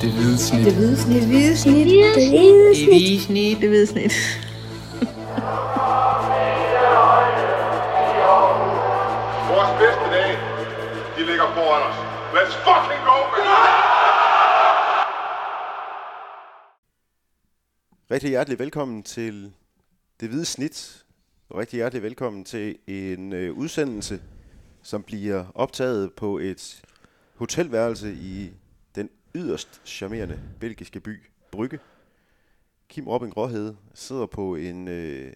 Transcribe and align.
Det 0.00 0.12
hvide 0.12 0.38
snit. 0.38 0.64
Det 0.64 0.74
hvide 0.74 0.96
snit. 0.96 1.20
Det 1.22 1.28
hvide 1.28 1.56
snit. 1.56 1.86
Det 1.86 1.86
hvide 1.86 2.16
Det 2.16 2.30
hvide 2.30 3.20
snit. 3.20 3.60
Det 3.60 3.68
hvide 3.68 3.86
snit. 3.86 4.12
Vores 9.52 9.70
bedste 9.82 10.06
dage, 10.16 10.36
de 11.16 11.22
ligger 11.30 11.46
foran 11.56 11.82
os. 11.88 11.96
Let's 12.36 12.54
fucking 12.66 13.02
go, 13.08 13.18
man! 13.32 13.44
Rigtig 18.10 18.30
hjertelig 18.30 18.58
velkommen 18.58 19.02
til 19.02 19.52
Det 20.20 20.28
Hvide 20.28 20.44
Snit. 20.44 21.04
Og 21.48 21.58
rigtig 21.58 21.76
hjertelig 21.76 22.02
velkommen 22.02 22.44
til 22.44 22.76
en 22.86 23.32
øh, 23.32 23.52
udsendelse, 23.52 24.20
som 24.82 25.02
bliver 25.02 25.44
optaget 25.54 26.12
på 26.12 26.38
et 26.38 26.82
hotelværelse 27.34 28.12
i 28.12 28.50
yderst 29.36 29.80
charmerende 29.84 30.40
belgiske 30.60 31.00
by 31.00 31.22
Brygge. 31.50 31.78
Kim 32.88 33.08
Robin 33.08 33.30
Gråhede 33.30 33.76
sidder 33.94 34.26
på 34.26 34.54
en 34.56 34.88
øh, 34.88 35.32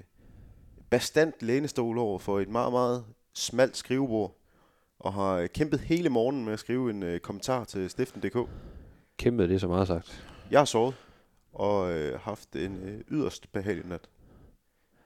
bastant 0.90 1.42
lænestol 1.42 1.98
over 1.98 2.18
for 2.18 2.40
et 2.40 2.48
meget, 2.48 2.72
meget 2.72 3.04
smalt 3.34 3.76
skrivebord, 3.76 4.36
og 4.98 5.12
har 5.12 5.32
øh, 5.34 5.48
kæmpet 5.48 5.80
hele 5.80 6.08
morgenen 6.08 6.44
med 6.44 6.52
at 6.52 6.58
skrive 6.58 6.90
en 6.90 7.02
øh, 7.02 7.20
kommentar 7.20 7.64
til 7.64 7.90
Stiften.dk. 7.90 8.36
Kæmpede 9.16 9.48
det 9.48 9.54
er 9.54 9.58
så 9.58 9.68
meget 9.68 9.86
sagt. 9.88 10.24
Jeg 10.50 10.60
har 10.60 10.64
sovet 10.64 10.94
og 11.52 11.92
øh, 11.92 12.20
haft 12.20 12.56
en 12.56 12.80
øh, 12.88 13.00
yderst 13.10 13.52
behagelig 13.52 13.86
nat. 13.86 14.08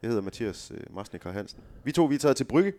Jeg 0.03 0.09
hedder 0.09 0.23
Mathias 0.23 0.73
øh, 0.75 0.95
Marsnikar 0.95 1.33
Hansen. 1.33 1.61
Vi 1.85 1.93
to 1.93 2.05
vi 2.05 2.15
er 2.15 2.19
taget 2.19 2.37
til 2.37 2.45
Brygge, 2.45 2.73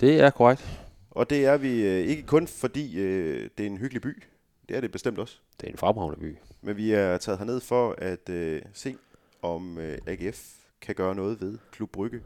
Det 0.00 0.20
er 0.20 0.30
korrekt. 0.30 0.80
og 1.10 1.30
det 1.30 1.44
er 1.44 1.56
vi 1.56 1.86
øh, 1.86 2.06
ikke 2.06 2.22
kun 2.22 2.46
fordi 2.46 3.00
øh, 3.00 3.50
det 3.58 3.66
er 3.66 3.70
en 3.70 3.78
hyggelig 3.78 4.02
by. 4.02 4.22
Det 4.68 4.76
er 4.76 4.80
det 4.80 4.92
bestemt 4.92 5.18
også. 5.18 5.38
Det 5.60 5.66
er 5.66 5.70
en 5.70 5.78
fremragende 5.78 6.20
by. 6.20 6.36
Men 6.62 6.76
vi 6.76 6.92
er 6.92 7.18
taget 7.18 7.38
herned 7.38 7.60
for 7.60 7.94
at 7.98 8.28
øh, 8.28 8.62
se, 8.72 8.96
om 9.42 9.78
øh, 9.78 9.98
AGF 10.06 10.54
kan 10.80 10.94
gøre 10.94 11.14
noget 11.14 11.40
ved 11.40 11.58
Klub 11.72 11.90
Brygge 11.90 12.22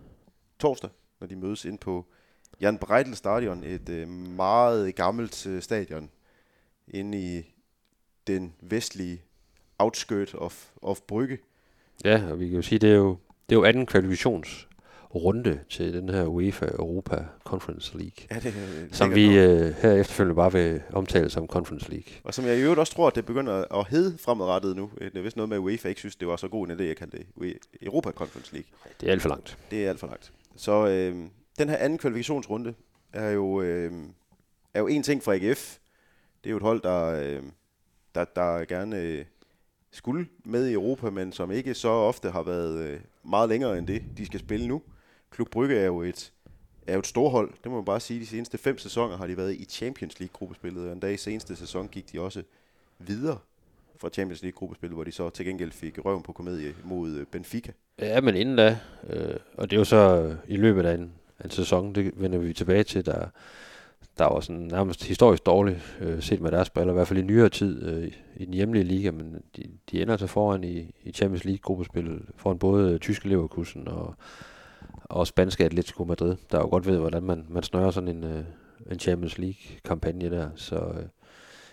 torsdag, 0.58 0.90
når 1.20 1.26
de 1.26 1.36
mødes 1.36 1.64
ind 1.64 1.78
på 1.78 2.06
Jan 2.60 2.78
Breidel 2.78 3.16
Stadion, 3.16 3.64
et 3.64 3.88
øh, 3.88 4.08
meget 4.08 4.94
gammelt 4.94 5.46
øh, 5.46 5.62
stadion 5.62 6.10
inde 6.88 7.18
i 7.18 7.54
den 8.26 8.54
vestlige 8.60 9.22
outskirt 9.78 10.34
of, 10.34 10.70
of 10.82 11.00
Brygge. 11.00 11.38
Ja, 12.04 12.30
og 12.30 12.40
vi 12.40 12.48
kan 12.48 12.56
jo 12.56 12.62
sige, 12.62 12.78
det 12.78 12.90
er 12.90 12.96
jo, 12.96 13.18
det 13.48 13.54
er 13.54 13.58
jo 13.58 13.64
anden 13.64 13.86
kvalifikationsrunde 15.12 15.60
til 15.68 15.92
den 15.92 16.08
her 16.08 16.24
UEFA 16.26 16.66
Europa 16.66 17.24
Conference 17.44 17.98
League. 17.98 18.26
Ja, 18.30 18.38
det, 18.40 18.88
Som 18.92 19.14
vi 19.14 19.38
øh, 19.38 19.74
her 19.74 19.92
efterfølgende 19.92 20.34
bare 20.34 20.52
vil 20.52 20.82
omtale 20.92 21.30
som 21.30 21.46
Conference 21.46 21.90
League. 21.90 22.12
Og 22.24 22.34
som 22.34 22.44
jeg 22.44 22.58
i 22.58 22.60
øvrigt 22.62 22.80
også 22.80 22.94
tror, 22.94 23.08
at 23.08 23.14
det 23.14 23.26
begynder 23.26 23.78
at 23.78 23.88
hedde 23.88 24.18
fremadrettet 24.18 24.76
nu. 24.76 24.90
Øh, 25.00 25.10
Det 25.10 25.18
er 25.18 25.22
vist 25.22 25.36
noget 25.36 25.48
med, 25.48 25.56
at 25.56 25.60
UEFA 25.60 25.88
ikke 25.88 26.00
synes, 26.00 26.16
det 26.16 26.28
var 26.28 26.36
så 26.36 26.48
god 26.48 26.68
en 26.68 26.80
idé, 26.80 26.82
at 26.82 26.96
kalde 26.96 27.18
det 27.18 27.26
UEFA 27.36 27.58
Europa 27.82 28.10
Conference 28.10 28.52
League. 28.52 28.68
Det 29.00 29.08
er 29.08 29.12
alt 29.12 29.22
for 29.22 29.28
langt. 29.28 29.58
Det 29.70 29.84
er 29.84 29.88
alt 29.88 30.00
for 30.00 30.06
langt. 30.06 30.32
Så 30.56 30.86
øh, 30.88 31.16
den 31.58 31.68
her 31.68 31.76
anden 31.76 31.98
kvalifikationsrunde 31.98 32.74
er 33.12 33.30
jo, 33.30 33.60
øh, 33.62 33.92
er 34.74 34.80
jo 34.80 34.86
en 34.86 35.02
ting 35.02 35.22
for 35.22 35.32
AGF. 35.32 35.76
Det 36.44 36.46
er 36.46 36.50
jo 36.50 36.56
et 36.56 36.62
hold, 36.62 36.82
der, 36.82 37.04
øh, 37.06 37.42
der, 38.14 38.24
der 38.24 38.64
gerne 38.64 38.98
øh, 39.00 39.24
skulle 39.92 40.26
med 40.44 40.66
i 40.66 40.72
Europa, 40.72 41.10
men 41.10 41.32
som 41.32 41.50
ikke 41.50 41.74
så 41.74 41.88
ofte 41.88 42.30
har 42.30 42.42
været 42.42 42.78
øh, 42.78 43.00
meget 43.24 43.48
længere 43.48 43.78
end 43.78 43.86
det, 43.86 44.02
de 44.18 44.26
skal 44.26 44.40
spille 44.40 44.68
nu. 44.68 44.82
Klub 45.30 45.50
Brygge 45.50 45.76
er 45.76 45.86
jo 45.86 46.02
et, 46.02 46.32
er 46.86 46.92
jo 46.92 46.98
et 46.98 47.06
storhold. 47.06 47.50
Det 47.62 47.70
må 47.70 47.76
man 47.76 47.84
bare 47.84 48.00
sige. 48.00 48.20
De 48.20 48.26
seneste 48.26 48.58
fem 48.58 48.78
sæsoner 48.78 49.16
har 49.16 49.26
de 49.26 49.36
været 49.36 49.54
i 49.54 49.64
Champions 49.64 50.20
League-gruppespillet, 50.20 50.86
og 50.86 50.92
en 50.92 51.00
dag 51.00 51.14
i 51.14 51.16
seneste 51.16 51.56
sæson 51.56 51.88
gik 51.88 52.12
de 52.12 52.20
også 52.20 52.42
videre 52.98 53.38
fra 54.00 54.08
Champions 54.08 54.42
League-gruppespillet, 54.42 54.94
hvor 54.96 55.04
de 55.04 55.12
så 55.12 55.30
til 55.30 55.46
gengæld 55.46 55.72
fik 55.72 55.98
røven 56.04 56.22
på 56.22 56.32
komedie 56.32 56.74
mod 56.84 57.10
øh, 57.10 57.26
Benfica. 57.26 57.72
Ja, 57.98 58.20
men 58.20 58.34
inden 58.34 58.56
da, 58.56 58.78
øh, 59.10 59.36
og 59.54 59.70
det 59.70 59.76
er 59.76 59.80
jo 59.80 59.84
så 59.84 60.22
øh, 60.22 60.34
i 60.48 60.56
løbet 60.56 60.86
af 60.86 60.94
en, 60.94 61.12
en 61.44 61.50
sæson, 61.50 61.94
det 61.94 62.12
vender 62.16 62.38
vi 62.38 62.52
tilbage 62.52 62.84
til, 62.84 63.06
der, 63.06 63.26
der 64.18 64.24
var 64.24 64.40
sådan 64.40 64.62
nærmest 64.62 65.04
historisk 65.04 65.46
dårligt 65.46 65.96
øh, 66.00 66.22
set 66.22 66.40
med 66.40 66.50
deres 66.50 66.70
briller, 66.70 66.92
i 66.92 66.96
hvert 66.96 67.08
fald 67.08 67.18
i 67.18 67.22
nyere 67.22 67.48
tid 67.48 67.82
øh, 67.88 68.12
i- 68.36 68.44
den 68.44 68.54
hjemlige 68.54 68.84
liga, 68.84 69.10
men 69.10 69.42
de, 69.56 69.62
de 69.90 70.02
ender 70.02 70.16
så 70.16 70.26
foran 70.26 70.64
i, 70.64 70.94
i 71.04 71.12
Champions 71.12 71.44
League-gruppespillet 71.44 72.22
foran 72.36 72.58
både 72.58 72.92
øh, 72.92 73.00
tyske 73.00 73.28
Leverkusen 73.28 73.88
og, 73.88 74.14
og 75.04 75.26
spanske 75.26 75.64
Atletico 75.64 76.04
Madrid, 76.04 76.36
der 76.50 76.58
jo 76.58 76.66
godt 76.66 76.86
ved, 76.86 76.98
hvordan 76.98 77.22
man, 77.22 77.46
man 77.48 77.62
snører 77.62 77.90
sådan 77.90 78.08
en, 78.08 78.24
øh, 78.24 78.44
en 78.90 78.98
Champions 78.98 79.38
League-kampagne 79.38 80.30
der. 80.30 80.50
Så, 80.56 80.76
øh, 80.76 81.06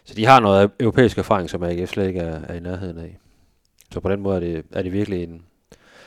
så 0.03 0.13
de 0.13 0.25
har 0.25 0.39
noget 0.39 0.71
europæisk 0.79 1.17
erfaring, 1.17 1.49
som 1.49 1.63
AGF 1.63 1.89
slet 1.89 2.07
ikke 2.07 2.19
er, 2.19 2.41
er 2.41 2.53
i 2.53 2.59
nærheden 2.59 2.97
af. 2.97 3.17
Så 3.91 3.99
på 3.99 4.09
den 4.09 4.21
måde 4.21 4.35
er 4.35 4.39
det, 4.39 4.65
er 4.71 4.81
det 4.81 4.91
virkelig 4.91 5.23
en, 5.23 5.45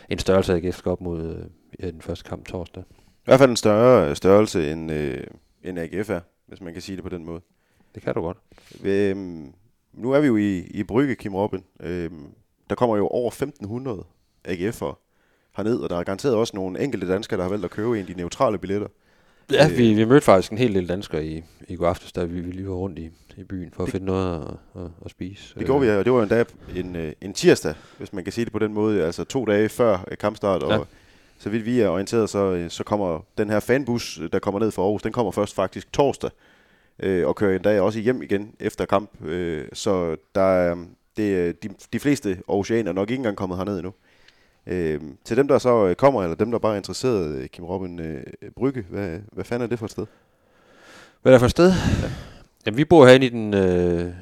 en 0.08 0.18
størrelse, 0.18 0.54
AGF 0.54 0.76
skal 0.76 0.92
op 0.92 1.00
mod 1.00 1.48
øh, 1.80 1.92
den 1.92 2.02
første 2.02 2.28
kamp 2.28 2.46
torsdag. 2.46 2.82
I 2.90 3.24
hvert 3.24 3.38
fald 3.38 3.50
en 3.50 3.56
større 3.56 4.16
størrelse, 4.16 4.72
end, 4.72 4.92
øh, 4.92 5.24
end 5.62 5.78
AGF 5.78 6.10
er, 6.10 6.20
hvis 6.46 6.60
man 6.60 6.72
kan 6.72 6.82
sige 6.82 6.96
det 6.96 7.04
på 7.04 7.10
den 7.10 7.24
måde. 7.24 7.40
Det 7.94 8.02
kan 8.02 8.14
du 8.14 8.20
godt. 8.20 8.36
Øhm, 8.84 9.52
nu 9.92 10.12
er 10.12 10.20
vi 10.20 10.26
jo 10.26 10.36
i, 10.36 10.58
i 10.58 10.82
Brygge, 10.82 11.14
Kim 11.14 11.34
Robin. 11.34 11.64
Øhm, 11.80 12.26
der 12.70 12.76
kommer 12.76 12.96
jo 12.96 13.06
over 13.06 13.28
1500 13.28 14.04
AGF'ere 14.48 15.07
herned, 15.58 15.78
og 15.80 15.90
der 15.90 15.96
er 15.98 16.02
garanteret 16.04 16.34
også 16.34 16.56
nogle 16.56 16.80
enkelte 16.80 17.08
danskere, 17.08 17.36
der 17.36 17.42
har 17.44 17.50
valgt 17.50 17.64
at 17.64 17.70
købe 17.70 17.88
en 17.94 18.00
af 18.00 18.06
de 18.06 18.14
neutrale 18.14 18.58
billetter. 18.58 18.88
Ja, 19.52 19.66
Øh. 19.70 19.78
vi, 19.78 19.94
vi 19.94 20.04
mødte 20.04 20.24
faktisk 20.24 20.52
en 20.52 20.58
hel 20.58 20.74
del 20.74 20.88
danskere 20.88 21.26
i, 21.26 21.42
i 21.68 21.76
går 21.76 21.86
aftes, 21.86 22.12
da 22.12 22.24
vi, 22.24 22.40
vi 22.40 22.50
lige 22.52 22.68
var 22.68 22.74
rundt 22.74 22.98
i, 22.98 23.10
i 23.36 23.44
byen 23.44 23.70
for 23.72 23.82
at 23.82 23.86
Det- 23.86 23.92
finde 23.92 24.06
noget 24.06 24.36
at, 24.76 24.82
at, 24.82 24.90
at 25.04 25.10
spise. 25.10 25.54
Det 25.58 25.66
gjorde 25.66 25.80
vi, 25.86 25.90
og 25.90 26.04
det 26.04 26.12
var 26.12 26.44
en, 26.76 26.96
øh, 26.96 27.12
en 27.20 27.32
tirsdag, 27.32 27.74
hvis 27.98 28.12
man 28.12 28.24
kan 28.24 28.32
sige 28.32 28.44
det 28.44 28.52
på 28.52 28.58
den 28.58 28.74
måde, 28.74 29.04
altså 29.04 29.24
to 29.24 29.44
dage 29.44 29.68
før 29.68 30.04
øh, 30.10 30.18
kampstart, 30.18 30.62
og 30.62 30.72
Ja. 30.72 30.78
så 31.38 31.50
vidt 31.50 31.64
vi 31.66 31.80
er 31.80 31.88
orienteret, 31.88 32.30
så, 32.30 32.66
så 32.68 32.84
kommer 32.84 33.20
den 33.38 33.50
her 33.50 33.60
fanbus, 33.60 34.20
der 34.32 34.38
kommer 34.38 34.60
ned 34.60 34.70
fra 34.70 34.82
Aarhus, 34.82 35.02
den 35.02 35.12
kommer 35.12 35.32
først 35.32 35.54
faktisk 35.54 35.92
torsdag, 35.92 36.30
øh, 37.00 37.26
og 37.26 37.36
kører 37.36 37.56
en 37.56 37.62
dag 37.62 37.80
også 37.80 37.98
hjem 37.98 38.22
igen 38.22 38.50
efter 38.60 38.84
kamp, 38.84 39.10
øh, 39.24 39.64
så 39.72 40.16
der 40.34 40.40
er, 40.40 40.76
det, 41.16 41.62
de, 41.62 41.68
de 41.92 41.98
fleste 41.98 42.38
Aarhusianer 42.48 42.88
er 42.90 42.94
nok 42.94 43.10
ikke 43.10 43.20
engang 43.20 43.36
kommet 43.36 43.58
herned 43.58 43.76
endnu. 43.76 43.92
Øh, 44.68 45.00
til 45.24 45.36
dem, 45.36 45.48
der 45.48 45.58
så 45.58 45.86
øh, 45.86 45.96
kommer, 45.96 46.22
eller 46.22 46.36
dem, 46.36 46.50
der 46.50 46.58
bare 46.58 46.72
er 46.72 46.76
interesseret, 46.76 47.36
øh, 47.36 47.48
Kim 47.48 47.64
Robin 47.64 48.00
øh, 48.00 48.24
Brygge, 48.56 48.84
hvad, 48.90 49.18
hvad 49.32 49.44
fanden 49.44 49.64
er 49.64 49.68
det 49.68 49.78
for 49.78 49.86
et 49.86 49.90
sted? 49.90 50.06
Hvad 51.22 51.32
er 51.32 51.34
der 51.34 51.38
for 51.38 51.46
et 51.46 51.50
sted? 51.50 51.72
Ja. 52.02 52.10
Jamen, 52.66 52.78
vi 52.78 52.84
bor 52.84 53.06
herinde 53.06 53.26
i 53.26 53.28
den 53.28 53.54
øh, 53.54 54.12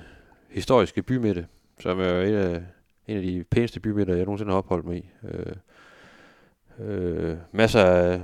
historiske 0.50 1.02
bymidte, 1.02 1.46
som 1.80 2.00
er 2.00 2.04
et 2.04 2.34
af, 2.34 2.62
en 3.06 3.16
af 3.16 3.22
de 3.22 3.44
pæneste 3.50 3.80
bymidter, 3.80 4.14
jeg 4.14 4.24
nogensinde 4.24 4.52
har 4.52 4.58
opholdt 4.58 4.86
mig 4.86 4.96
i. 4.96 5.10
Øh, 5.28 5.56
øh, 6.78 7.36
masser 7.52 7.84
af, 7.84 8.20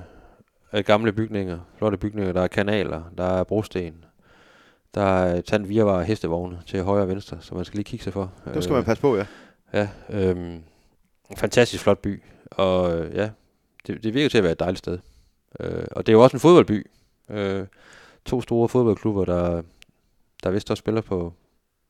af 0.72 0.84
gamle 0.84 1.12
bygninger, 1.12 1.58
flotte 1.78 1.98
bygninger. 1.98 2.32
Der 2.32 2.40
er 2.40 2.48
kanaler, 2.48 3.02
der 3.18 3.24
er 3.24 3.44
brosten, 3.44 4.04
der 4.94 5.02
er 5.02 5.40
tand 5.40 5.66
virvar 5.66 6.00
af 6.00 6.06
hestevogne 6.06 6.58
til 6.66 6.82
højre 6.82 7.02
og 7.02 7.08
venstre, 7.08 7.36
så 7.40 7.54
man 7.54 7.64
skal 7.64 7.76
lige 7.76 7.84
kigge 7.84 8.04
sig 8.04 8.12
for. 8.12 8.32
Dem 8.54 8.62
skal 8.62 8.74
man 8.74 8.84
passe 8.84 9.00
på, 9.00 9.16
ja. 9.16 9.26
Ja, 9.72 9.88
øhm, 10.10 10.62
en 11.30 11.36
fantastisk 11.36 11.82
flot 11.82 11.98
by, 11.98 12.22
og 12.50 12.98
øh, 12.98 13.14
ja, 13.16 13.30
det, 13.86 14.02
det 14.04 14.14
virker 14.14 14.28
til 14.28 14.38
at 14.38 14.44
være 14.44 14.52
et 14.52 14.60
dejligt 14.60 14.78
sted. 14.78 14.98
Øh, 15.60 15.84
og 15.90 16.06
det 16.06 16.12
er 16.12 16.16
jo 16.16 16.22
også 16.22 16.36
en 16.36 16.40
fodboldby. 16.40 16.86
Øh, 17.30 17.66
to 18.24 18.42
store 18.42 18.68
fodboldklubber, 18.68 19.24
der, 19.24 19.62
der 20.42 20.50
vist 20.50 20.70
også 20.70 20.80
spiller 20.80 21.00
på, 21.00 21.32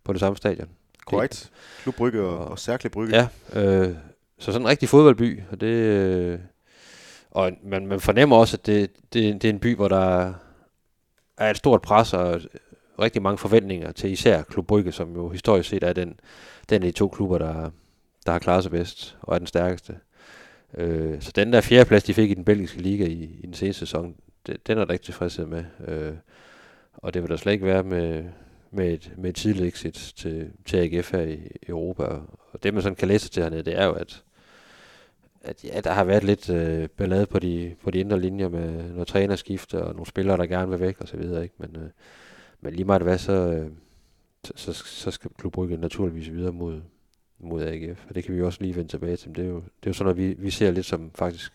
på 0.04 0.12
det 0.12 0.20
samme 0.20 0.36
stadion. 0.36 0.68
Korrekt. 1.06 1.50
Klub 1.82 1.94
Brygge 1.94 2.20
og, 2.22 2.38
Og- 2.38 2.48
og 2.48 2.58
Særkle 2.58 2.90
Brygge. 2.90 3.16
Ja, 3.16 3.28
øh, 3.62 3.94
så 4.38 4.52
sådan 4.52 4.62
en 4.62 4.68
rigtig 4.68 4.88
fodboldby, 4.88 5.40
og 5.50 5.60
det... 5.60 5.66
Øh, 5.66 6.38
og 7.30 7.52
man, 7.62 7.86
man 7.86 8.00
fornemmer 8.00 8.36
også, 8.36 8.56
at 8.56 8.66
det, 8.66 8.90
det, 9.12 9.42
det 9.42 9.44
er 9.44 9.52
en 9.52 9.60
by, 9.60 9.76
hvor 9.76 9.88
der 9.88 10.32
er 11.38 11.50
et 11.50 11.56
stort 11.56 11.82
pres 11.82 12.14
og 12.14 12.40
rigtig 12.98 13.22
mange 13.22 13.38
forventninger 13.38 13.92
til 13.92 14.10
især 14.10 14.42
Klub 14.42 14.66
Brygge, 14.66 14.92
som 14.92 15.14
jo 15.14 15.28
historisk 15.28 15.68
set 15.68 15.82
er 15.82 15.92
den, 15.92 16.20
den 16.70 16.82
af 16.82 16.92
de 16.92 16.98
to 16.98 17.08
klubber, 17.08 17.38
der, 17.38 17.70
der 18.26 18.32
har 18.32 18.38
klaret 18.38 18.62
sig 18.62 18.70
bedst 18.70 19.16
og 19.20 19.34
er 19.34 19.38
den 19.38 19.46
stærkeste. 19.46 19.96
Øh, 20.74 21.20
så 21.22 21.32
den 21.34 21.52
der 21.52 21.60
fjerdeplads, 21.60 22.04
de 22.04 22.14
fik 22.14 22.30
i 22.30 22.34
den 22.34 22.44
belgiske 22.44 22.82
liga 22.82 23.04
i, 23.04 23.38
i 23.42 23.46
den 23.46 23.54
seneste 23.54 23.80
sæson, 23.80 24.16
det, 24.46 24.66
den 24.66 24.78
er 24.78 24.84
der 24.84 24.92
ikke 24.92 25.04
tilfredshed 25.04 25.46
med. 25.46 25.64
Øh, 25.88 26.12
og 26.92 27.14
det 27.14 27.22
vil 27.22 27.30
der 27.30 27.36
slet 27.36 27.52
ikke 27.52 27.66
være 27.66 27.82
med, 27.82 28.24
med, 28.70 28.92
et, 28.92 29.12
med 29.16 29.30
et 29.30 29.36
tidligt 29.36 29.74
exit 29.74 30.12
til, 30.16 30.50
til 30.66 30.76
AGF 30.76 31.12
her 31.12 31.22
i, 31.22 31.34
i 31.34 31.68
Europa. 31.68 32.02
Og 32.52 32.62
det 32.62 32.74
man 32.74 32.82
sådan 32.82 32.96
kan 32.96 33.08
læse 33.08 33.28
til 33.28 33.42
hernede, 33.42 33.62
det 33.62 33.78
er 33.78 33.84
jo, 33.84 33.92
at, 33.92 34.22
at 35.42 35.64
ja, 35.64 35.80
der 35.80 35.92
har 35.92 36.04
været 36.04 36.24
lidt 36.24 36.50
øh, 36.50 36.88
ballade 36.88 37.26
på 37.26 37.38
de, 37.38 37.74
på 37.82 37.90
de 37.90 37.98
indre 37.98 38.20
linjer 38.20 38.48
med 38.48 38.92
noget 38.92 39.08
trænerskifte 39.08 39.84
og 39.84 39.92
nogle 39.92 40.06
spillere, 40.06 40.36
der 40.36 40.46
gerne 40.46 40.70
vil 40.70 40.80
væk 40.80 41.00
og 41.00 41.08
så 41.08 41.16
videre. 41.16 41.42
Ikke? 41.42 41.54
Men, 41.58 41.76
øh, 41.76 41.90
men 42.60 42.74
lige 42.74 42.84
meget 42.84 43.02
hvad, 43.02 43.18
så, 43.18 43.32
øh, 43.32 43.70
så, 44.44 44.52
så, 44.56 44.72
så 44.72 45.10
skal 45.10 45.30
Klub 45.38 45.52
Brygge 45.52 45.76
naturligvis 45.76 46.30
videre 46.30 46.52
mod, 46.52 46.80
mod 47.42 47.62
AGF. 47.62 48.04
Og 48.08 48.14
det 48.14 48.24
kan 48.24 48.36
vi 48.36 48.42
også 48.42 48.58
lige 48.60 48.76
vende 48.76 48.90
tilbage 48.90 49.16
til. 49.16 49.28
Men 49.28 49.36
det 49.36 49.44
er 49.44 49.48
jo, 49.48 49.56
det 49.56 49.62
er 49.62 49.90
jo 49.90 49.92
sådan 49.92 50.14
noget, 50.14 50.28
vi, 50.28 50.42
vi 50.42 50.50
ser 50.50 50.70
lidt 50.70 50.86
som 50.86 51.10
faktisk 51.14 51.52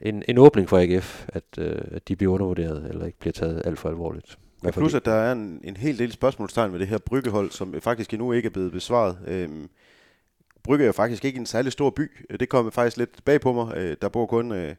en, 0.00 0.22
en 0.28 0.38
åbning 0.38 0.68
for 0.68 0.78
AGF, 0.78 1.26
at, 1.28 1.44
øh, 1.58 1.80
at 1.90 2.08
de 2.08 2.16
bliver 2.16 2.32
undervurderet 2.32 2.86
eller 2.88 3.06
ikke 3.06 3.18
bliver 3.18 3.32
taget 3.32 3.62
alt 3.64 3.78
for 3.78 3.88
alvorligt. 3.88 4.38
Ja, 4.64 4.70
plus 4.70 4.94
at 4.94 5.04
der 5.04 5.12
er 5.12 5.32
en, 5.32 5.60
en 5.64 5.76
hel 5.76 5.98
del 5.98 6.12
spørgsmålstegn 6.12 6.72
ved 6.72 6.78
det 6.78 6.88
her 6.88 6.98
bryggehold, 6.98 7.50
som 7.50 7.80
faktisk 7.80 8.12
endnu 8.12 8.32
ikke 8.32 8.46
er 8.46 8.50
blevet 8.50 8.72
besvaret. 8.72 9.18
Øhm, 9.26 9.68
Brygge 10.62 10.84
er 10.84 10.86
jo 10.86 10.92
faktisk 10.92 11.24
ikke 11.24 11.38
en 11.38 11.46
særlig 11.46 11.72
stor 11.72 11.90
by. 11.90 12.26
Det 12.40 12.48
kommer 12.48 12.70
faktisk 12.70 12.96
lidt 12.96 13.24
bag 13.24 13.40
på 13.40 13.52
mig. 13.52 13.76
Øh, 13.76 13.96
der 14.02 14.08
bor 14.08 14.26
kun 14.26 14.52
øh, 14.52 14.74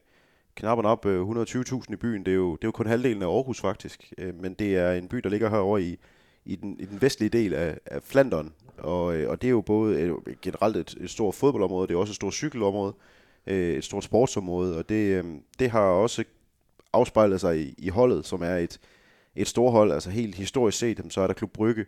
knapperne 0.54 0.88
op 0.88 1.06
øh, 1.06 1.28
120.000 1.28 1.92
i 1.92 1.96
byen. 1.96 2.24
Det 2.24 2.30
er, 2.30 2.36
jo, 2.36 2.52
det 2.56 2.64
er 2.64 2.68
jo 2.68 2.72
kun 2.72 2.86
halvdelen 2.86 3.22
af 3.22 3.26
Aarhus 3.26 3.60
faktisk. 3.60 4.12
Øh, 4.18 4.34
men 4.34 4.54
det 4.54 4.76
er 4.76 4.92
en 4.92 5.08
by, 5.08 5.16
der 5.16 5.28
ligger 5.28 5.50
herovre 5.50 5.82
i, 5.82 5.98
i, 6.44 6.56
den, 6.56 6.76
i 6.80 6.84
den 6.84 7.02
vestlige 7.02 7.28
del 7.28 7.54
af, 7.54 7.78
af 7.86 8.02
Flandern. 8.02 8.52
Og, 8.78 9.16
øh, 9.16 9.30
og 9.30 9.42
det 9.42 9.48
er 9.48 9.50
jo 9.50 9.60
både 9.60 10.00
et, 10.00 10.40
generelt 10.42 10.76
et, 10.76 10.96
et 11.00 11.10
stort 11.10 11.34
fodboldområde, 11.34 11.88
det 11.88 11.94
er 11.94 11.98
også 11.98 12.10
et 12.10 12.16
stort 12.16 12.34
cykelområde, 12.34 12.94
øh, 13.46 13.74
et 13.74 13.84
stort 13.84 14.04
sportsområde, 14.04 14.78
og 14.78 14.88
det, 14.88 15.24
øh, 15.24 15.24
det 15.58 15.70
har 15.70 15.80
også 15.80 16.24
afspejlet 16.92 17.40
sig 17.40 17.60
i, 17.60 17.74
i 17.78 17.88
holdet, 17.88 18.26
som 18.26 18.42
er 18.42 18.56
et, 18.56 18.80
et 19.36 19.48
stort 19.48 19.72
hold, 19.72 19.92
altså 19.92 20.10
helt 20.10 20.34
historisk 20.34 20.78
set, 20.78 21.00
så 21.08 21.20
er 21.20 21.26
der 21.26 21.34
Klub 21.34 21.50
Brygge 21.50 21.86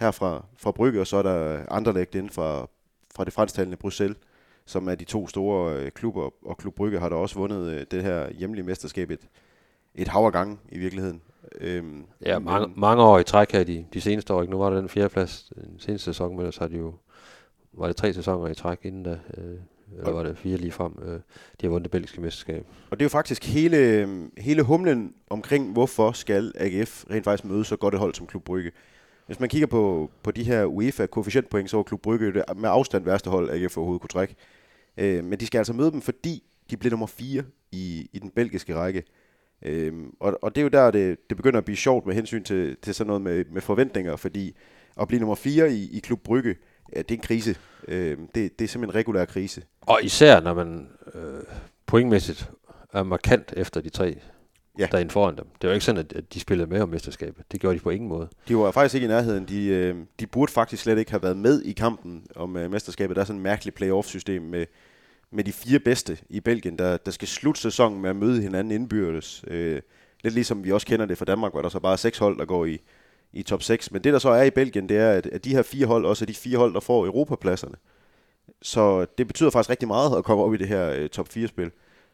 her 0.00 0.10
fra, 0.10 0.44
fra 0.56 0.72
Brygge, 0.72 1.00
og 1.00 1.06
så 1.06 1.16
er 1.16 1.22
der 1.22 1.64
Anderlecht 1.70 2.14
inden 2.14 2.30
fra, 2.30 2.68
fra 3.14 3.24
det 3.24 3.32
fransktalende 3.32 3.76
Bruxelles, 3.76 4.16
som 4.64 4.88
er 4.88 4.94
de 4.94 5.04
to 5.04 5.28
store 5.28 5.74
øh, 5.74 5.90
klubber, 5.90 6.30
og 6.46 6.56
Klub 6.56 6.74
Brygge 6.74 6.98
har 6.98 7.08
da 7.08 7.14
også 7.14 7.34
vundet 7.34 7.72
øh, 7.72 7.86
det 7.90 8.02
her 8.02 8.32
hjemlige 8.32 8.64
mesterskab 8.64 9.10
et, 9.10 9.28
et 9.94 10.08
hav 10.08 10.24
af 10.24 10.32
gange 10.32 10.58
i 10.72 10.78
virkeligheden. 10.78 11.22
Øhm, 11.60 12.04
ja, 12.26 12.38
mange, 12.38 12.72
mange 12.76 13.02
år 13.02 13.18
i 13.18 13.24
træk 13.24 13.52
her 13.52 13.64
de, 13.64 13.86
de 13.92 14.00
seneste 14.00 14.34
år. 14.34 14.42
Ikke? 14.42 14.50
Nu 14.50 14.58
var 14.58 14.70
der 14.70 14.76
den 14.80 14.88
fjerde 14.88 15.08
plads 15.08 15.52
den 15.54 15.78
seneste 15.78 16.04
sæson, 16.04 16.36
men 16.36 16.52
så 16.52 16.60
har 16.60 16.68
de 16.68 16.76
jo 16.76 16.94
var 17.72 17.86
det 17.86 17.96
tre 17.96 18.12
sæsoner 18.12 18.48
i 18.48 18.54
træk 18.54 18.78
inden 18.82 19.02
da. 19.02 19.18
Øh, 19.36 19.58
eller 19.98 20.12
var 20.12 20.22
det 20.22 20.38
fire 20.38 20.56
lige 20.56 20.72
frem. 20.72 20.92
Øh, 21.02 21.12
de 21.12 21.20
har 21.62 21.68
vundet 21.68 21.84
det 21.84 21.90
belgiske 21.90 22.20
mesterskab. 22.20 22.66
Og 22.90 22.98
det 22.98 23.04
er 23.04 23.04
jo 23.04 23.08
faktisk 23.08 23.44
hele, 23.44 24.08
hele 24.38 24.62
humlen 24.62 25.14
omkring, 25.30 25.72
hvorfor 25.72 26.12
skal 26.12 26.52
AGF 26.54 27.04
rent 27.10 27.24
faktisk 27.24 27.44
møde 27.44 27.64
så 27.64 27.76
godt 27.76 27.94
et 27.94 28.00
hold 28.00 28.14
som 28.14 28.26
Klub 28.26 28.44
Brygge. 28.44 28.70
Hvis 29.26 29.40
man 29.40 29.48
kigger 29.48 29.66
på, 29.66 30.10
på 30.22 30.30
de 30.30 30.44
her 30.44 30.64
UEFA-koefficientpoint, 30.64 31.70
så 31.70 31.76
var 31.76 31.82
Klub 31.82 32.02
Brygge 32.02 32.32
det 32.32 32.44
med 32.56 32.68
afstand 32.72 33.04
værste 33.04 33.30
hold, 33.30 33.50
AGF 33.50 33.76
overhovedet 33.76 34.00
kunne 34.00 34.08
trække. 34.08 34.34
Øh, 34.96 35.24
men 35.24 35.40
de 35.40 35.46
skal 35.46 35.58
altså 35.58 35.72
møde 35.72 35.90
dem, 35.90 36.00
fordi 36.00 36.42
de 36.70 36.76
blev 36.76 36.90
nummer 36.90 37.06
4 37.06 37.42
i, 37.72 38.08
i 38.12 38.18
den 38.18 38.30
belgiske 38.30 38.74
række. 38.74 39.02
Øhm, 39.62 40.12
og, 40.20 40.38
og 40.42 40.54
det 40.54 40.60
er 40.60 40.62
jo 40.62 40.68
der, 40.68 40.90
det, 40.90 41.28
det 41.28 41.36
begynder 41.36 41.58
at 41.58 41.64
blive 41.64 41.76
sjovt 41.76 42.06
med 42.06 42.14
hensyn 42.14 42.44
til, 42.44 42.76
til 42.82 42.94
sådan 42.94 43.06
noget 43.06 43.22
med, 43.22 43.44
med 43.50 43.62
forventninger, 43.62 44.16
fordi 44.16 44.56
at 45.00 45.08
blive 45.08 45.20
nummer 45.20 45.34
4 45.34 45.72
i, 45.72 45.96
i 45.96 45.98
Klub 45.98 46.20
Brygge, 46.20 46.56
ja, 46.96 46.98
det 46.98 47.10
er 47.10 47.14
en 47.14 47.20
krise. 47.20 47.56
Øhm, 47.88 48.28
det, 48.34 48.58
det 48.58 48.64
er 48.64 48.68
simpelthen 48.68 48.84
en 48.84 48.94
regulær 48.94 49.24
krise. 49.24 49.62
Og 49.80 50.00
især 50.02 50.40
når 50.40 50.54
man 50.54 50.88
øh, 51.14 51.42
pointmæssigt 51.86 52.50
er 52.92 53.02
markant 53.02 53.52
efter 53.56 53.80
de 53.80 53.88
tre 53.88 54.20
ja. 54.78 54.86
der 54.86 54.96
er 54.96 55.00
inden 55.00 55.10
foran 55.10 55.36
dem. 55.36 55.46
Det 55.62 55.68
var 55.68 55.74
ikke 55.74 55.84
sådan, 55.84 56.06
at 56.14 56.34
de 56.34 56.40
spillede 56.40 56.70
med 56.70 56.80
om 56.80 56.88
mesterskabet. 56.88 57.44
Det 57.52 57.60
gjorde 57.60 57.78
de 57.78 57.82
på 57.82 57.90
ingen 57.90 58.08
måde. 58.08 58.28
De 58.48 58.56
var 58.56 58.70
faktisk 58.70 58.94
ikke 58.94 59.04
i 59.04 59.08
nærheden. 59.08 59.44
De, 59.48 59.66
øh, 59.66 59.96
de 60.20 60.26
burde 60.26 60.52
faktisk 60.52 60.82
slet 60.82 60.98
ikke 60.98 61.10
have 61.10 61.22
været 61.22 61.36
med 61.36 61.62
i 61.62 61.72
kampen 61.72 62.26
om 62.36 62.56
øh, 62.56 62.70
mesterskabet. 62.70 63.16
Der 63.16 63.22
er 63.22 63.26
sådan 63.26 63.38
et 63.38 63.42
mærkeligt 63.42 63.76
playoff-system 63.76 64.42
med, 64.42 64.66
med 65.30 65.44
de 65.44 65.52
fire 65.52 65.78
bedste 65.78 66.18
i 66.28 66.40
Belgien, 66.40 66.78
der, 66.78 66.96
der 66.96 67.10
skal 67.10 67.28
slutte 67.28 67.60
sæsonen 67.60 68.02
med 68.02 68.10
at 68.10 68.16
møde 68.16 68.42
hinanden 68.42 68.70
indbyrdes. 68.70 69.44
Øh, 69.46 69.82
lidt 70.22 70.34
ligesom 70.34 70.64
vi 70.64 70.72
også 70.72 70.86
kender 70.86 71.06
det 71.06 71.18
fra 71.18 71.24
Danmark, 71.24 71.52
hvor 71.52 71.62
der 71.62 71.68
så 71.68 71.80
bare 71.80 71.92
er 71.92 71.96
seks 71.96 72.18
hold, 72.18 72.38
der 72.38 72.44
går 72.44 72.64
i, 72.64 72.78
i 73.32 73.42
top 73.42 73.62
6. 73.62 73.92
Men 73.92 74.04
det, 74.04 74.12
der 74.12 74.18
så 74.18 74.28
er 74.28 74.42
i 74.42 74.50
Belgien, 74.50 74.88
det 74.88 74.96
er, 74.96 75.10
at, 75.10 75.26
at 75.26 75.44
de 75.44 75.54
her 75.54 75.62
fire 75.62 75.86
hold 75.86 76.06
også 76.06 76.24
er 76.24 76.26
de 76.26 76.34
fire 76.34 76.58
hold, 76.58 76.74
der 76.74 76.80
får 76.80 77.06
Europapladserne. 77.06 77.74
Så 78.62 79.06
det 79.18 79.26
betyder 79.26 79.50
faktisk 79.50 79.70
rigtig 79.70 79.88
meget 79.88 80.18
at 80.18 80.24
komme 80.24 80.44
op 80.44 80.54
i 80.54 80.56
det 80.56 80.68
her 80.68 80.90
øh, 80.90 81.08
top 81.08 81.28
4-spil. 81.36 81.70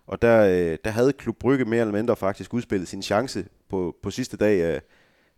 Og 0.07 0.23
der, 0.23 0.45
øh, 0.45 0.79
der 0.85 0.91
havde 0.91 1.13
Klub 1.13 1.37
Brygge 1.37 1.65
mere 1.65 1.81
eller 1.81 1.93
mindre 1.93 2.17
faktisk 2.17 2.55
udspillet 2.55 2.89
sin 2.89 3.03
chance 3.03 3.47
på, 3.69 3.97
på 4.03 4.11
sidste 4.11 4.37
dag 4.37 4.63
af, 4.63 4.83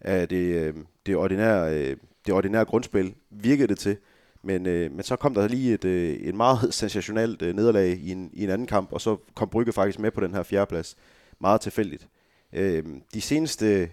af 0.01 0.29
det, 0.29 0.55
øh, 0.55 0.75
det, 1.07 1.17
ordinære, 1.17 1.75
øh, 1.75 1.97
det 2.27 2.35
ordinære 2.35 2.65
grundspil, 2.65 3.15
virkede 3.31 3.69
det 3.69 3.79
til. 3.79 3.97
Men, 4.43 4.67
øh, 4.67 4.93
men 4.93 5.03
så 5.03 5.17
kom 5.17 5.35
der 5.35 5.49
lige 5.49 5.75
et, 5.75 5.85
øh, 5.85 6.15
et 6.15 6.35
meget 6.35 6.75
sensationelt 6.75 7.43
øh, 7.43 7.57
nederlag 7.57 7.99
i 7.99 8.13
en, 8.13 8.31
i 8.33 8.45
en 8.45 8.51
anden 8.51 8.67
kamp, 8.67 8.93
og 8.93 9.01
så 9.01 9.17
kom 9.35 9.49
Brygge 9.49 9.73
faktisk 9.73 9.99
med 9.99 10.11
på 10.11 10.21
den 10.21 10.35
her 10.35 10.43
fjerdeplads. 10.43 10.97
Meget 11.41 11.61
tilfældigt. 11.61 12.09
Øh, 12.53 12.85
de 13.15 13.21
seneste 13.21 13.91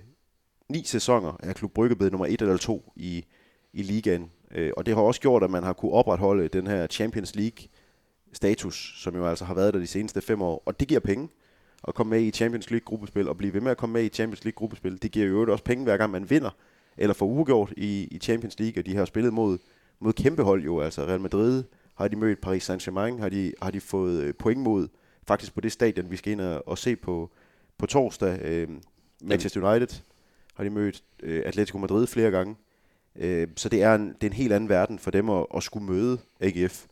ni 0.70 0.84
sæsoner 0.86 1.40
er 1.44 1.54
Klub 1.54 1.72
Brygge 1.72 1.96
blevet 1.96 2.12
nummer 2.12 2.26
et 2.26 2.42
eller 2.42 2.58
to 2.58 2.92
i, 2.96 3.26
i 3.74 3.82
ligaen. 3.82 4.32
Øh, 4.52 4.72
og 4.78 4.86
det 4.86 4.96
har 4.96 5.02
også 5.02 5.22
gjort, 5.22 5.44
at 5.44 5.52
man 5.52 5.64
har 5.64 5.74
kunne 5.74 5.92
opretholde 5.92 6.48
den 6.48 6.68
her 6.68 6.88
Champions 6.88 7.36
League 7.36 7.68
status, 8.34 8.94
som 8.98 9.16
jo 9.16 9.26
altså 9.26 9.46
har 9.46 9.54
været 9.54 9.74
der 9.74 9.80
de 9.80 9.88
seneste 9.88 10.22
fem 10.22 10.42
år. 10.42 10.64
Og 10.66 10.80
det 10.80 10.88
giver 10.88 11.00
penge 11.00 11.30
at 11.88 11.96
komme 11.96 12.10
med 12.10 12.22
i 12.22 12.32
Champions 12.32 12.72
League 12.72 12.86
gruppespil, 12.86 13.30
og 13.30 13.38
blive 13.38 13.54
ved 13.54 13.62
med 13.62 13.72
at 13.72 13.78
komme 13.78 13.94
med 13.94 14.04
i 14.04 14.10
Champions 14.10 14.44
League 14.44 14.56
gruppespil. 14.56 15.02
Det 15.02 15.12
giver 15.12 15.28
jo 15.28 15.52
også 15.52 15.64
penge 15.64 15.84
hver 15.84 15.98
gang 15.98 16.12
man 16.12 16.30
vinder, 16.30 16.50
eller 16.98 17.14
får 17.14 17.26
uafgjort 17.26 17.74
i, 17.78 18.08
i 18.12 18.20
Champions 18.20 18.60
League, 18.60 18.82
og 18.82 18.86
de 18.86 18.96
har 18.96 19.06
spillet 19.06 19.34
mod, 19.34 19.58
mod 20.04 20.14
kæmpe 20.14 20.44
hold 20.44 20.64
jo, 20.64 20.80
altså 20.80 21.06
Real 21.06 21.22
Madrid 21.22 21.64
har 21.96 22.08
de 22.08 22.16
mødt 22.16 22.42
Paris 22.42 22.70
Saint-Germain, 22.70 23.20
har 23.20 23.30
de, 23.30 23.54
har 23.62 23.72
de 23.72 23.82
fået 23.82 24.24
øh, 24.24 24.34
point 24.34 24.62
mod, 24.62 24.88
faktisk 25.28 25.54
på 25.54 25.62
det 25.62 25.72
stadion, 25.72 26.12
vi 26.12 26.18
skal 26.18 26.32
ind 26.32 26.42
og, 26.42 26.68
og 26.68 26.78
se 26.78 26.96
på, 26.96 27.32
på 27.78 27.86
torsdag. 27.86 28.40
Øh, 28.42 28.68
Manchester 29.22 29.72
United 29.72 30.00
har 30.54 30.64
de 30.64 30.70
mødt 30.70 31.04
øh, 31.24 31.44
Atletico 31.46 31.78
Madrid 31.78 32.08
flere 32.08 32.32
gange. 32.32 32.56
Øh, 33.16 33.48
så 33.56 33.70
det 33.70 33.84
er, 33.84 33.96
en, 33.96 34.08
det 34.08 34.24
er 34.24 34.28
en 34.28 34.34
helt 34.34 34.54
anden 34.54 34.70
verden 34.70 35.00
for 35.00 35.12
dem 35.12 35.30
at, 35.30 35.46
at 35.56 35.64
skulle 35.64 35.86
møde 35.86 36.18
AGF. 36.40 36.86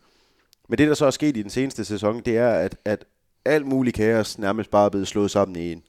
Men 0.69 0.78
det, 0.78 0.88
der 0.88 0.94
så 0.94 1.06
er 1.06 1.12
sket 1.12 1.38
i 1.38 1.42
den 1.42 1.50
seneste 1.50 1.86
sæson, 1.86 2.22
det 2.22 2.38
er, 2.38 2.50
at, 2.50 2.78
at 2.86 3.06
alt 3.46 3.68
muligt 3.68 3.96
kaos 3.96 4.40
nærmest 4.40 4.72
bare 4.72 4.86
er 4.86 4.90
blevet 4.90 5.07
slået 5.07 5.31
sammen 5.31 5.56
i 5.56 5.72
en. 5.72 5.84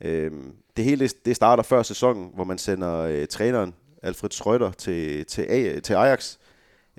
Øhm, 0.00 0.52
det 0.76 0.84
hele 0.84 1.08
det 1.08 1.36
starter 1.36 1.62
før 1.62 1.82
sæsonen, 1.82 2.30
hvor 2.34 2.44
man 2.44 2.58
sender 2.58 2.98
øh, 2.98 3.26
træneren 3.26 3.74
Alfred 4.02 4.30
Schrøder 4.30 4.72
til, 4.72 5.26
til, 5.26 5.42
A, 5.42 5.80
til 5.80 5.94
Ajax. 5.94 6.36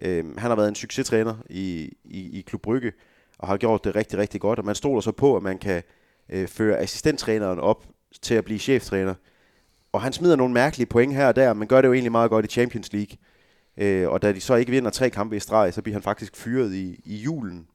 Øhm, 0.01 0.37
han 0.37 0.51
har 0.51 0.55
været 0.55 0.67
en 0.69 0.75
succestræner 0.75 1.35
i, 1.49 1.91
i, 2.03 2.39
i 2.39 2.41
Klub 2.41 2.61
Brygge, 2.61 2.91
og 3.37 3.47
har 3.47 3.57
gjort 3.57 3.83
det 3.83 3.95
rigtig, 3.95 4.19
rigtig 4.19 4.41
godt. 4.41 4.59
Og 4.59 4.65
man 4.65 4.75
stoler 4.75 5.01
så 5.01 5.11
på, 5.11 5.35
at 5.35 5.43
man 5.43 5.57
kan 5.57 5.83
øh, 6.29 6.47
føre 6.47 6.77
assistenttræneren 6.77 7.59
op 7.59 7.85
til 8.21 8.35
at 8.35 8.45
blive 8.45 8.59
cheftræner. 8.59 9.13
Og 9.91 10.01
han 10.01 10.13
smider 10.13 10.35
nogle 10.35 10.53
mærkelige 10.53 10.87
point 10.87 11.13
her 11.13 11.27
og 11.27 11.35
der, 11.35 11.53
men 11.53 11.67
gør 11.67 11.81
det 11.81 11.87
jo 11.87 11.93
egentlig 11.93 12.11
meget 12.11 12.29
godt 12.29 12.45
i 12.45 12.47
Champions 12.47 12.93
League. 12.93 13.17
Øh, 13.77 14.09
og 14.09 14.21
da 14.21 14.31
de 14.31 14.41
så 14.41 14.55
ikke 14.55 14.71
vinder 14.71 14.89
tre 14.89 15.09
kampe 15.09 15.35
i 15.35 15.39
streg, 15.39 15.73
så 15.73 15.81
bliver 15.81 15.95
han 15.95 16.03
faktisk 16.03 16.35
fyret 16.35 16.73
i, 16.73 17.01
i 17.05 17.15
julen. 17.15 17.67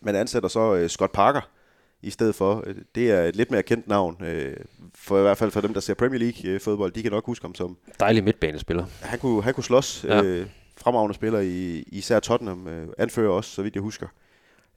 Man 0.00 0.16
ansætter 0.16 0.48
så 0.48 0.74
øh, 0.74 0.88
Scott 0.88 1.12
Parker 1.12 1.50
i 2.02 2.10
stedet 2.10 2.34
for. 2.34 2.64
Det 2.94 3.10
er 3.10 3.22
et 3.22 3.36
lidt 3.36 3.50
mere 3.50 3.62
kendt 3.62 3.88
navn, 3.88 4.24
øh, 4.24 4.56
for 4.94 5.18
i 5.18 5.22
hvert 5.22 5.38
fald 5.38 5.50
for 5.50 5.60
dem, 5.60 5.74
der 5.74 5.80
ser 5.80 5.94
Premier 5.94 6.18
League 6.18 6.50
øh, 6.50 6.60
fodbold. 6.60 6.92
De 6.92 7.02
kan 7.02 7.12
nok 7.12 7.26
huske 7.26 7.44
ham 7.44 7.54
som... 7.54 7.76
Dejlig 8.00 8.24
midtbanespiller. 8.24 8.86
Han 9.00 9.18
kunne, 9.18 9.42
han 9.42 9.54
kunne 9.54 9.64
slås. 9.64 10.04
Ja. 10.08 10.22
Øh, 10.22 10.46
fremragende 10.76 11.14
spiller 11.14 11.40
i 11.40 11.84
især 11.86 12.20
Tottenham. 12.20 12.68
Øh, 12.68 12.88
anfører 12.98 13.30
også, 13.30 13.50
så 13.50 13.62
vidt 13.62 13.74
jeg 13.74 13.82
husker. 13.82 14.06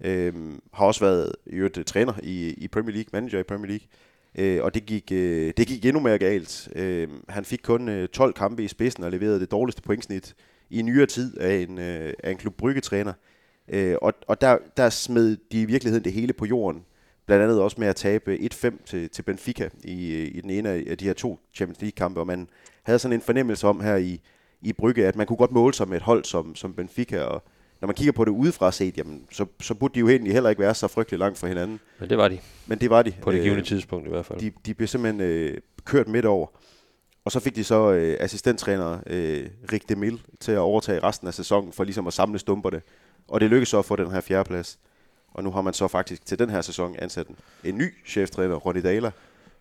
Øh, 0.02 0.34
har 0.74 0.86
også 0.86 1.06
været 1.06 1.32
i 1.46 1.56
øvrigt 1.56 1.78
øh, 1.78 1.86
træner 1.86 2.14
i, 2.24 2.54
i 2.54 2.68
Premier 2.68 2.96
League, 2.96 3.10
manager 3.14 3.40
i 3.40 3.44
Premier 3.44 3.68
League. 3.68 3.88
Øh, 4.36 4.64
og 4.64 4.74
det 4.74 4.86
gik, 4.86 5.12
øh, 5.12 5.54
det 5.58 5.68
gik 5.68 5.86
endnu 5.86 6.00
mere 6.00 6.18
galt. 6.18 6.70
Øh, 6.76 7.08
han 7.30 7.46
fik 7.46 7.60
kun 7.64 7.90
øh, 7.90 8.08
12 8.08 8.34
kampe 8.34 8.64
i 8.64 8.68
spidsen 8.68 9.04
og 9.04 9.12
leverede 9.12 9.40
det 9.40 9.52
dårligste 9.52 9.82
pointsnit 9.82 10.36
i 10.70 10.82
nyere 10.82 11.06
tid 11.06 11.38
af 11.38 11.56
en, 11.56 11.78
øh, 11.78 12.14
af 12.24 12.32
en 12.32 12.38
klub 12.38 12.54
bryggetræner. 12.54 13.14
Øh, 13.68 13.96
og 14.02 14.14
og 14.28 14.42
der, 14.42 14.58
der 14.78 14.90
smed 14.90 15.38
de 15.52 15.62
i 15.62 15.66
virkeligheden 15.66 16.04
det 16.04 16.14
hele 16.14 16.34
på 16.34 16.46
jorden. 16.46 16.86
Blandt 17.26 17.44
andet 17.44 17.62
også 17.62 17.80
med 17.80 17.88
at 17.88 17.96
tabe 17.96 18.38
1-5 18.54 18.84
til, 18.86 19.10
til 19.10 19.24
Benfica 19.24 19.70
i, 19.84 20.16
øh, 20.16 20.28
i 20.36 20.42
den 20.42 20.50
ene 20.50 20.70
af 20.70 20.98
de 20.98 21.06
her 21.06 21.14
to 21.14 21.40
Champions 21.54 21.82
League-kampe. 21.82 22.20
Og 22.20 22.28
man 22.28 22.50
havde 22.84 23.00
sådan 23.00 23.18
en 23.18 23.22
fornemmelse 23.22 23.68
om 23.68 23.80
her 23.80 23.96
i, 23.96 24.22
i 24.62 24.74
Brygge, 24.74 25.08
at 25.08 25.16
man 25.16 25.28
kunne 25.28 25.38
godt 25.38 25.52
måle 25.52 25.74
sig 25.74 25.88
med 25.88 25.98
et 25.98 26.04
hold 26.04 26.24
som, 26.24 26.56
som 26.56 26.74
Benfica, 26.74 27.22
og 27.22 27.44
når 27.82 27.88
man 27.88 27.96
kigger 27.96 28.12
på 28.12 28.26
det 28.26 28.32
udefra 28.32 28.72
set, 28.72 28.98
jamen, 28.98 29.24
så, 29.32 29.46
så 29.62 29.74
burde 29.74 29.94
de 29.94 30.00
jo 30.00 30.10
egentlig 30.10 30.34
heller 30.34 30.50
ikke 30.50 30.62
være 30.62 30.76
så 30.76 30.88
frygtelig 30.88 31.20
langt 31.20 31.38
fra 31.38 31.48
hinanden. 31.48 31.80
Men 32.00 32.10
det 32.10 32.18
var 32.18 32.28
de. 32.28 32.40
Men 32.68 32.80
det 32.80 32.90
var 32.90 33.02
de. 33.02 33.14
På 33.22 33.32
det 33.32 33.42
givende 33.42 33.62
øh, 33.62 33.68
tidspunkt 33.68 34.08
i 34.08 34.10
hvert 34.10 34.26
fald. 34.26 34.40
De, 34.40 34.52
de 34.66 34.74
blev 34.74 34.88
simpelthen 34.88 35.22
øh, 35.22 35.58
kørt 35.86 36.08
midt 36.08 36.26
over. 36.26 36.48
Og 37.26 37.32
så 37.32 37.40
fik 37.40 37.56
de 37.56 37.64
så 37.64 37.92
øh, 37.92 38.18
assistenttræner 38.20 39.00
øh, 39.08 39.48
Rick 39.74 39.90
Demil 39.90 40.22
til 40.40 40.52
at 40.52 40.58
overtage 40.58 41.00
resten 41.04 41.28
af 41.28 41.34
sæsonen 41.34 41.74
for 41.74 41.84
ligesom 41.84 42.08
at 42.08 42.14
samle 42.14 42.40
stumperne. 42.40 42.82
Og 43.28 43.42
det 43.42 43.50
lykkedes 43.50 43.70
så 43.70 43.80
at 43.80 43.86
få 43.86 43.96
den 43.96 44.12
her 44.12 44.22
fjerdeplads. 44.22 44.80
Og 45.34 45.44
nu 45.44 45.52
har 45.52 45.62
man 45.62 45.74
så 45.74 45.88
faktisk 45.88 46.26
til 46.26 46.40
den 46.40 46.50
her 46.50 46.62
sæson 46.62 46.96
ansat 47.00 47.28
en, 47.28 47.36
en 47.64 47.78
ny 47.78 47.94
cheftræner, 48.06 48.56
Ronny 48.56 48.82
Dahler, 48.84 49.12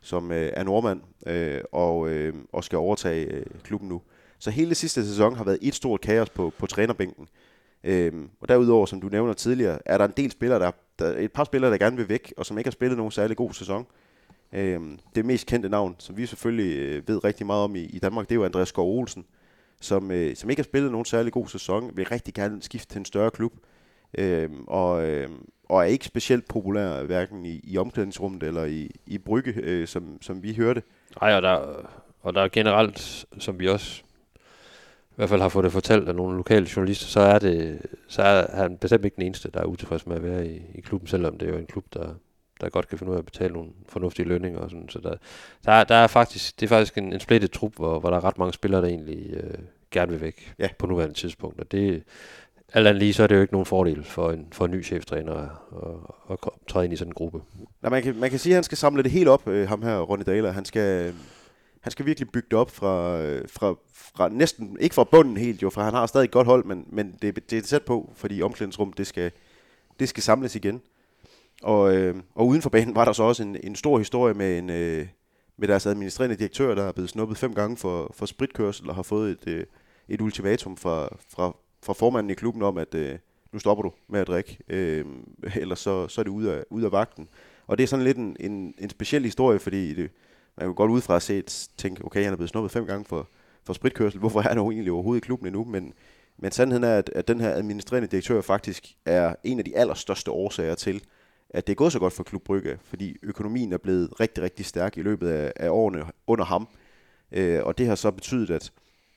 som 0.00 0.32
øh, 0.32 0.50
er 0.54 0.62
nordmand 0.62 1.00
øh, 1.26 1.60
og, 1.72 2.08
øh, 2.08 2.34
og 2.52 2.64
skal 2.64 2.78
overtage 2.78 3.26
øh, 3.26 3.46
klubben 3.64 3.88
nu. 3.88 4.02
Så 4.38 4.50
hele 4.50 4.74
sidste 4.74 5.06
sæson 5.06 5.36
har 5.36 5.44
været 5.44 5.58
et 5.62 5.74
stort 5.74 6.00
kaos 6.00 6.30
på, 6.30 6.52
på 6.58 6.66
trænerbænken. 6.66 7.28
Øhm, 7.84 8.30
og 8.40 8.48
derudover, 8.48 8.86
som 8.86 9.00
du 9.00 9.08
nævner 9.08 9.32
tidligere, 9.32 9.78
er 9.84 9.98
der 9.98 10.04
en 10.04 10.12
del 10.16 10.30
spillere, 10.30 10.58
der, 10.58 10.70
der 10.98 11.18
et 11.18 11.32
par 11.32 11.44
spillere, 11.44 11.70
der 11.70 11.78
gerne 11.78 11.96
vil 11.96 12.08
væk, 12.08 12.34
og 12.36 12.46
som 12.46 12.58
ikke 12.58 12.68
har 12.68 12.72
spillet 12.72 12.96
nogen 12.96 13.12
særlig 13.12 13.36
god 13.36 13.52
sæson. 13.52 13.86
Øhm, 14.52 14.98
det 15.14 15.24
mest 15.24 15.46
kendte 15.46 15.68
navn, 15.68 15.96
som 15.98 16.16
vi 16.16 16.26
selvfølgelig 16.26 16.78
øh, 16.78 17.08
ved 17.08 17.24
rigtig 17.24 17.46
meget 17.46 17.64
om 17.64 17.76
i, 17.76 17.80
i 17.80 17.98
Danmark, 17.98 18.28
det 18.28 18.34
er 18.34 18.36
jo 18.36 18.44
Andreas 18.44 18.68
Skov 18.68 18.98
Olsen, 18.98 19.24
som, 19.80 20.10
øh, 20.10 20.36
som 20.36 20.50
ikke 20.50 20.60
har 20.60 20.64
spillet 20.64 20.90
nogen 20.90 21.04
særlig 21.04 21.32
god 21.32 21.48
sæson, 21.48 21.90
vil 21.94 22.06
rigtig 22.06 22.34
gerne 22.34 22.62
skifte 22.62 22.92
til 22.92 22.98
en 22.98 23.04
større 23.04 23.30
klub, 23.30 23.52
øhm, 24.18 24.64
og, 24.66 25.08
øh, 25.08 25.28
og 25.68 25.80
er 25.80 25.84
ikke 25.84 26.04
specielt 26.04 26.48
populær, 26.48 27.02
hverken 27.02 27.46
i, 27.46 27.60
i 27.64 27.78
omklædningsrummet 27.78 28.42
eller 28.42 28.64
i, 28.64 28.90
i 29.06 29.18
Brygge, 29.18 29.54
øh, 29.56 29.86
som, 29.86 30.22
som 30.22 30.42
vi 30.42 30.54
hørte. 30.54 30.82
Nej, 31.20 31.34
og 31.34 31.42
der 31.42 31.86
og 32.26 32.34
der 32.34 32.40
er 32.40 32.48
generelt, 32.48 33.26
som 33.38 33.58
vi 33.58 33.68
også 33.68 34.02
i 35.16 35.18
hvert 35.18 35.28
fald 35.28 35.40
har 35.40 35.48
fået 35.48 35.64
det 35.64 35.72
fortalt 35.72 36.08
af 36.08 36.14
nogle 36.14 36.36
lokale 36.36 36.68
journalister, 36.76 37.06
så 37.06 37.20
er, 37.20 37.38
det, 37.38 37.78
så 38.08 38.22
er 38.22 38.56
han 38.56 38.76
bestemt 38.76 39.04
ikke 39.04 39.14
den 39.14 39.24
eneste, 39.24 39.50
der 39.54 39.60
er 39.60 39.64
utilfreds 39.64 40.06
med 40.06 40.16
at 40.16 40.22
være 40.22 40.46
i, 40.46 40.62
i 40.74 40.80
klubben, 40.80 41.08
selvom 41.08 41.38
det 41.38 41.48
er 41.48 41.52
jo 41.52 41.58
en 41.58 41.66
klub, 41.66 41.84
der, 41.94 42.08
der 42.60 42.68
godt 42.68 42.88
kan 42.88 42.98
finde 42.98 43.10
ud 43.10 43.16
af 43.16 43.20
at 43.20 43.24
betale 43.24 43.52
nogle 43.52 43.70
fornuftige 43.88 44.28
lønninger 44.28 44.60
og 44.60 44.70
sådan. 44.70 44.88
Så 44.88 44.98
der, 44.98 45.14
der, 45.64 45.72
er, 45.72 45.84
der 45.84 45.94
er 45.94 46.06
faktisk, 46.06 46.60
det 46.60 46.66
er 46.66 46.68
faktisk 46.68 46.98
en, 46.98 47.12
en 47.12 47.20
splittet 47.20 47.50
trup, 47.50 47.76
hvor, 47.76 47.98
hvor 48.00 48.10
der 48.10 48.16
er 48.16 48.24
ret 48.24 48.38
mange 48.38 48.52
spillere, 48.52 48.80
der 48.82 48.88
egentlig 48.88 49.30
øh, 49.32 49.54
gerne 49.90 50.12
vil 50.12 50.20
væk 50.20 50.54
Ja. 50.58 50.68
på 50.78 50.86
nuværende 50.86 51.14
tidspunkt. 51.14 51.60
Og 51.60 51.72
det, 51.72 52.02
alt 52.72 52.86
andet 52.86 53.02
lige, 53.02 53.14
så 53.14 53.22
er 53.22 53.26
det 53.26 53.36
jo 53.36 53.40
ikke 53.40 53.54
nogen 53.54 53.66
fordel 53.66 54.04
for 54.04 54.30
en, 54.30 54.46
for 54.52 54.64
en 54.64 54.70
ny 54.70 54.84
cheftræner 54.84 55.32
at, 55.34 55.48
at, 56.30 56.38
at 56.44 56.48
træde 56.68 56.84
ind 56.84 56.94
i 56.94 56.96
sådan 56.96 57.10
en 57.10 57.14
gruppe. 57.14 57.40
Nej, 57.82 57.90
man, 57.90 58.02
kan, 58.02 58.16
man 58.16 58.30
kan 58.30 58.38
sige, 58.38 58.52
at 58.52 58.56
han 58.56 58.64
skal 58.64 58.78
samle 58.78 59.02
det 59.02 59.10
helt 59.10 59.28
op, 59.28 59.48
øh, 59.48 59.68
ham 59.68 59.82
her, 59.82 59.98
Ronny 60.00 60.22
Daler. 60.26 60.52
Han 60.52 60.64
skal, 60.64 61.14
han 61.86 61.90
skal 61.90 62.06
virkelig 62.06 62.30
bygge 62.30 62.48
det 62.50 62.58
op 62.58 62.70
fra, 62.70 63.20
øh, 63.20 63.48
fra, 63.48 63.74
fra 63.94 64.28
næsten, 64.28 64.76
ikke 64.80 64.94
fra 64.94 65.04
bunden 65.04 65.36
helt 65.36 65.62
jo, 65.62 65.70
for 65.70 65.80
han 65.80 65.94
har 65.94 66.06
stadig 66.06 66.24
et 66.24 66.30
godt 66.30 66.46
hold, 66.46 66.64
men, 66.64 66.84
men 66.88 67.18
det, 67.22 67.50
det 67.50 67.58
er 67.58 67.62
tæt 67.62 67.82
på, 67.82 68.12
fordi 68.16 68.42
omklædningsrum, 68.42 68.92
det 68.92 69.06
skal, 69.06 69.30
det 70.00 70.08
skal 70.08 70.22
samles 70.22 70.56
igen. 70.56 70.80
Og, 71.62 71.96
øh, 71.96 72.14
og 72.34 72.46
uden 72.46 72.62
for 72.62 72.70
banen 72.70 72.94
var 72.94 73.04
der 73.04 73.12
så 73.12 73.22
også 73.22 73.42
en, 73.42 73.56
en 73.64 73.76
stor 73.76 73.98
historie 73.98 74.34
med, 74.34 74.58
en, 74.58 74.70
øh, 74.70 75.06
med 75.56 75.68
deres 75.68 75.86
administrerende 75.86 76.36
direktør, 76.36 76.74
der 76.74 76.82
er 76.82 76.92
blevet 76.92 77.10
snuppet 77.10 77.38
fem 77.38 77.54
gange 77.54 77.76
for, 77.76 78.12
for 78.14 78.26
spritkørsel 78.26 78.88
og 78.88 78.94
har 78.94 79.02
fået 79.02 79.30
et, 79.30 79.48
øh, 79.48 79.64
et 80.08 80.20
ultimatum 80.20 80.76
fra, 80.76 81.08
fra, 81.28 81.56
fra 81.82 81.92
formanden 81.92 82.30
i 82.30 82.34
klubben 82.34 82.62
om, 82.62 82.78
at 82.78 82.94
øh, 82.94 83.18
nu 83.52 83.58
stopper 83.58 83.82
du 83.82 83.92
med 84.08 84.20
at 84.20 84.26
drikke, 84.26 84.58
øh, 84.68 85.04
ellers 85.62 85.78
så, 85.78 86.08
så 86.08 86.20
er 86.20 86.22
det 86.22 86.30
ude 86.30 86.54
af, 86.54 86.64
ude 86.70 86.86
af 86.86 86.92
vagten. 86.92 87.28
Og 87.66 87.78
det 87.78 87.84
er 87.84 87.88
sådan 87.88 88.04
lidt 88.04 88.16
en, 88.16 88.36
en, 88.40 88.74
en 88.78 88.90
speciel 88.90 89.24
historie, 89.24 89.58
fordi 89.58 89.94
det, 89.94 90.10
man 90.58 90.66
kunne 90.66 90.74
godt 90.74 90.90
udefra 90.90 91.20
se, 91.20 91.42
tænke, 91.76 92.04
okay, 92.04 92.22
han 92.24 92.32
er 92.32 92.36
blevet 92.36 92.50
snuppet 92.50 92.72
fem 92.72 92.86
gange 92.86 93.04
for, 93.04 93.28
for 93.64 93.72
spritkørsel. 93.72 94.20
Hvorfor 94.20 94.40
er 94.40 94.48
han 94.48 94.58
egentlig 94.58 94.92
overhovedet 94.92 95.22
i 95.22 95.26
klubben 95.26 95.46
endnu? 95.46 95.64
Men, 95.64 95.92
men 96.38 96.52
sandheden 96.52 96.84
er, 96.84 96.98
at, 96.98 97.10
at 97.14 97.28
den 97.28 97.40
her 97.40 97.50
administrerende 97.50 98.08
direktør 98.08 98.40
faktisk 98.40 98.94
er 99.06 99.34
en 99.44 99.58
af 99.58 99.64
de 99.64 99.76
allerstørste 99.76 100.30
årsager 100.30 100.74
til, 100.74 101.02
at 101.50 101.66
det 101.66 101.72
er 101.72 101.76
gået 101.76 101.92
så 101.92 101.98
godt 101.98 102.12
for 102.12 102.22
Klub 102.22 102.42
Brygge, 102.42 102.78
fordi 102.84 103.16
økonomien 103.22 103.72
er 103.72 103.78
blevet 103.78 104.20
rigtig, 104.20 104.44
rigtig 104.44 104.66
stærk 104.66 104.96
i 104.98 105.02
løbet 105.02 105.28
af, 105.28 105.52
af 105.56 105.68
årene 105.68 106.04
under 106.26 106.44
ham. 106.44 106.68
Øh, 107.32 107.64
og 107.64 107.78
det 107.78 107.86
har 107.86 107.94
så 107.94 108.10
betydet, 108.10 108.50
at 108.50 108.72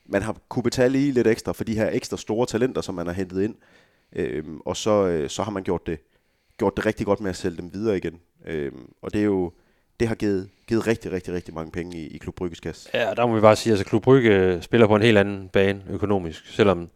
man 0.06 0.22
har 0.22 0.36
kunne 0.48 0.62
betale 0.62 0.92
lige 0.92 1.12
lidt 1.12 1.26
ekstra 1.26 1.52
for 1.52 1.64
de 1.64 1.74
her 1.74 1.90
ekstra 1.90 2.16
store 2.16 2.46
talenter, 2.46 2.80
som 2.80 2.94
man 2.94 3.06
har 3.06 3.12
hentet 3.12 3.42
ind. 3.42 3.54
Øh, 4.12 4.44
og 4.64 4.76
så, 4.76 5.06
øh, 5.06 5.30
så 5.30 5.42
har 5.42 5.50
man 5.50 5.62
gjort 5.62 5.86
det, 5.86 5.98
gjort 6.58 6.76
det 6.76 6.86
rigtig 6.86 7.06
godt 7.06 7.20
med 7.20 7.30
at 7.30 7.36
sælge 7.36 7.56
dem 7.56 7.72
videre 7.72 7.96
igen. 7.96 8.20
Øh, 8.46 8.72
og 9.02 9.12
det 9.12 9.20
er 9.20 9.24
jo 9.24 9.52
det 10.00 10.08
har 10.08 10.14
givet, 10.14 10.48
givet 10.66 10.86
rigtig, 10.86 11.12
rigtig, 11.12 11.34
rigtig 11.34 11.54
mange 11.54 11.72
penge 11.72 11.98
i, 11.98 12.06
i 12.06 12.18
Klub 12.18 12.34
Brygges 12.34 12.60
kasse. 12.60 12.90
Ja, 12.94 13.14
der 13.16 13.26
må 13.26 13.34
vi 13.34 13.40
bare 13.40 13.56
sige, 13.56 13.72
at 13.72 13.78
altså, 13.78 13.90
Klub 13.90 14.02
Brygge 14.02 14.30
øh, 14.30 14.62
spiller 14.62 14.86
på 14.86 14.96
en 14.96 15.02
helt 15.02 15.18
anden 15.18 15.48
bane 15.48 15.82
økonomisk, 15.90 16.46
selvom 16.46 16.88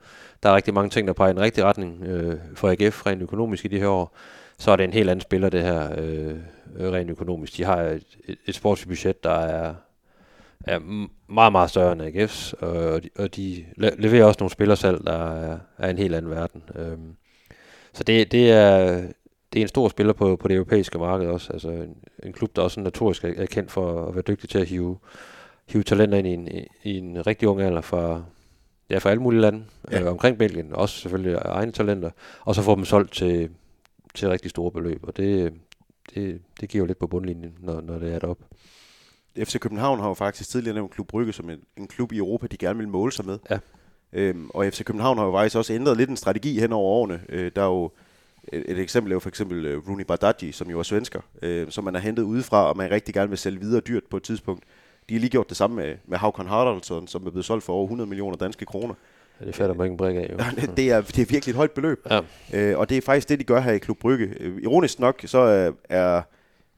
der 0.42 0.48
er 0.50 0.54
rigtig 0.56 0.74
mange 0.74 0.90
ting, 0.90 1.06
der 1.06 1.12
peger 1.12 1.30
i 1.30 1.34
den 1.34 1.40
rigtige 1.40 1.64
retning 1.64 2.04
øh, 2.06 2.38
for 2.54 2.68
AGF 2.68 3.06
rent 3.06 3.22
økonomisk 3.22 3.64
i 3.64 3.68
de 3.68 3.78
her 3.78 3.88
år, 3.88 4.16
så 4.58 4.70
er 4.70 4.76
det 4.76 4.84
en 4.84 4.92
helt 4.92 5.10
anden 5.10 5.20
spiller, 5.20 5.48
det 5.48 5.62
her 5.62 5.90
øh, 5.98 6.36
øh 6.76 6.92
rent 6.92 7.10
økonomisk. 7.10 7.56
De 7.56 7.64
har 7.64 7.76
et, 7.82 8.04
et, 8.24 8.38
et 8.46 8.54
sportsbudget, 8.54 9.24
der 9.24 9.38
er, 9.38 9.74
er 10.64 10.78
meget, 11.28 11.52
meget 11.52 11.70
større 11.70 11.92
end 11.92 12.02
AGF's, 12.02 12.64
og 12.64 13.02
de, 13.02 13.10
og 13.18 13.36
de 13.36 13.64
leverer 13.78 14.24
også 14.24 14.38
nogle 14.40 14.50
spillersalg, 14.50 15.06
der 15.06 15.34
er, 15.34 15.58
er 15.78 15.90
en 15.90 15.98
helt 15.98 16.14
anden 16.14 16.30
verden. 16.30 16.62
Øh, 16.76 16.98
så 17.92 18.04
det, 18.04 18.32
det 18.32 18.50
er 18.50 19.02
det 19.54 19.60
er 19.60 19.64
en 19.64 19.68
stor 19.68 19.88
spiller 19.88 20.12
på, 20.12 20.36
på 20.36 20.48
det 20.48 20.54
europæiske 20.54 20.98
marked 20.98 21.26
også. 21.28 21.52
Altså 21.52 21.70
en, 21.70 21.96
en 22.22 22.32
klub, 22.32 22.56
der 22.56 22.62
også 22.62 22.80
notorisk 22.80 23.24
er, 23.24 23.32
er 23.36 23.46
kendt 23.46 23.70
for 23.70 24.08
at 24.08 24.14
være 24.14 24.22
dygtig 24.22 24.48
til 24.50 24.58
at 24.58 24.66
hive, 24.66 24.98
hive 25.68 25.82
talenter 25.82 26.18
ind 26.18 26.26
i 26.26 26.32
en, 26.32 26.48
i 26.82 26.98
en 26.98 27.26
rigtig 27.26 27.48
ung 27.48 27.60
alder 27.60 27.80
fra, 27.80 28.22
ja, 28.90 28.98
fra 28.98 29.10
alle 29.10 29.22
mulige 29.22 29.40
lande 29.40 29.64
Ja. 29.90 29.96
ja. 29.96 30.04
øh, 30.04 30.10
omkring 30.10 30.38
Belgien. 30.38 30.72
Også 30.72 31.00
selvfølgelig 31.00 31.34
egne 31.44 31.72
talenter. 31.72 32.10
Og 32.40 32.54
så 32.54 32.62
få 32.62 32.74
dem 32.74 32.84
solgt 32.84 33.12
til, 33.12 33.50
til 34.14 34.28
rigtig 34.28 34.50
store 34.50 34.70
beløb. 34.70 35.00
Og 35.02 35.16
det, 35.16 35.52
det, 36.14 36.40
det 36.60 36.68
giver 36.68 36.82
jo 36.82 36.86
lidt 36.86 36.98
på 36.98 37.06
bundlinjen, 37.06 37.54
når, 37.60 37.80
når 37.80 37.98
det 37.98 38.14
er 38.14 38.18
deroppe. 38.18 38.44
FC 39.38 39.58
København 39.58 40.00
har 40.00 40.08
jo 40.08 40.14
faktisk 40.14 40.50
tidligere 40.50 40.74
nævnt 40.74 40.90
Klub 40.90 41.06
Brygge 41.06 41.32
som 41.32 41.50
en, 41.50 41.58
en 41.76 41.86
klub 41.86 42.12
i 42.12 42.18
Europa, 42.18 42.46
de 42.46 42.56
gerne 42.56 42.78
vil 42.78 42.88
måle 42.88 43.12
sig 43.12 43.26
med. 43.26 43.38
Ja. 43.50 43.58
Øhm, 44.12 44.50
og 44.50 44.66
FC 44.66 44.84
København 44.84 45.18
har 45.18 45.24
jo 45.24 45.32
faktisk 45.32 45.56
også 45.56 45.72
ændret 45.72 45.96
lidt 45.96 46.10
en 46.10 46.16
strategi 46.16 46.60
hen 46.60 46.72
over 46.72 46.90
årene. 46.90 47.20
Øh, 47.28 47.52
der 47.56 47.62
er 47.62 47.66
jo 47.66 47.90
et, 48.52 48.64
et 48.68 48.78
eksempel 48.78 49.12
er 49.12 49.14
jo 49.14 49.20
for 49.20 49.28
eksempel 49.28 49.66
øh, 49.66 49.88
Rooney 49.88 50.04
Bardghji, 50.04 50.52
som 50.52 50.70
jo 50.70 50.78
er 50.78 50.82
svensker, 50.82 51.20
øh, 51.42 51.70
som 51.70 51.84
man 51.84 51.94
har 51.94 52.00
hentet 52.00 52.22
udefra, 52.22 52.68
og 52.68 52.76
man 52.76 52.90
rigtig 52.90 53.14
gerne 53.14 53.28
vil 53.28 53.38
sælge 53.38 53.60
videre 53.60 53.80
dyrt 53.80 54.02
på 54.10 54.16
et 54.16 54.22
tidspunkt. 54.22 54.64
De 55.08 55.14
har 55.14 55.20
lige 55.20 55.30
gjort 55.30 55.48
det 55.48 55.56
samme 55.56 55.76
med, 55.76 55.96
med 56.06 56.18
Håkon 56.18 56.46
Haraldsson, 56.46 57.08
som 57.08 57.26
er 57.26 57.30
blevet 57.30 57.44
solgt 57.44 57.64
for 57.64 57.72
over 57.72 57.84
100 57.84 58.08
millioner 58.08 58.36
danske 58.36 58.64
kroner. 58.64 58.94
Ja, 59.40 59.46
det 59.46 59.56
fatter 59.56 59.74
man 59.74 59.84
ikke 59.84 59.92
en 59.92 59.96
brik 59.96 60.16
af. 60.16 60.30
Jo. 60.32 60.36
det, 60.76 60.90
er, 60.90 61.00
det 61.00 61.18
er 61.18 61.26
virkelig 61.30 61.48
et 61.48 61.56
højt 61.56 61.70
beløb. 61.70 62.06
Ja. 62.10 62.20
Øh, 62.54 62.78
og 62.78 62.88
det 62.88 62.96
er 62.96 63.02
faktisk 63.02 63.28
det, 63.28 63.38
de 63.38 63.44
gør 63.44 63.60
her 63.60 63.72
i 63.72 63.78
Klub 63.78 63.98
Brygge. 63.98 64.34
Øh, 64.40 64.62
ironisk 64.62 64.98
nok, 64.98 65.22
så 65.26 65.38
er, 65.38 65.72
er, 65.88 66.22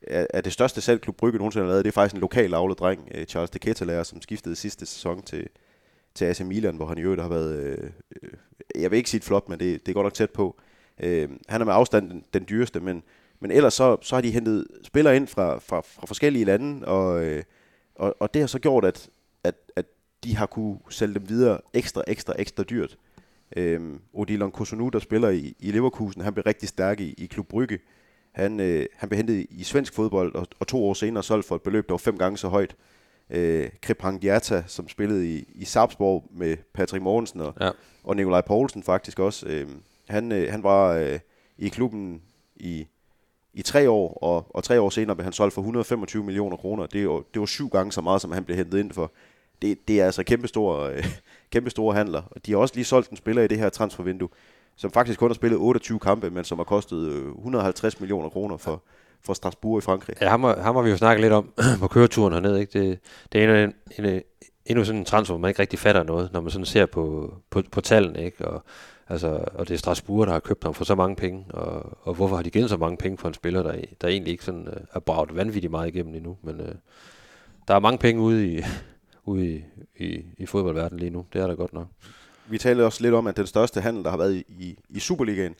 er, 0.02 0.40
det 0.40 0.52
største 0.52 0.80
salg, 0.80 1.00
Klub 1.00 1.16
Brygge 1.16 1.38
nogensinde 1.38 1.64
har 1.64 1.70
lavet, 1.70 1.84
det 1.84 1.90
er 1.90 1.94
faktisk 1.94 2.14
en 2.14 2.20
lokal 2.20 2.54
avlet 2.54 2.78
dreng, 2.78 3.08
øh, 3.14 3.24
Charles 3.24 3.50
de 3.50 3.58
Ketelaere, 3.58 4.04
som 4.04 4.22
skiftede 4.22 4.56
sidste 4.56 4.86
sæson 4.86 5.22
til, 5.22 5.48
til 6.14 6.24
AC 6.24 6.40
Milan, 6.40 6.76
hvor 6.76 6.86
han 6.86 6.98
i 6.98 7.00
øvrigt 7.00 7.22
har 7.22 7.28
været, 7.28 7.56
øh, 7.56 7.90
jeg 8.74 8.90
vil 8.90 8.96
ikke 8.96 9.10
sige 9.10 9.18
et 9.18 9.24
flot, 9.24 9.48
men 9.48 9.60
det, 9.60 9.86
det 9.86 9.92
er 9.92 9.94
godt 9.94 10.04
nok 10.04 10.14
tæt 10.14 10.30
på. 10.30 10.56
Øh, 11.00 11.28
han 11.48 11.60
er 11.60 11.64
med 11.64 11.72
afstand 11.74 12.10
den, 12.10 12.24
den 12.34 12.44
dyreste, 12.48 12.80
men, 12.80 13.02
men 13.40 13.50
ellers 13.50 13.74
så, 13.74 13.96
så 14.02 14.14
har 14.16 14.20
de 14.22 14.30
hentet 14.30 14.66
spillere 14.82 15.16
ind 15.16 15.26
fra, 15.26 15.58
fra, 15.58 15.80
fra 15.80 16.06
forskellige 16.06 16.44
lande, 16.44 16.86
og, 16.86 17.24
øh, 17.24 17.42
og, 17.94 18.16
og 18.20 18.34
det 18.34 18.42
har 18.42 18.46
så 18.46 18.58
gjort, 18.58 18.84
at, 18.84 19.08
at, 19.44 19.54
at 19.76 19.84
de 20.24 20.36
har 20.36 20.46
kunne 20.46 20.78
sælge 20.90 21.14
dem 21.14 21.28
videre 21.28 21.60
ekstra, 21.74 22.02
ekstra, 22.06 22.34
ekstra 22.38 22.62
dyrt. 22.62 22.96
Øhm, 23.56 24.00
Odilon 24.12 24.50
Kosunu, 24.50 24.88
der 24.88 24.98
spiller 24.98 25.28
i, 25.28 25.54
i 25.58 25.70
Leverkusen, 25.70 26.22
han 26.22 26.32
blev 26.34 26.42
rigtig 26.46 26.68
stærk 26.68 27.00
i, 27.00 27.14
i 27.18 27.26
Klub 27.26 27.48
Brygge. 27.48 27.78
Han, 28.32 28.60
øh, 28.60 28.86
han 28.96 29.08
blev 29.08 29.16
hentet 29.16 29.46
i 29.50 29.64
svensk 29.64 29.94
fodbold, 29.94 30.34
og, 30.34 30.46
og 30.60 30.66
to 30.66 30.84
år 30.84 30.94
senere 30.94 31.22
solgt 31.22 31.46
for 31.46 31.54
et 31.54 31.62
beløb, 31.62 31.86
der 31.88 31.92
var 31.92 31.98
fem 31.98 32.18
gange 32.18 32.38
så 32.38 32.48
højt. 32.48 32.76
Øh, 33.30 33.68
Kripang 33.82 34.22
Diata, 34.22 34.64
som 34.66 34.88
spillede 34.88 35.34
i, 35.34 35.44
i 35.54 35.64
Sarpsborg 35.64 36.24
med 36.30 36.56
Patrick 36.74 37.02
Mogensen 37.02 37.40
og, 37.40 37.54
Ja. 37.60 37.70
og 38.04 38.16
Nikolaj 38.16 38.40
Poulsen 38.40 38.82
faktisk 38.82 39.18
også. 39.18 39.46
Øh, 39.48 39.68
han, 40.08 40.32
øh, 40.32 40.50
han 40.50 40.62
var 40.62 40.92
øh, 40.92 41.18
i 41.58 41.68
klubben 41.68 42.22
i, 42.56 42.86
i 43.54 43.62
tre 43.62 43.90
år, 43.90 44.18
og, 44.22 44.46
og 44.50 44.64
tre 44.64 44.80
år 44.80 44.90
senere 44.90 45.16
blev 45.16 45.24
han 45.24 45.32
solgt 45.32 45.54
for 45.54 45.60
125 45.60 46.24
millioner 46.24 46.56
kroner. 46.56 46.86
Det, 46.86 47.02
er 47.04 47.22
det 47.34 47.40
var 47.40 47.46
syv 47.46 47.68
gange 47.68 47.92
så 47.92 48.00
meget, 48.00 48.20
som 48.20 48.32
han 48.32 48.44
blev 48.44 48.56
hentet 48.56 48.78
ind 48.78 48.92
for. 48.92 49.12
Det, 49.62 49.88
det 49.88 50.00
er 50.00 50.04
altså 50.04 50.22
kæmpestore, 50.22 50.92
øh, 50.92 51.04
kæmpestore 51.52 51.94
handler. 51.94 52.22
Og 52.30 52.46
de 52.46 52.52
har 52.52 52.58
også 52.58 52.74
lige 52.74 52.84
solgt 52.84 53.10
en 53.10 53.16
spiller 53.16 53.42
i 53.42 53.46
det 53.46 53.58
her 53.58 53.68
transfervindue, 53.68 54.28
som 54.76 54.90
faktisk 54.90 55.18
kun 55.18 55.30
har 55.30 55.34
spillet 55.34 55.58
28 55.58 55.98
kampe, 55.98 56.30
men 56.30 56.44
som 56.44 56.58
har 56.58 56.64
kostet 56.64 57.08
øh, 57.08 57.28
150 57.28 58.00
millioner 58.00 58.28
kroner 58.28 58.56
for, 58.56 58.82
for 59.24 59.34
Strasbourg 59.34 59.78
i 59.78 59.80
Frankrig. 59.80 60.16
Ja, 60.20 60.28
ham, 60.28 60.42
har- 60.44 60.60
ham 60.60 60.74
har 60.74 60.82
vi 60.82 60.90
jo 60.90 60.96
snakket 60.96 61.20
lidt 61.20 61.32
om 61.32 61.52
på 61.80 61.88
køreturen 61.88 62.32
hernede. 62.32 62.60
Ikke? 62.60 62.80
Det, 62.80 62.98
det 63.32 63.44
er 63.44 63.64
en, 63.64 63.74
en, 63.98 64.04
en, 64.04 64.22
endnu 64.66 64.84
sådan 64.84 64.98
en 64.98 65.04
transfer, 65.04 65.34
hvor 65.34 65.40
man 65.40 65.48
ikke 65.48 65.60
rigtig 65.62 65.78
fatter 65.78 66.02
noget, 66.02 66.32
når 66.32 66.40
man 66.40 66.50
sådan 66.50 66.66
ser 66.66 66.86
på, 66.86 67.34
på, 67.50 67.62
på 67.72 67.80
tallene. 67.80 68.24
Ikke? 68.24 68.48
Og, 68.48 68.64
altså, 69.08 69.44
og 69.54 69.68
det 69.68 69.74
er 69.74 69.78
Strasbourg, 69.78 70.26
der 70.26 70.32
har 70.32 70.40
købt 70.40 70.64
ham 70.64 70.74
for 70.74 70.84
så 70.84 70.94
mange 70.94 71.16
penge. 71.16 71.44
Og, 71.50 71.98
og 72.02 72.14
hvorfor 72.14 72.36
har 72.36 72.42
de 72.42 72.50
givet 72.50 72.70
så 72.70 72.76
mange 72.76 72.96
penge 72.96 73.18
for 73.18 73.28
en 73.28 73.34
spiller, 73.34 73.62
der, 73.62 73.80
der 74.00 74.08
egentlig 74.08 74.32
ikke 74.32 74.44
sådan, 74.44 74.68
øh, 74.68 74.76
er 74.94 75.00
braget 75.00 75.36
vanvittigt 75.36 75.70
meget 75.70 75.88
igennem 75.88 76.14
endnu. 76.14 76.36
Men 76.42 76.60
øh, 76.60 76.74
der 77.68 77.74
er 77.74 77.80
mange 77.80 77.98
penge 77.98 78.22
ude 78.22 78.54
i, 78.54 78.62
ude 79.24 79.46
i, 79.46 79.64
i, 79.96 80.24
i 80.38 80.46
fodboldverdenen 80.46 81.00
lige 81.00 81.10
nu. 81.10 81.26
Det 81.32 81.40
er 81.40 81.46
der 81.46 81.54
godt 81.54 81.72
nok. 81.72 81.86
Vi 82.48 82.58
talte 82.58 82.84
også 82.84 83.02
lidt 83.02 83.14
om, 83.14 83.26
at 83.26 83.36
den 83.36 83.46
største 83.46 83.80
handel, 83.80 84.04
der 84.04 84.10
har 84.10 84.16
været 84.16 84.34
i, 84.34 84.44
i, 84.48 84.78
i 84.88 84.98
Superligaen, 84.98 85.54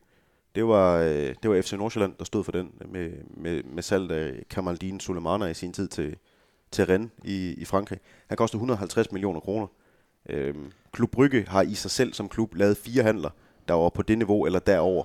det 0.56 0.66
var, 0.66 0.98
øh, 0.98 1.34
det 1.42 1.50
var 1.50 1.62
FC 1.62 1.72
Nordsjælland, 1.72 2.14
der 2.18 2.24
stod 2.24 2.44
for 2.44 2.52
den, 2.52 2.70
med, 2.84 3.12
med, 3.36 3.62
med 3.62 3.82
salg 3.82 4.10
af 4.12 4.42
Kamaldine 4.50 5.00
Sulemana 5.00 5.46
i 5.46 5.54
sin 5.54 5.72
tid 5.72 5.88
til, 5.88 6.16
til 6.70 6.86
Rennes 6.86 7.10
i, 7.24 7.54
i 7.58 7.64
Frankrig. 7.64 7.98
Han 8.26 8.36
kostede 8.36 8.58
150 8.58 9.12
millioner 9.12 9.40
kroner. 9.40 9.66
Øhm, 10.28 10.72
klub 10.92 11.10
Brygge 11.10 11.44
har 11.48 11.62
i 11.62 11.74
sig 11.74 11.90
selv 11.90 12.12
som 12.12 12.28
klub 12.28 12.54
lavet 12.54 12.76
fire 12.76 13.02
handler, 13.02 13.30
der 13.68 13.74
var 13.74 13.88
på 13.88 14.02
det 14.02 14.18
niveau 14.18 14.46
eller 14.46 14.58
derover. 14.58 15.04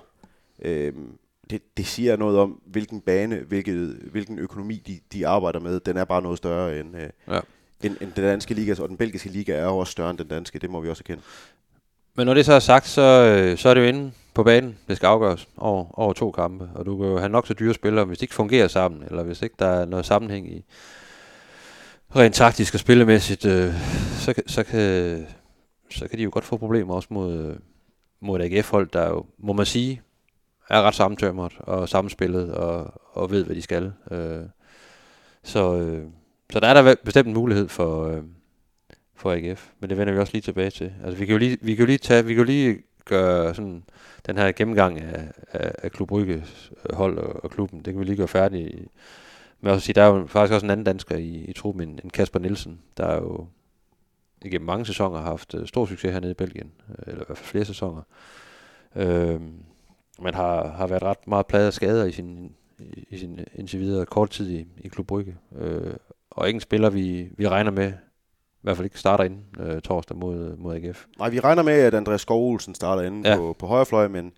Øhm, 0.62 1.12
det, 1.50 1.62
det 1.76 1.86
siger 1.86 2.16
noget 2.16 2.38
om, 2.38 2.60
hvilken 2.66 3.00
bane, 3.00 3.36
hvilket, 3.36 3.98
hvilken 4.10 4.38
økonomi 4.38 4.82
de, 4.86 5.00
de 5.12 5.26
arbejder 5.26 5.60
med. 5.60 5.80
Den 5.80 5.96
er 5.96 6.04
bare 6.04 6.22
noget 6.22 6.38
større 6.38 6.80
end, 6.80 6.96
øh, 6.96 7.08
Ja. 7.28 7.40
end, 7.82 7.96
end 8.00 8.12
den 8.12 8.24
danske 8.24 8.54
liga, 8.54 8.74
og 8.82 8.88
den 8.88 8.96
belgiske 8.96 9.28
liga 9.28 9.52
er 9.52 9.64
jo 9.64 9.78
også 9.78 9.90
større 9.90 10.10
end 10.10 10.18
den 10.18 10.28
danske, 10.28 10.58
det 10.58 10.70
må 10.70 10.80
vi 10.80 10.88
også 10.88 11.02
erkende. 11.08 11.22
Men 12.14 12.26
når 12.26 12.34
det 12.34 12.46
så 12.46 12.52
er 12.52 12.58
sagt, 12.58 12.88
så, 12.88 13.02
øh, 13.02 13.58
så 13.58 13.68
er 13.68 13.74
det 13.74 13.80
jo 13.80 13.86
inde 13.86 14.12
på 14.34 14.42
banen, 14.42 14.78
det 14.88 14.96
skal 14.96 15.06
afgøres 15.06 15.48
over, 15.56 15.98
over 15.98 16.12
to 16.12 16.30
kampe. 16.30 16.68
Og 16.74 16.86
du 16.86 16.96
kan 16.98 17.06
jo 17.06 17.18
have 17.18 17.28
nok 17.28 17.46
så 17.46 17.54
dyre 17.54 17.74
spillere, 17.74 18.04
hvis 18.04 18.18
det 18.18 18.22
ikke 18.22 18.34
fungerer 18.34 18.68
sammen, 18.68 19.02
eller 19.10 19.22
hvis 19.22 19.42
ikke 19.42 19.54
der 19.58 19.66
er 19.66 19.84
noget 19.84 20.06
sammenhæng 20.06 20.52
i 20.52 20.64
rent 22.16 22.34
taktisk 22.34 22.74
og 22.74 22.80
spillemæssigt, 22.80 23.44
øh, 23.44 23.74
så, 24.18 24.34
så, 24.46 24.62
kan, 24.62 25.26
så 25.90 26.08
kan 26.08 26.18
de 26.18 26.22
jo 26.22 26.30
godt 26.32 26.44
få 26.44 26.56
problemer 26.56 26.94
også 26.94 27.08
mod, 27.10 27.38
øh, 27.38 27.56
mod 28.20 28.40
et 28.40 28.44
AGF-hold, 28.44 28.88
der 28.92 29.08
jo, 29.08 29.26
må 29.38 29.52
man 29.52 29.66
sige, 29.66 30.02
er 30.70 30.82
ret 30.82 30.94
sammentømret 30.94 31.52
og 31.58 31.88
sammenspillet 31.88 32.54
og, 32.54 33.00
og 33.12 33.30
ved, 33.30 33.44
hvad 33.44 33.56
de 33.56 33.62
skal. 33.62 33.92
Øh, 34.10 34.42
så, 35.42 35.76
øh, 35.76 36.04
så 36.52 36.60
der 36.60 36.66
er 36.66 36.82
der 36.82 36.94
bestemt 37.04 37.28
en 37.28 37.34
mulighed 37.34 37.68
for, 37.68 38.08
øh, 38.08 38.22
for 39.14 39.32
AGF. 39.32 39.68
Men 39.80 39.90
det 39.90 39.98
vender 39.98 40.12
vi 40.12 40.18
også 40.18 40.32
lige 40.32 40.42
tilbage 40.42 40.70
til. 40.70 40.92
Altså, 41.04 41.18
vi 41.18 41.26
kan 41.26 41.32
jo 41.32 41.38
lige, 41.38 41.58
vi 41.60 41.74
kan 41.74 41.82
jo 41.82 41.86
lige 41.86 41.98
tage, 41.98 42.24
vi 42.24 42.34
kan 42.34 42.38
jo 42.38 42.44
lige 42.44 42.78
gøre 43.04 43.54
sådan 43.54 43.82
den 44.26 44.38
her 44.38 44.52
gennemgang 44.52 45.00
af, 45.00 45.28
af, 45.52 45.72
af 45.82 45.92
Klub 45.92 46.08
Brygges 46.08 46.72
hold 46.92 47.18
og, 47.18 47.44
og, 47.44 47.50
klubben. 47.50 47.78
Det 47.78 47.92
kan 47.92 48.00
vi 48.00 48.04
lige 48.04 48.16
gøre 48.16 48.28
færdig 48.28 48.86
med 49.62 49.72
at 49.72 49.82
sige, 49.82 49.94
der 49.94 50.02
er 50.02 50.06
jo 50.06 50.26
faktisk 50.26 50.54
også 50.54 50.66
en 50.66 50.70
anden 50.70 50.84
dansker 50.84 51.16
i, 51.16 51.28
i 51.28 51.52
truppen 51.52 51.88
end, 51.88 52.00
end 52.02 52.10
Kasper 52.10 52.38
Nielsen, 52.38 52.80
der 52.96 53.06
er 53.06 53.16
jo 53.16 53.46
igennem 54.44 54.66
mange 54.66 54.86
sæsoner 54.86 55.18
har 55.18 55.24
haft 55.24 55.54
uh, 55.54 55.66
stor 55.66 55.86
succes 55.86 56.12
hernede 56.12 56.30
i 56.30 56.34
Belgien, 56.34 56.72
øh, 56.88 56.94
eller 57.06 57.22
i 57.22 57.26
hvert 57.26 57.38
fald 57.38 57.46
flere 57.46 57.64
sæsoner. 57.64 58.02
Øh, 58.96 59.40
man 60.20 60.34
har, 60.34 60.68
har 60.68 60.86
været 60.86 61.02
ret 61.02 61.26
meget 61.26 61.46
pladet 61.46 61.66
af 61.66 61.72
skader 61.72 62.04
i 62.04 62.12
sin, 62.12 62.52
i, 62.78 63.04
i 63.10 63.18
sin 63.18 63.40
indtil 63.54 63.80
videre 63.80 64.06
kort 64.06 64.30
tid 64.30 64.50
i, 64.50 64.66
i 64.78 64.88
Klub 64.88 65.06
Brygge. 65.06 65.36
Øh, 65.58 65.94
og 66.30 66.46
ikke 66.46 66.56
en 66.56 66.60
spiller, 66.60 66.90
vi, 66.90 67.28
vi 67.36 67.48
regner 67.48 67.70
med, 67.70 67.88
i 67.88 68.62
hvert 68.62 68.76
fald 68.76 68.86
ikke 68.86 68.98
starter 68.98 69.24
ind 69.24 69.60
øh, 69.60 69.80
torsdag 69.80 70.16
mod, 70.16 70.56
mod 70.56 70.74
AGF. 70.76 71.06
Nej, 71.18 71.28
vi 71.28 71.40
regner 71.40 71.62
med, 71.62 71.72
at 71.72 71.94
Andreas 71.94 72.20
Skov 72.20 72.50
Olsen 72.50 72.74
starter 72.74 73.02
inde 73.02 73.30
ja. 73.30 73.36
på, 73.36 73.56
på 73.58 73.66
højre 73.66 73.86
fløj, 73.86 74.08
men, 74.08 74.32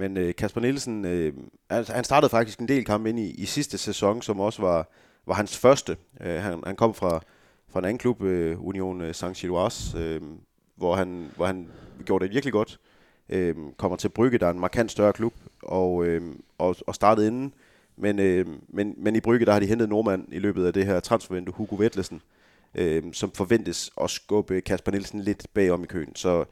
men 0.00 0.16
øh, 0.16 0.34
Kasper 0.34 0.60
Nielsen, 0.60 1.04
øh, 1.04 1.32
altså, 1.70 1.92
han 1.92 2.04
startede 2.04 2.30
faktisk 2.30 2.58
en 2.58 2.68
del 2.68 2.84
kampe 2.84 3.08
ind 3.08 3.18
i, 3.18 3.30
i 3.30 3.44
sidste 3.44 3.78
sæson, 3.78 4.22
som 4.22 4.40
også 4.40 4.62
var, 4.62 4.88
var 5.26 5.34
hans 5.34 5.58
første. 5.58 5.96
Øh, 6.20 6.42
han, 6.42 6.62
han 6.66 6.76
kom 6.76 6.94
fra, 6.94 7.20
fra 7.68 7.78
en 7.78 7.84
anden 7.84 7.98
klub, 7.98 8.22
øh, 8.22 8.66
Union 8.66 9.00
øh, 9.00 9.10
Saint-Gilloise, 9.10 9.98
øh, 9.98 10.20
hvor, 10.76 10.96
han, 10.96 11.30
hvor 11.36 11.46
han 11.46 11.68
gjorde 12.04 12.24
det 12.24 12.34
virkelig 12.34 12.52
godt. 12.52 12.80
Øh, 13.28 13.54
kommer 13.76 13.96
til 13.96 14.08
Brygge, 14.08 14.38
der 14.38 14.46
er 14.46 14.50
en 14.50 14.60
markant 14.60 14.90
større 14.90 15.12
klub, 15.12 15.34
og, 15.62 16.06
øh, 16.06 16.22
og, 16.58 16.76
og 16.86 16.94
startede 16.94 17.26
inden. 17.26 17.54
Men, 17.96 18.18
øh, 18.18 18.46
men, 18.68 18.94
men 18.96 19.16
i 19.16 19.20
Brygge, 19.20 19.46
der 19.46 19.52
har 19.52 19.60
de 19.60 19.66
hentet 19.66 19.88
nordmand 19.88 20.24
i 20.32 20.38
løbet 20.38 20.66
af 20.66 20.72
det 20.72 20.86
her 20.86 21.00
transfervindue, 21.00 21.54
Hugo 21.54 21.76
Vettlesen, 21.78 22.22
øh, 22.74 23.02
som 23.12 23.30
forventes 23.30 23.90
at 24.00 24.10
skubbe 24.10 24.60
Kasper 24.60 24.92
Nielsen 24.92 25.20
lidt 25.20 25.46
bagom 25.54 25.84
i 25.84 25.86
køen. 25.86 26.16
Så 26.16 26.44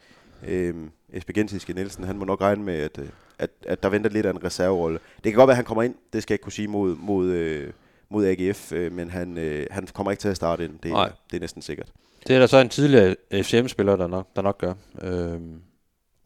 øh, 0.46 0.74
Esbjergensiske 1.12 1.72
Nielsen, 1.72 2.04
han 2.04 2.18
må 2.18 2.24
nok 2.24 2.40
regne 2.40 2.64
med, 2.64 2.74
at, 2.74 2.98
øh, 2.98 3.08
at, 3.38 3.50
at 3.66 3.82
der 3.82 3.88
venter 3.88 4.10
lidt 4.10 4.26
af 4.26 4.30
en 4.30 4.44
reserverolle. 4.44 4.98
Det 5.16 5.32
kan 5.32 5.34
godt 5.34 5.48
være, 5.48 5.52
at 5.52 5.56
han 5.56 5.64
kommer 5.64 5.82
ind, 5.82 5.94
det 6.12 6.22
skal 6.22 6.32
jeg 6.32 6.34
ikke 6.34 6.42
kunne 6.42 6.52
sige 6.52 6.68
mod, 6.68 6.96
mod, 6.96 7.26
øh, 7.26 7.72
mod 8.08 8.26
AGF, 8.26 8.72
øh, 8.72 8.92
men 8.92 9.10
han, 9.10 9.38
øh, 9.38 9.66
han 9.70 9.86
kommer 9.86 10.10
ikke 10.10 10.20
til 10.20 10.28
at 10.28 10.36
starte 10.36 10.64
ind, 10.64 10.78
det, 10.82 10.90
Nej. 10.90 11.12
det 11.30 11.36
er 11.36 11.40
næsten 11.40 11.62
sikkert. 11.62 11.92
Det 12.26 12.36
er 12.36 12.40
der 12.40 12.46
så 12.46 12.58
en 12.58 12.68
tidligere 12.68 13.16
FCM-spiller, 13.32 13.96
der 13.96 14.06
nok, 14.06 14.26
der 14.36 14.42
nok 14.42 14.58
gør. 14.58 14.74
Øh. 15.02 15.40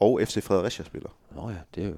Og 0.00 0.20
FC 0.24 0.42
Fredericia-spiller. 0.42 1.08
Nå 1.36 1.50
ja, 1.50 1.56
det 1.74 1.84
er 1.84 1.88
jo 1.88 1.94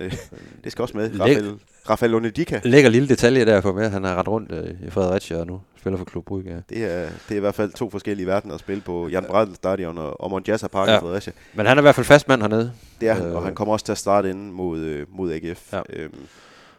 Øh, 0.00 0.12
det 0.64 0.72
skal 0.72 0.82
også 0.82 0.96
med. 0.96 1.20
Rafael, 1.20 1.58
Rafael 1.90 2.10
Lunedika. 2.10 2.60
Lækker 2.64 2.90
lille 2.90 3.08
detalje 3.08 3.44
der 3.44 3.60
for 3.60 3.72
med, 3.72 3.90
han 3.90 4.04
har 4.04 4.16
ret 4.16 4.28
rundt 4.28 4.52
øh, 4.52 4.86
i 4.86 4.90
Fredericia 4.90 5.40
og 5.40 5.46
nu 5.46 5.60
spiller 5.78 5.98
for 5.98 6.04
Klub 6.04 6.24
Brygge. 6.24 6.50
Ja. 6.50 6.60
Det, 6.68 6.84
er, 6.84 7.08
det 7.28 7.34
er 7.34 7.36
i 7.36 7.40
hvert 7.40 7.54
fald 7.54 7.72
to 7.72 7.90
forskellige 7.90 8.26
verdener 8.26 8.54
at 8.54 8.60
spille 8.60 8.82
på 8.82 9.08
Jan 9.08 9.24
Bradel 9.24 9.54
Stadion 9.54 9.98
og, 9.98 10.20
og 10.20 10.30
Monjassa 10.30 10.68
Park 10.68 10.88
ja. 10.88 10.96
i 10.96 11.00
Fredericia. 11.00 11.32
Men 11.54 11.66
han 11.66 11.78
er 11.78 11.82
i 11.82 11.84
hvert 11.84 11.94
fald 11.94 12.06
fast 12.06 12.28
mand 12.28 12.40
hernede. 12.40 12.72
Det 13.00 13.08
er 13.08 13.14
han, 13.14 13.26
øh. 13.26 13.36
og 13.36 13.42
han 13.42 13.54
kommer 13.54 13.72
også 13.72 13.84
til 13.84 13.92
at 13.92 13.98
starte 13.98 14.30
inden 14.30 14.52
mod, 14.52 14.78
øh, 14.78 15.06
mod 15.08 15.32
AGF. 15.32 15.72
Ja. 15.72 15.82
Øhm, 15.90 16.14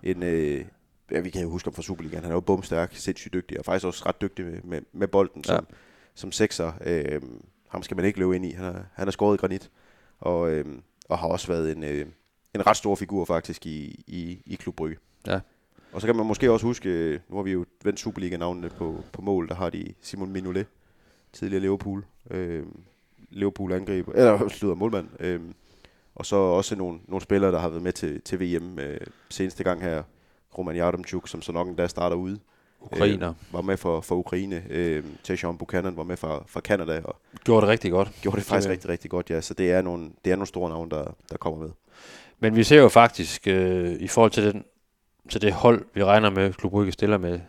en, 0.04 0.24
øh, 0.24 0.66
ja, 1.12 1.20
vi 1.20 1.30
kan 1.30 1.42
jo 1.42 1.50
huske 1.50 1.68
ham 1.68 1.74
fra 1.74 1.82
Superligaen. 1.82 2.24
Han 2.24 2.32
er 2.32 2.36
jo 2.36 2.42
bumstærk, 2.42 2.92
sindssygt 2.94 3.34
dygtig, 3.34 3.60
og 3.60 3.66
faktisk 3.66 3.86
også 3.86 4.04
ret 4.06 4.22
dygtig 4.22 4.46
med, 4.46 4.62
med, 4.64 4.82
med 4.94 5.08
bolden 5.08 5.44
som, 5.44 5.56
ja. 5.70 5.76
som 6.16 6.32
sekser. 6.32 6.72
Øhm, 6.86 7.42
ham 7.70 7.84
skal 7.84 7.98
man 7.98 8.06
ikke 8.06 8.20
løbe 8.20 8.36
ind 8.36 8.46
i. 8.46 8.52
Han 8.52 8.66
er, 8.66 8.80
han 8.94 9.08
er 9.08 9.12
skåret 9.12 9.38
i 9.38 9.40
granit, 9.40 9.70
og, 10.20 10.52
øhm, 10.52 10.82
og 11.10 11.18
har 11.18 11.28
også 11.28 11.48
været 11.48 11.72
en... 11.72 11.84
Øh, 11.84 12.06
en 12.56 12.68
ret 12.68 12.78
stor 12.78 12.96
figur 12.96 13.26
faktisk 13.26 13.66
i, 13.66 14.04
i, 14.08 14.42
i 14.46 14.56
Klub 14.56 14.76
Brygge. 14.76 14.98
Ja. 15.28 15.40
Og 15.92 16.02
så 16.02 16.08
kan 16.08 16.16
man 16.16 16.26
måske 16.26 16.52
også 16.52 16.66
huske, 16.66 17.22
nu 17.30 17.36
har 17.36 17.44
vi 17.44 17.52
jo 17.52 17.66
vendt 17.84 18.00
Superliga-navnene 18.00 18.70
på, 18.70 19.04
på 19.12 19.22
mål, 19.22 19.48
der 19.48 19.56
har 19.56 19.70
de 19.70 19.94
Simon 20.02 20.32
Mignolet, 20.32 20.66
tidligere 21.34 21.62
Liverpool, 21.62 22.06
øh, 22.32 22.66
Liverpool 23.30 23.72
angriber, 23.72 24.12
eller 24.12 24.48
slutter 24.50 24.76
målmand, 24.76 25.08
øh, 25.20 25.42
og 26.16 26.26
så 26.26 26.36
også 26.36 26.76
nogle, 26.76 27.00
nogle 27.08 27.22
spillere, 27.22 27.52
der 27.52 27.60
har 27.60 27.70
været 27.70 27.84
med 27.84 27.92
til, 27.94 28.22
til 28.22 28.40
VM 28.40 28.80
øh, 28.80 29.00
seneste 29.30 29.64
gang 29.64 29.82
her, 29.82 30.04
Roman 30.58 30.76
Jardomchuk, 30.76 31.28
som 31.28 31.42
så 31.42 31.52
nok 31.52 31.68
endda 31.68 31.88
starter 31.88 32.16
ude. 32.16 32.40
Ukrainer. 32.82 33.30
Øh, 33.30 33.54
var 33.54 33.62
med 33.62 33.78
for, 33.78 34.02
for 34.02 34.16
Ukraine. 34.16 34.64
Øh, 34.70 35.04
Tayshaun 35.24 35.58
Buchanan 35.58 35.98
var 35.98 36.04
med 36.04 36.18
fra, 36.18 36.44
fra 36.48 36.62
Canada. 36.62 37.02
Og 37.04 37.16
gjorde 37.44 37.62
det 37.62 37.70
rigtig 37.70 37.92
godt. 37.92 38.12
Gjorde 38.22 38.38
det 38.38 38.46
faktisk 38.46 38.68
det, 38.68 38.74
rigtig, 38.74 38.90
rigtig 38.90 39.12
godt, 39.12 39.30
ja. 39.30 39.42
Så 39.42 39.54
det 39.54 39.72
er 39.72 39.82
nogle, 39.82 40.10
det 40.26 40.32
er 40.32 40.36
nogle 40.36 40.48
store 40.48 40.70
navne, 40.70 40.92
der, 40.92 41.16
der 41.30 41.38
kommer 41.38 41.60
med. 41.60 41.70
Men 42.40 42.56
vi 42.56 42.64
ser 42.64 42.78
jo 42.78 42.90
faktisk, 42.90 43.48
øh, 43.48 43.92
i 43.92 44.08
forhold 44.08 44.32
til, 44.32 44.54
den, 44.54 44.64
til 45.30 45.42
det 45.42 45.54
hold, 45.54 45.86
vi 45.94 46.04
regner 46.04 46.30
med, 46.30 46.54
Klub 46.54 46.72
Brygge 46.72 46.92
stiller 46.92 47.18
med, 47.18 47.40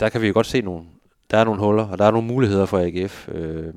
der 0.00 0.08
kan 0.08 0.22
vi 0.22 0.26
jo 0.26 0.32
godt 0.32 0.46
se 0.46 0.60
nogle, 0.60 0.84
der 1.30 1.38
er 1.38 1.44
nogle 1.44 1.60
huller, 1.60 1.88
og 1.88 1.98
der 1.98 2.04
er 2.04 2.10
nogle 2.10 2.26
muligheder 2.26 2.66
for 2.66 2.78
AGF. 2.78 3.28
Øh, 3.28 3.74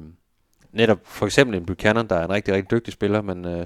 netop 0.71 0.99
for 1.03 1.25
eksempel 1.25 1.57
en 1.57 1.65
Buchanan, 1.65 2.07
der 2.07 2.15
er 2.15 2.25
en 2.25 2.29
rigtig, 2.29 2.53
rigtig 2.53 2.71
dygtig 2.71 2.93
spiller, 2.93 3.21
men 3.21 3.45
øh, 3.45 3.65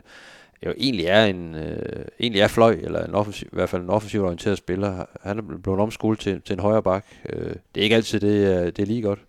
jo 0.66 0.74
egentlig 0.78 1.06
er 1.06 1.26
en 1.26 1.56
øh, 1.56 2.06
egentlig 2.20 2.42
er 2.42 2.48
fløj, 2.48 2.80
eller 2.82 3.06
en 3.06 3.16
offensiv, 3.16 3.48
i 3.52 3.56
hvert 3.56 3.70
fald 3.70 3.82
en 3.82 3.90
offensivt 3.90 4.24
orienteret 4.24 4.58
spiller. 4.58 5.06
Han 5.22 5.38
er 5.38 5.42
blevet 5.64 5.80
omskolet 5.80 6.20
til, 6.20 6.42
til 6.42 6.54
en 6.54 6.60
højre 6.60 6.84
bak. 6.84 7.06
Øh, 7.30 7.46
det 7.46 7.82
er 7.82 7.84
ikke 7.84 7.96
altid 7.96 8.20
det, 8.20 8.76
det 8.78 8.82
er 8.82 8.88
lige 8.88 9.02
godt. 9.02 9.20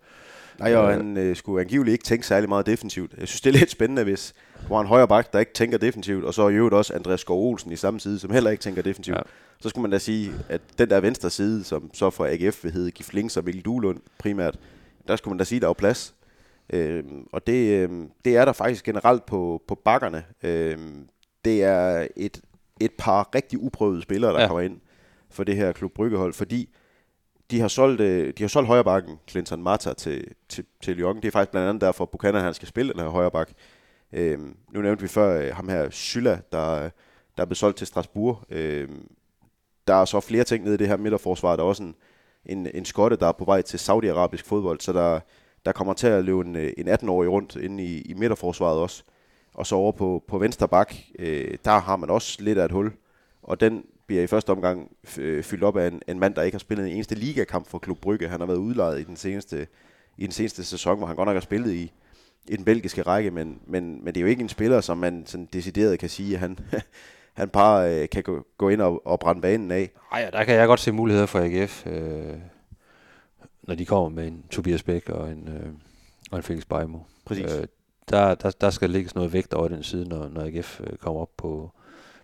Nej, 0.59 0.75
og 0.75 0.93
han 0.93 1.17
øh, 1.17 1.37
skulle 1.37 1.61
angiveligt 1.61 1.93
ikke 1.93 2.05
tænke 2.05 2.27
særlig 2.27 2.49
meget 2.49 2.67
defensivt. 2.67 3.13
Jeg 3.19 3.29
synes, 3.29 3.41
det 3.41 3.55
er 3.55 3.59
lidt 3.59 3.71
spændende, 3.71 4.05
hvis 4.05 4.35
har 4.69 4.81
en 4.81 4.87
højre 4.87 5.09
bak, 5.09 5.33
der 5.33 5.39
ikke 5.39 5.53
tænker 5.53 5.79
defensivt, 5.79 6.25
og 6.25 6.35
så 6.35 6.49
i 6.49 6.55
øvrigt 6.55 6.75
også 6.75 6.95
Andreas 6.95 7.21
Skov 7.21 7.51
Olsen 7.51 7.73
i 7.73 7.77
samme 7.77 8.01
side, 8.01 8.19
som 8.19 8.31
heller 8.31 8.51
ikke 8.51 8.61
tænker 8.61 8.83
defensivt. 8.83 9.17
Ja. 9.17 9.23
Så 9.61 9.69
skulle 9.69 9.83
man 9.83 9.91
da 9.91 9.99
sige, 9.99 10.33
at 10.49 10.61
den 10.79 10.91
der 10.91 11.01
venstre 11.01 11.31
side, 11.31 11.65
som 11.65 11.91
så 11.95 12.11
for 12.11 12.27
AGF 12.27 12.65
vil 12.65 12.73
hedde 12.73 12.91
Giflings 12.91 13.37
og 13.37 13.45
Mikkel 13.45 13.63
Duhlund 13.63 14.01
primært, 14.19 14.59
der 15.09 15.17
skulle 15.17 15.33
man 15.33 15.39
da 15.39 15.45
sige, 15.45 15.61
der 15.61 15.69
er 15.69 15.73
plads. 15.73 16.15
Øh, 16.73 17.05
og 17.33 17.47
det, 17.47 17.91
øh, 17.91 17.91
det 18.25 18.37
er 18.37 18.45
der 18.45 18.53
faktisk 18.53 18.85
generelt 18.85 19.27
på, 19.27 19.63
på 19.69 19.75
bakkerne. 19.75 20.25
Øh, 20.43 20.79
det 21.45 21.63
er 21.63 22.07
et, 22.17 22.41
et 22.81 22.93
par 22.99 23.31
rigtig 23.35 23.63
uprøvede 23.63 24.03
spillere, 24.03 24.33
der 24.33 24.41
ja. 24.41 24.47
kommer 24.47 24.61
ind 24.61 24.81
for 25.31 25.45
det 25.45 25.57
her 25.57 25.73
Klub 25.73 25.93
Bryggehold, 25.93 26.33
fordi 26.33 26.69
de 27.51 27.61
har 27.61 27.69
solgt, 27.69 28.01
øh, 28.01 28.33
de 28.39 28.43
har 28.43 28.49
solgt 28.49 28.67
højrebakken 28.67 29.19
Clinton 29.29 29.63
Mata 29.63 29.93
til, 29.93 30.25
til, 30.49 30.65
til 30.83 30.97
Lyon. 30.97 31.17
Det 31.17 31.25
er 31.25 31.31
faktisk 31.31 31.51
blandt 31.51 31.69
andet 31.69 31.81
derfor, 31.81 32.05
at 32.05 32.11
Buchanan 32.11 32.43
han 32.43 32.55
skal 32.55 32.69
spille 32.69 32.93
den 32.93 33.01
her 33.01 33.09
højrebak. 33.09 33.51
Øhm, 34.15 34.57
nu 34.73 34.83
nævnte 34.83 35.03
vi 35.03 35.09
før 35.09 35.41
øh, 35.41 35.55
ham 35.55 35.69
her, 35.69 35.91
Sylla, 35.91 36.41
der, 36.53 36.91
der 37.37 37.43
er 37.43 37.45
blevet 37.45 37.57
solgt 37.57 37.79
til 37.79 37.87
Strasbourg. 37.87 38.45
Øh, 38.51 38.89
der 39.87 39.95
er 39.95 40.05
så 40.05 40.21
flere 40.21 40.45
ting 40.45 40.65
nede 40.65 40.75
i 40.75 40.79
det 40.79 40.89
her 40.89 40.97
midterforsvar. 40.97 41.57
Der 41.57 41.63
er 41.63 41.69
også 41.69 41.83
en, 41.83 41.95
en, 42.47 42.69
en 42.75 42.85
skotte, 42.85 43.17
der 43.17 43.27
er 43.27 43.33
på 43.33 43.45
vej 43.45 43.63
til 43.63 43.79
saudiarabisk 43.79 44.45
fodbold, 44.45 44.81
så 44.81 44.93
der, 44.93 45.21
der 45.65 45.73
kommer 45.73 45.95
til 45.95 46.07
at 46.07 46.25
løbe 46.25 46.41
en, 46.41 46.57
øh, 46.57 46.73
en 46.79 46.89
18-årig 46.89 47.31
rundt 47.31 47.57
inde 47.57 47.85
i, 47.85 48.01
i 48.01 48.15
midterforsvaret 48.15 48.79
også. 48.79 49.03
Og 49.55 49.67
så 49.67 49.75
over 49.75 49.93
på, 49.93 50.25
på 50.29 50.39
venstre 50.39 50.69
bak, 50.69 50.95
øh, 51.19 51.59
der 51.65 51.79
har 51.79 51.97
man 51.97 52.11
også 52.11 52.43
lidt 52.43 52.59
af 52.59 52.65
et 52.65 52.73
hul. 52.73 52.93
Og 53.43 53.61
den 53.61 53.85
bliver 54.07 54.23
i 54.23 54.27
første 54.27 54.51
omgang 54.51 54.91
øh, 55.19 55.43
fyldt 55.43 55.65
op 55.65 55.77
af 55.77 55.87
en, 55.87 56.03
en 56.09 56.19
mand, 56.19 56.35
der 56.35 56.43
ikke 56.43 56.55
har 56.55 56.61
spillet 56.61 56.87
en 56.87 56.93
eneste 56.93 57.15
ligakamp 57.15 57.67
for 57.67 57.79
Klub 57.79 57.99
Brygge. 57.99 58.29
Han 58.29 58.41
har 58.41 58.47
været 58.47 58.59
udlejet 58.59 59.01
i 59.01 59.05
den 59.05 59.17
seneste, 59.17 59.67
i 60.19 60.25
den 60.25 60.33
seneste 60.33 60.65
sæson, 60.65 60.99
hvor 60.99 61.07
han 61.07 61.17
godt 61.17 61.27
nok 61.27 61.35
har 61.35 61.41
spillet 61.41 61.73
i, 61.73 61.93
i 62.49 62.57
den 62.57 62.65
belgiske 62.65 63.03
række, 63.03 63.31
men, 63.31 63.61
men, 63.67 64.05
men 64.05 64.07
det 64.07 64.17
er 64.17 64.21
jo 64.21 64.27
ikke 64.27 64.43
en 64.43 64.49
spiller, 64.49 64.81
som 64.81 64.99
man 64.99 65.27
sådan 65.27 65.49
decideret 65.53 65.99
kan 65.99 66.09
sige, 66.09 66.35
at 66.35 66.41
han, 66.41 66.59
han 67.41 67.49
bare 67.49 68.03
øh, 68.03 68.09
kan 68.09 68.23
gå, 68.23 68.47
gå 68.59 68.69
ind 68.69 68.81
og, 68.81 69.07
og 69.07 69.21
brænde 69.21 69.41
banen 69.41 69.71
af. 69.71 69.91
Ej, 70.13 70.31
der 70.31 70.45
kan 70.45 70.55
jeg 70.55 70.67
godt 70.67 70.81
se 70.81 70.93
muligheder 70.93 71.27
for 71.27 71.41
AGF, 71.41 71.87
øh, 71.87 72.35
når 73.63 73.75
de 73.75 73.87
kommer 73.87 74.09
med 74.09 74.27
en 74.27 74.45
Tobias 74.51 74.83
Bæk 74.83 75.09
og 75.09 75.31
en, 75.31 75.49
øh, 75.49 75.73
og 76.31 76.37
en 76.37 76.43
Felix 76.43 76.65
Beimo. 76.65 76.99
Præcis. 77.25 77.53
Øh, 77.53 77.67
der, 78.09 78.35
der, 78.35 78.51
der 78.51 78.71
skal 78.71 78.91
lægges 78.91 79.15
noget 79.15 79.33
vægt 79.33 79.55
over 79.55 79.69
den 79.69 79.83
side, 79.83 80.09
når, 80.09 80.29
når 80.29 80.43
AGF 80.43 80.81
øh, 80.81 80.97
kommer 80.97 81.21
op 81.21 81.37
på, 81.37 81.71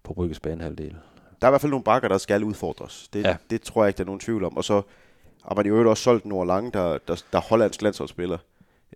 på 0.02 0.14
Brygges 0.14 0.40
banehalvdel 0.40 0.96
der 1.40 1.46
er 1.46 1.50
i 1.50 1.52
hvert 1.52 1.60
fald 1.60 1.70
nogle 1.70 1.84
bakker, 1.84 2.08
der 2.08 2.18
skal 2.18 2.44
udfordres. 2.44 3.08
Det, 3.12 3.24
ja. 3.24 3.36
det 3.50 3.62
tror 3.62 3.84
jeg 3.84 3.88
ikke, 3.88 3.98
der 3.98 4.04
er 4.04 4.06
nogen 4.06 4.20
tvivl 4.20 4.44
om. 4.44 4.56
Og 4.56 4.64
så 4.64 4.82
har 5.48 5.54
man 5.54 5.66
jo 5.66 5.90
også 5.90 6.02
solgt 6.02 6.24
Nord 6.24 6.46
Lange, 6.46 6.70
der, 6.70 6.98
der, 7.08 7.22
der 7.32 7.40
hollandsk 7.40 7.82
landsholdsspiller. 7.82 8.38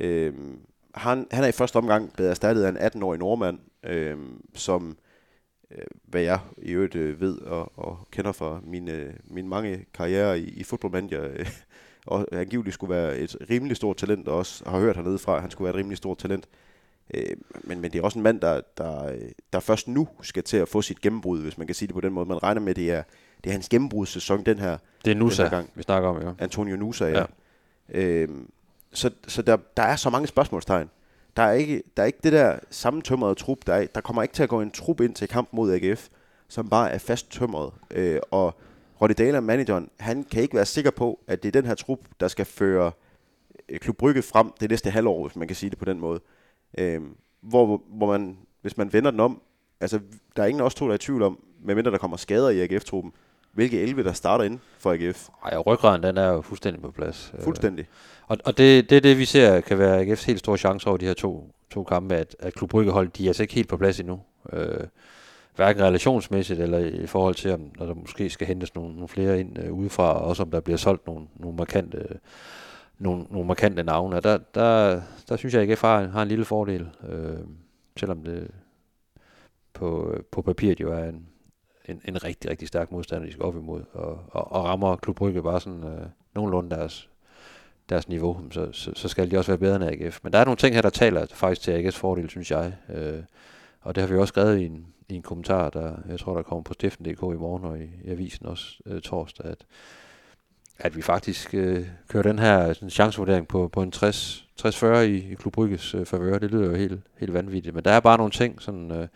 Øhm, 0.00 0.58
han, 0.94 1.26
han 1.30 1.44
er 1.44 1.48
i 1.48 1.52
første 1.52 1.76
omgang 1.76 2.12
blevet 2.12 2.30
erstattet 2.30 2.64
af 2.64 2.68
en 2.68 2.76
18-årig 2.76 3.18
nordmand, 3.18 3.58
øhm, 3.84 4.40
som, 4.54 4.96
øh, 5.70 5.86
hvad 6.04 6.22
jeg 6.22 6.40
i 6.58 6.72
øvrigt 6.72 6.94
øh, 6.94 7.20
ved 7.20 7.38
og, 7.38 7.78
og 7.78 8.08
kender 8.10 8.32
fra 8.32 8.60
mine, 8.62 8.92
øh, 8.92 9.12
mine 9.24 9.48
mange 9.48 9.84
karriere 9.94 10.40
i, 10.40 10.48
i 10.48 10.62
fodboldmanager, 10.62 11.28
øh, 11.32 11.46
og 12.06 12.26
angiveligt 12.32 12.74
skulle 12.74 12.94
være 12.94 13.18
et 13.18 13.36
rimelig 13.50 13.76
stort 13.76 13.96
talent, 13.96 14.28
og 14.28 14.38
også 14.38 14.64
har 14.70 14.80
hørt 14.80 14.96
hernede 14.96 15.18
fra, 15.18 15.34
at 15.34 15.40
han 15.40 15.50
skulle 15.50 15.66
være 15.66 15.74
et 15.74 15.78
rimelig 15.78 15.98
stort 15.98 16.18
talent. 16.18 16.48
Øh, 17.14 17.36
men, 17.64 17.80
men 17.80 17.92
det 17.92 17.98
er 17.98 18.02
også 18.02 18.18
en 18.18 18.22
mand, 18.22 18.40
der, 18.40 18.60
der, 18.78 19.12
der 19.52 19.60
først 19.60 19.88
nu 19.88 20.08
skal 20.22 20.42
til 20.42 20.56
at 20.56 20.68
få 20.68 20.82
sit 20.82 21.00
gennembrud, 21.00 21.42
hvis 21.42 21.58
man 21.58 21.66
kan 21.66 21.74
sige 21.74 21.86
det 21.86 21.94
på 21.94 22.00
den 22.00 22.12
måde. 22.12 22.28
Man 22.28 22.42
regner 22.42 22.60
med, 22.60 22.70
at 22.70 22.76
det 22.76 22.90
er, 22.90 23.02
det 23.44 23.50
er 23.50 23.52
hans 23.52 23.68
gennembrudssæson 23.68 24.42
den 24.42 24.58
her, 24.58 24.78
det 25.04 25.10
er 25.10 25.14
Nusa, 25.14 25.42
den 25.42 25.50
her 25.50 25.56
gang. 25.56 25.70
vi 25.74 25.82
snakker 25.82 26.08
om, 26.08 26.22
ja. 26.22 26.32
Antonio 26.38 26.76
Nusa, 26.76 27.04
ja. 27.04 27.18
ja. 27.18 27.26
Øh, 28.00 28.28
så 28.94 29.10
så 29.28 29.42
der, 29.42 29.56
der 29.76 29.82
er 29.82 29.96
så 29.96 30.10
mange 30.10 30.28
spørgsmålstegn. 30.28 30.90
Der 31.36 31.42
er 31.42 31.52
ikke, 31.52 31.82
der 31.96 32.02
er 32.02 32.06
ikke 32.06 32.18
det 32.24 32.32
der 32.32 32.58
sammentømrede 32.70 33.34
trup. 33.34 33.58
Der, 33.66 33.74
er, 33.74 33.86
der 33.86 34.00
kommer 34.00 34.22
ikke 34.22 34.34
til 34.34 34.42
at 34.42 34.48
gå 34.48 34.60
en 34.60 34.70
trup 34.70 35.00
ind 35.00 35.14
til 35.14 35.28
kamp 35.28 35.48
mod 35.52 35.72
AGF, 35.72 36.08
som 36.48 36.68
bare 36.68 36.90
er 36.90 36.98
fast 36.98 37.30
tømret. 37.30 37.72
Øh, 37.90 38.20
og 38.30 38.54
Roddy 39.00 39.14
Daler, 39.18 39.40
manageren, 39.40 39.90
han 40.00 40.24
kan 40.24 40.42
ikke 40.42 40.54
være 40.54 40.66
sikker 40.66 40.90
på, 40.90 41.20
at 41.26 41.42
det 41.42 41.48
er 41.48 41.60
den 41.60 41.66
her 41.66 41.74
trup, 41.74 41.98
der 42.20 42.28
skal 42.28 42.44
føre 42.44 42.92
øh, 43.68 43.78
Klub 43.78 43.96
Brygge 43.96 44.22
frem 44.22 44.52
det 44.60 44.70
næste 44.70 44.90
halvår, 44.90 45.26
hvis 45.26 45.36
man 45.36 45.48
kan 45.48 45.56
sige 45.56 45.70
det 45.70 45.78
på 45.78 45.84
den 45.84 46.00
måde. 46.00 46.20
Øh, 46.78 47.02
hvor, 47.40 47.82
hvor 47.88 48.06
man, 48.06 48.38
hvis 48.62 48.76
man 48.76 48.92
vender 48.92 49.10
den 49.10 49.20
om, 49.20 49.42
altså 49.80 50.00
der 50.36 50.42
er 50.42 50.46
ingen 50.46 50.60
af 50.60 50.66
os 50.66 50.74
to, 50.74 50.84
der 50.84 50.90
er 50.90 50.94
i 50.94 50.98
tvivl 50.98 51.22
om, 51.22 51.38
medmindre 51.60 51.90
der 51.90 51.98
kommer 51.98 52.16
skader 52.16 52.48
i 52.48 52.60
AGF-truppen, 52.60 53.12
hvilke 53.54 53.80
11, 53.80 54.04
der 54.04 54.12
starter 54.12 54.44
ind 54.44 54.58
for 54.78 54.92
AGF. 54.92 55.28
Ej, 55.44 55.56
og 55.56 55.66
ryggraden, 55.66 56.02
den 56.02 56.16
er 56.16 56.28
jo 56.28 56.40
fuldstændig 56.40 56.82
på 56.82 56.90
plads. 56.90 57.32
Øh, 57.38 57.44
Fuldstændig. 57.44 57.86
Og, 58.26 58.38
og 58.44 58.58
det, 58.58 58.90
det 58.90 58.96
er 58.96 59.00
det, 59.00 59.18
vi 59.18 59.24
ser 59.24 59.60
kan 59.60 59.78
være 59.78 60.02
AGF's 60.02 60.26
helt 60.26 60.38
store 60.38 60.58
chance 60.58 60.88
over 60.88 60.96
de 60.96 61.06
her 61.06 61.14
to, 61.14 61.54
to 61.70 61.84
kampe, 61.84 62.14
at, 62.14 62.36
at 62.38 62.54
Klub 62.54 62.70
Brygge 62.70 62.92
hold, 62.92 63.08
de 63.08 63.24
er 63.24 63.28
altså 63.28 63.42
ikke 63.42 63.54
helt 63.54 63.68
på 63.68 63.76
plads 63.76 64.00
endnu. 64.00 64.20
Øh, 64.52 64.80
hverken 65.56 65.82
relationsmæssigt 65.82 66.60
eller 66.60 66.78
i 66.78 67.06
forhold 67.06 67.34
til, 67.34 67.52
om 67.52 67.60
når 67.78 67.86
der 67.86 67.94
måske 67.94 68.30
skal 68.30 68.46
hentes 68.46 68.74
nogle, 68.74 68.94
nogle 68.94 69.08
flere 69.08 69.40
ind 69.40 69.58
øh, 69.58 69.72
udefra, 69.72 70.12
og 70.12 70.24
også 70.24 70.42
om 70.42 70.50
der 70.50 70.60
bliver 70.60 70.76
solgt 70.76 71.06
nogle, 71.06 71.26
nogle 71.36 71.56
markante 71.56 72.06
nogle, 72.98 73.24
nogle 73.30 73.46
markante 73.46 73.82
navne. 73.82 74.20
Der, 74.20 74.38
der, 74.54 75.00
der 75.28 75.36
synes 75.36 75.54
jeg, 75.54 75.62
at 75.62 75.70
AGF 75.70 75.80
har, 75.80 76.06
har 76.06 76.22
en 76.22 76.28
lille 76.28 76.44
fordel, 76.44 76.88
øh, 77.08 77.38
selvom 77.96 78.22
det 78.22 78.50
på, 79.72 80.18
på 80.30 80.42
papiret 80.42 80.80
jo 80.80 80.92
er 80.92 81.04
en, 81.04 81.26
en, 81.88 82.00
en 82.04 82.24
rigtig, 82.24 82.50
rigtig 82.50 82.68
stærk 82.68 82.92
modstander, 82.92 83.26
de 83.26 83.32
skal 83.32 83.44
op 83.44 83.56
imod, 83.56 83.82
og, 83.92 84.18
og, 84.30 84.52
og 84.52 84.64
rammer 84.64 84.96
Klub 84.96 85.16
Brygge 85.16 85.42
bare 85.42 85.60
sådan 85.60 85.84
øh, 85.84 86.06
nogenlunde 86.34 86.70
deres, 86.76 87.08
deres 87.88 88.08
niveau, 88.08 88.40
så, 88.50 88.72
så, 88.72 88.92
så 88.94 89.08
skal 89.08 89.30
de 89.30 89.38
også 89.38 89.50
være 89.50 89.58
bedre 89.58 89.76
end 89.76 89.84
AGF. 89.84 90.20
Men 90.22 90.32
der 90.32 90.38
er 90.38 90.44
nogle 90.44 90.56
ting 90.56 90.74
her, 90.74 90.82
der 90.82 90.90
taler 90.90 91.26
faktisk 91.34 91.60
til 91.60 91.88
AGF's 91.88 91.98
fordel, 91.98 92.30
synes 92.30 92.50
jeg. 92.50 92.72
Øh, 92.94 93.22
og 93.80 93.94
det 93.94 94.02
har 94.02 94.08
vi 94.08 94.16
også 94.16 94.32
skrevet 94.32 94.58
i 94.58 94.66
en, 94.66 94.86
i 95.08 95.14
en 95.14 95.22
kommentar, 95.22 95.70
der 95.70 95.96
jeg 96.08 96.18
tror, 96.18 96.34
der 96.34 96.42
kommer 96.42 96.62
på 96.62 96.72
stiften.dk 96.72 97.22
i 97.22 97.38
morgen 97.38 97.64
og 97.64 97.78
i, 97.78 97.88
i 98.04 98.10
avisen 98.10 98.46
også 98.46 98.78
øh, 98.86 99.00
torsdag, 99.00 99.46
at, 99.46 99.64
at 100.78 100.96
vi 100.96 101.02
faktisk 101.02 101.54
øh, 101.54 101.86
kører 102.08 102.22
den 102.22 102.38
her 102.38 102.72
sådan, 102.72 102.90
chancevurdering 102.90 103.48
på, 103.48 103.68
på 103.68 103.82
en 103.82 103.90
60, 103.90 104.46
60-40 104.62 104.86
i, 104.86 105.32
i 105.32 105.34
Klub 105.34 105.52
Brygges 105.52 105.94
øh, 105.94 106.06
favør. 106.06 106.38
Det 106.38 106.50
lyder 106.50 106.66
jo 106.66 106.74
helt, 106.74 107.00
helt 107.18 107.34
vanvittigt. 107.34 107.74
Men 107.74 107.84
der 107.84 107.90
er 107.90 108.00
bare 108.00 108.18
nogle 108.18 108.30
ting 108.32 108.62
sådan, 108.62 108.92
øh, 108.92 109.08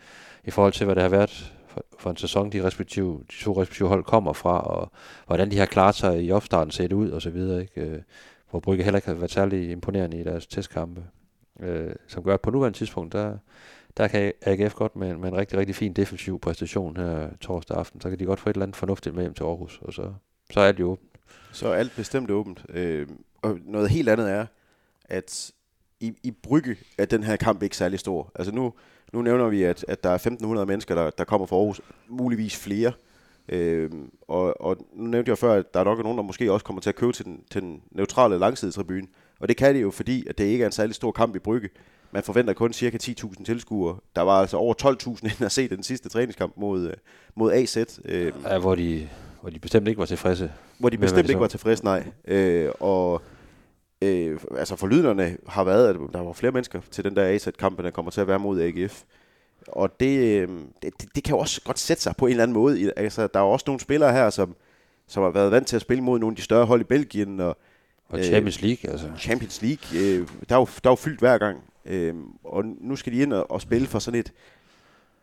i 0.43 0.51
forhold 0.51 0.73
til, 0.73 0.85
hvad 0.85 0.95
det 0.95 1.01
har 1.01 1.09
været 1.09 1.53
for, 1.91 1.99
for 1.99 2.09
en 2.09 2.17
sæson, 2.17 2.51
de, 2.51 2.63
respektive, 2.63 3.23
de 3.31 3.43
to 3.43 3.61
respektive 3.61 3.87
hold 3.87 4.03
kommer 4.03 4.33
fra, 4.33 4.59
og 4.59 4.91
hvordan 5.27 5.51
de 5.51 5.57
har 5.57 5.65
klaret 5.65 5.95
sig 5.95 6.23
i 6.23 6.31
opstarten 6.31 6.71
set 6.71 6.93
ud 6.93 7.09
og 7.09 7.21
så 7.21 7.29
videre. 7.29 7.61
Ikke? 7.61 7.81
Øh, 7.81 8.01
hvor 8.49 8.59
Brygge 8.59 8.83
heller 8.83 8.97
ikke 8.97 9.07
har 9.07 9.15
været 9.15 9.31
særlig 9.31 9.71
imponerende 9.71 10.19
i 10.19 10.23
deres 10.23 10.47
testkampe. 10.47 11.03
Øh, 11.59 11.95
som 12.07 12.23
gør, 12.23 12.33
at 12.33 12.41
på 12.41 12.51
nuværende 12.51 12.77
tidspunkt, 12.77 13.13
der, 13.13 13.37
der 13.97 14.07
kan 14.07 14.33
AGF 14.41 14.73
godt 14.73 14.95
med, 14.95 15.15
med 15.15 15.29
en 15.29 15.37
rigtig, 15.37 15.59
rigtig 15.59 15.75
fin 15.75 15.93
defensiv 15.93 16.39
præstation 16.39 16.97
her 16.97 17.29
torsdag 17.41 17.77
aften, 17.77 18.01
så 18.01 18.09
kan 18.09 18.19
de 18.19 18.25
godt 18.25 18.39
få 18.39 18.49
et 18.49 18.53
eller 18.53 18.65
andet 18.65 18.75
fornuftigt 18.75 19.15
med 19.15 19.23
hjem 19.23 19.33
til 19.33 19.43
Aarhus, 19.43 19.79
og 19.81 19.93
så, 19.93 20.13
så 20.51 20.59
er 20.59 20.67
alt 20.67 20.79
jo 20.79 20.91
åbent. 20.91 21.09
Så 21.51 21.67
er 21.67 21.73
alt 21.73 21.95
bestemt 21.95 22.31
åbent. 22.31 22.65
Øh, 22.69 23.07
og 23.41 23.59
noget 23.65 23.89
helt 23.89 24.09
andet 24.09 24.31
er, 24.31 24.45
at 25.05 25.51
i, 25.99 26.13
i 26.23 26.31
Brygge 26.31 26.77
er 26.97 27.05
den 27.05 27.23
her 27.23 27.35
kamp 27.35 27.63
ikke 27.63 27.77
særlig 27.77 27.99
stor. 27.99 28.31
Altså 28.35 28.51
nu, 28.51 28.73
nu 29.13 29.21
nævner 29.21 29.47
vi, 29.47 29.63
at, 29.63 29.85
at 29.87 30.03
der 30.03 30.09
er 30.09 30.17
1.500 30.17 30.65
mennesker, 30.65 30.95
der, 30.95 31.09
der 31.09 31.23
kommer 31.23 31.47
fra 31.47 31.55
Aarhus, 31.55 31.81
muligvis 32.07 32.55
flere. 32.55 32.91
Øh, 33.49 33.89
og, 34.27 34.61
og 34.61 34.77
nu 34.93 35.07
nævnte 35.07 35.29
jeg 35.29 35.37
før, 35.37 35.53
at 35.53 35.73
der 35.73 35.79
er 35.79 35.83
nok 35.83 35.99
nogen, 36.03 36.17
der 36.17 36.23
måske 36.23 36.51
også 36.51 36.65
kommer 36.65 36.81
til 36.81 36.89
at 36.89 36.95
købe 36.95 37.11
til 37.11 37.25
den, 37.25 37.43
til 37.51 37.61
den 37.61 37.81
neutrale 37.91 38.37
langsidetribune. 38.39 39.07
Og 39.39 39.47
det 39.47 39.57
kan 39.57 39.75
det 39.75 39.81
jo, 39.81 39.91
fordi 39.91 40.27
at 40.27 40.37
det 40.37 40.43
ikke 40.43 40.61
er 40.61 40.65
en 40.65 40.71
særlig 40.71 40.95
stor 40.95 41.11
kamp 41.11 41.35
i 41.35 41.39
Brygge. 41.39 41.69
Man 42.11 42.23
forventer 42.23 42.53
kun 42.53 42.73
cirka 42.73 42.97
10.000 43.03 43.43
tilskuere. 43.43 43.97
Der 44.15 44.21
var 44.21 44.41
altså 44.41 44.57
over 44.57 44.73
12.000 44.83 45.09
ind 45.23 45.41
at 45.45 45.51
se 45.51 45.69
den 45.69 45.83
sidste 45.83 46.09
træningskamp 46.09 46.53
mod, 46.57 46.87
øh, 46.87 46.93
mod 47.35 47.51
AZ. 47.51 47.77
Øh, 48.05 48.33
ja, 48.45 48.59
hvor 48.59 48.75
de, 48.75 49.09
hvor 49.41 49.49
de 49.49 49.59
bestemt 49.59 49.87
ikke 49.87 49.99
var 49.99 50.05
tilfredse. 50.05 50.51
Hvor 50.77 50.89
de 50.89 50.97
bestemt 50.97 51.29
ikke 51.29 51.41
var 51.41 51.47
tilfredse, 51.47 51.83
nej. 51.83 52.03
Øh, 52.27 52.71
og 52.79 53.21
øh, 54.01 54.39
altså 54.57 54.75
forlyderne 54.75 55.37
har 55.47 55.63
været, 55.63 55.89
at 55.89 55.95
der 56.13 56.21
var 56.21 56.33
flere 56.33 56.51
mennesker 56.51 56.81
til 56.91 57.03
den 57.03 57.15
der 57.15 57.25
AZ-kamp, 57.25 57.83
der 57.83 57.91
kommer 57.91 58.11
til 58.11 58.21
at 58.21 58.27
være 58.27 58.39
mod 58.39 58.61
AGF. 58.61 59.03
Og 59.67 59.99
det, 59.99 60.41
øh, 60.41 60.49
det, 60.81 61.15
det 61.15 61.23
kan 61.23 61.35
jo 61.35 61.39
også 61.39 61.61
godt 61.61 61.79
sætte 61.79 62.03
sig 62.03 62.15
på 62.17 62.25
en 62.25 62.31
eller 62.31 62.43
anden 62.43 62.53
måde. 62.53 62.93
Altså, 62.97 63.27
der 63.27 63.39
er 63.39 63.43
jo 63.43 63.49
også 63.49 63.63
nogle 63.67 63.79
spillere 63.79 64.13
her, 64.13 64.29
som, 64.29 64.55
som 65.07 65.23
har 65.23 65.29
været 65.29 65.51
vant 65.51 65.67
til 65.67 65.75
at 65.75 65.81
spille 65.81 66.03
mod 66.03 66.19
nogle 66.19 66.33
af 66.33 66.35
de 66.35 66.41
større 66.41 66.65
hold 66.65 66.81
i 66.81 66.83
Belgien. 66.83 67.39
Og, 67.39 67.57
og 68.09 68.23
Champions 68.23 68.61
League, 68.61 68.91
altså. 68.91 69.11
Champions 69.17 69.61
League. 69.61 69.99
Øh, 70.01 70.27
der, 70.49 70.55
er 70.55 70.59
jo, 70.59 70.67
der 70.83 70.89
er 70.89 70.91
jo 70.91 70.95
fyldt 70.95 71.19
hver 71.19 71.37
gang. 71.37 71.63
Øh, 71.85 72.15
og 72.43 72.65
nu 72.65 72.95
skal 72.95 73.13
de 73.13 73.17
ind 73.17 73.33
og, 73.33 73.51
og 73.51 73.61
spille 73.61 73.87
for 73.87 73.99
sådan 73.99 74.19
et, 74.19 74.33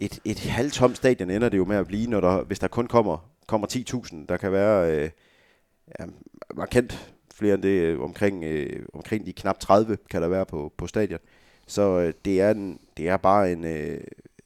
et, 0.01 0.19
et 0.25 0.39
halvtomt 0.39 0.97
stadion 0.97 1.31
ender 1.31 1.49
det 1.49 1.59
jo 1.59 1.65
med 1.65 1.77
at 1.77 1.87
blive, 1.87 2.11
når 2.11 2.21
der, 2.21 2.43
hvis 2.43 2.59
der 2.59 2.69
kun 2.69 2.87
kommer, 2.87 3.31
kommer 3.47 3.67
10.000. 3.67 4.17
Der 4.29 4.37
kan 4.37 4.53
være 4.53 4.93
øh, 4.93 5.11
ja, 6.01 6.05
markant 6.55 7.16
flere 7.39 7.55
end 7.55 7.63
det, 7.63 7.69
øh, 7.69 8.01
omkring, 8.01 8.45
øh, 8.45 8.87
omkring 8.95 9.27
de 9.27 9.33
knap 9.33 9.59
30 9.59 9.99
kan 10.11 10.23
der 10.23 10.29
være 10.29 10.47
på, 10.47 10.73
på 10.77 10.87
stadion. 10.87 11.21
Så 11.67 12.01
øh, 12.01 12.13
det, 12.25 12.41
er 12.41 12.51
en, 12.51 12.81
det 12.97 13.09
er 13.09 13.17
bare 13.17 13.53
en, 13.53 13.65
øh, 13.65 14.01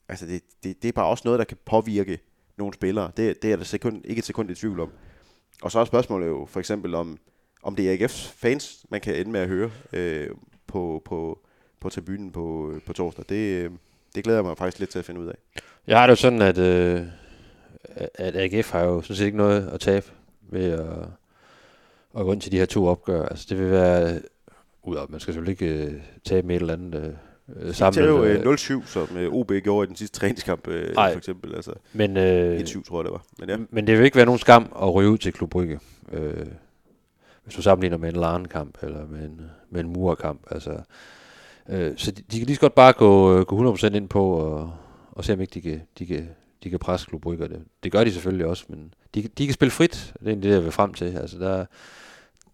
altså 0.09 0.26
det, 0.26 0.42
det, 0.64 0.83
det 0.83 0.88
er 0.88 0.92
bare 0.92 1.07
også 1.07 1.22
noget, 1.24 1.38
der 1.38 1.44
kan 1.44 1.59
påvirke 1.64 2.18
nogle 2.59 2.74
spillere. 2.74 3.11
Det, 3.16 3.42
det 3.42 3.53
er 3.53 3.57
der 3.57 3.64
sekund, 3.64 4.03
ikke 4.05 4.18
et 4.18 4.24
sekund 4.24 4.50
i 4.50 4.55
tvivl 4.55 4.81
om. 4.81 4.90
Og 5.62 5.72
så 5.72 5.79
er 5.79 5.85
spørgsmålet 5.85 6.26
jo 6.26 6.46
for 6.50 6.61
eksempel 6.61 6.94
om, 6.94 7.18
om 7.62 7.76
det 7.76 7.92
er 7.92 8.07
AGF's 8.07 8.33
fans, 8.37 8.87
man 8.90 9.00
kan 9.00 9.14
ende 9.14 9.31
med 9.31 9.40
at 9.40 9.48
høre 9.48 9.70
øh, 9.92 10.31
på, 10.66 11.03
på, 11.05 11.40
på 11.81 11.88
tribunen 11.88 12.33
på, 12.33 12.70
øh, 12.74 12.81
på 12.87 12.92
torsdag. 12.92 13.24
Det, 13.29 13.64
øh, 13.64 13.70
det 14.14 14.24
glæder 14.24 14.38
jeg 14.38 14.44
mig 14.44 14.59
faktisk 14.59 14.79
lidt 14.79 14.90
til 14.90 14.98
at 14.98 15.05
finde 15.05 15.20
ud 15.20 15.26
af. 15.26 15.35
Jeg 15.87 15.98
har 15.98 16.07
det 16.07 16.11
jo 16.11 16.16
sådan, 16.16 16.42
at, 16.42 16.59
øh, 16.59 17.07
at 18.14 18.37
AGF 18.37 18.70
har 18.70 18.81
jo 18.81 19.03
sådan 19.03 19.16
set 19.16 19.26
ikke 19.26 19.38
noget 19.38 19.68
at 19.68 19.81
tabe 19.81 20.07
ved 20.42 20.70
at, 20.70 21.07
at 22.18 22.25
gå 22.25 22.33
ind 22.33 22.40
til 22.40 22.53
de 22.53 22.59
her 22.59 22.66
to 22.66 22.87
opgør. 22.87 23.27
Altså 23.27 23.46
det 23.49 23.59
vil 23.59 23.70
være, 23.70 24.20
ud 24.83 24.96
af, 24.96 25.03
man 25.09 25.20
skal 25.20 25.35
selvfølgelig 25.35 25.62
ikke 25.62 25.85
øh, 25.85 26.01
tabe 26.25 26.46
med 26.46 26.57
et 26.57 26.61
eller 26.61 26.75
andet 26.75 27.18
øh, 27.57 27.75
sammen. 27.75 28.03
Det 28.03 28.11
er 28.11 28.14
jo 28.14 28.25
øh, 28.25 28.55
0-7, 28.83 28.87
som 28.87 29.16
øh, 29.16 29.33
OB 29.33 29.53
gjorde 29.62 29.85
i 29.85 29.88
den 29.88 29.96
sidste 29.96 30.18
træningskamp, 30.18 30.68
øh, 30.68 30.94
for 30.94 31.16
eksempel. 31.16 31.55
Altså, 31.55 31.73
men, 31.92 32.16
øh, 32.16 32.61
1-7, 32.61 32.85
tror 32.88 32.99
jeg 32.99 33.05
det 33.05 33.12
var. 33.12 33.23
Men, 33.38 33.51
ja. 33.51 33.57
men 33.70 33.87
det 33.87 33.99
vil 33.99 34.05
ikke 34.05 34.16
være 34.16 34.27
nogen 34.27 34.38
skam 34.38 34.73
at 34.83 34.94
ryge 34.94 35.11
ud 35.11 35.18
til 35.18 35.33
Klub 35.33 35.51
Brygge. 35.51 35.81
Øh, 36.12 36.46
hvis 37.44 37.55
du 37.55 37.62
sammenligner 37.62 37.96
med 37.96 38.09
en 38.09 38.20
Larn-kamp, 38.20 38.79
eller 38.83 39.07
med 39.07 39.20
en, 39.20 39.40
med 39.70 39.81
en 39.81 39.88
Mur-kamp. 39.88 40.40
Altså, 40.51 40.81
øh, 41.68 41.92
så 41.96 42.11
de, 42.11 42.23
de 42.33 42.38
kan 42.38 42.46
lige 42.46 42.57
så 42.57 42.61
godt 42.61 42.75
bare 42.75 42.92
gå, 42.92 43.42
gå 43.44 43.75
100% 43.75 43.87
ind 43.87 44.09
på, 44.09 44.31
og, 44.31 44.73
og 45.12 45.25
se 45.25 45.33
om 45.33 45.40
ikke 45.40 45.55
de 45.55 45.61
kan, 45.61 45.83
de 45.99 46.07
kan, 46.07 46.29
de 46.64 46.70
kan 46.70 46.79
presse 46.79 47.07
Klub 47.07 47.20
Brygge. 47.20 47.49
Det, 47.49 47.64
det 47.83 47.92
gør 47.92 48.05
de 48.05 48.12
selvfølgelig 48.12 48.46
også, 48.46 48.64
men 48.68 48.94
de, 49.14 49.23
de 49.23 49.46
kan 49.46 49.55
spille 49.55 49.70
frit. 49.70 50.14
Det 50.25 50.33
er 50.33 50.37
det, 50.37 50.51
jeg 50.51 50.64
vil 50.64 50.73
frem 50.73 50.94
til. 50.94 51.05
Altså, 51.05 51.38
der, 51.38 51.66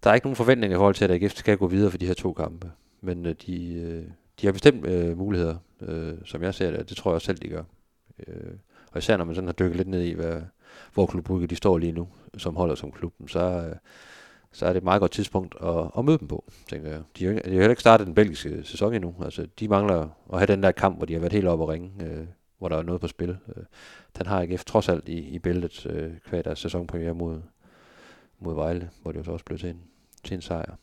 der 0.05 0.11
er 0.11 0.14
ikke 0.14 0.27
nogen 0.27 0.37
forventninger 0.37 0.77
i 0.77 0.79
forhold 0.79 0.95
til, 0.95 1.05
at 1.05 1.11
AGF 1.11 1.37
skal 1.37 1.57
gå 1.59 1.66
videre 1.66 1.90
for 1.90 1.99
de 1.99 2.07
her 2.07 2.14
to 2.14 2.33
kampe. 2.33 2.71
Men 3.01 3.27
øh, 3.27 3.35
de, 3.47 3.75
øh, 3.75 4.05
de 4.40 4.47
har 4.47 4.53
bestemt 4.53 4.87
øh, 4.87 5.19
muligheder, 5.19 5.57
øh, 5.81 6.14
som 6.25 6.42
jeg 6.42 6.55
ser 6.55 6.71
det, 6.71 6.88
det 6.88 6.97
tror 6.97 7.11
jeg 7.11 7.14
også 7.14 7.27
selv, 7.27 7.38
de 7.38 7.49
gør. 7.49 7.62
Øh, 8.27 8.53
og 8.92 8.99
især 8.99 9.16
når 9.16 9.25
man 9.25 9.35
sådan 9.35 9.49
har 9.49 9.53
dykket 9.53 9.77
lidt 9.77 9.88
ned 9.88 10.03
i, 10.03 10.12
hvad, 10.12 10.40
hvor 10.95 11.07
Klub 11.07 11.25
Brygge 11.25 11.47
de 11.47 11.57
står 11.57 11.79
lige 11.79 11.92
nu, 11.92 12.09
som 12.37 12.57
holder 12.57 12.75
som 12.75 12.92
klubben, 12.92 13.29
så, 13.29 13.40
øh, 13.40 13.77
så 14.53 14.66
er 14.66 14.73
det 14.73 14.77
et 14.77 14.85
meget 14.85 15.01
godt 15.01 15.12
tidspunkt 15.12 15.55
at, 15.62 15.90
at 15.99 16.05
møde 16.05 16.19
dem 16.19 16.29
på, 16.29 16.45
tænker 16.69 16.90
jeg. 16.90 17.03
De 17.19 17.25
har 17.25 17.33
jo 17.33 17.40
heller 17.45 17.71
ikke 17.71 17.81
startet 17.81 18.07
den 18.07 18.14
belgiske 18.14 18.64
sæson 18.64 18.95
endnu. 18.95 19.14
Altså, 19.25 19.47
de 19.61 19.69
mangler 19.69 20.09
at 20.33 20.38
have 20.38 20.47
den 20.47 20.62
der 20.62 20.73
kamp, 20.73 20.97
hvor 20.97 21.07
de 21.07 21.12
har 21.12 21.21
været 21.21 21.33
helt 21.33 21.47
oppe 21.47 21.64
og 21.64 21.69
ringe, 21.69 22.05
øh, 22.05 22.27
hvor 22.59 22.69
der 22.69 22.77
er 22.77 22.83
noget 22.83 23.01
på 23.01 23.09
spil. 23.09 23.29
Øh, 23.57 23.64
den 24.19 24.27
har 24.27 24.42
AGF 24.42 24.64
trods 24.64 24.88
alt 24.88 25.09
i, 25.09 25.19
i 25.19 25.38
bæltet 25.38 25.87
øh, 25.87 26.12
kvad 26.29 26.42
deres 26.42 26.59
sæsonpremiere 26.59 27.14
mod, 27.14 27.40
mod 28.38 28.55
Vejle, 28.55 28.90
hvor 29.03 29.12
det 29.12 29.19
jo 29.19 29.25
så 29.25 29.33
også 29.33 29.45
blev 29.45 29.59
til 29.59 29.69
en, 29.69 29.81
til 30.25 30.35
en 30.35 30.42
sejr. 30.42 30.77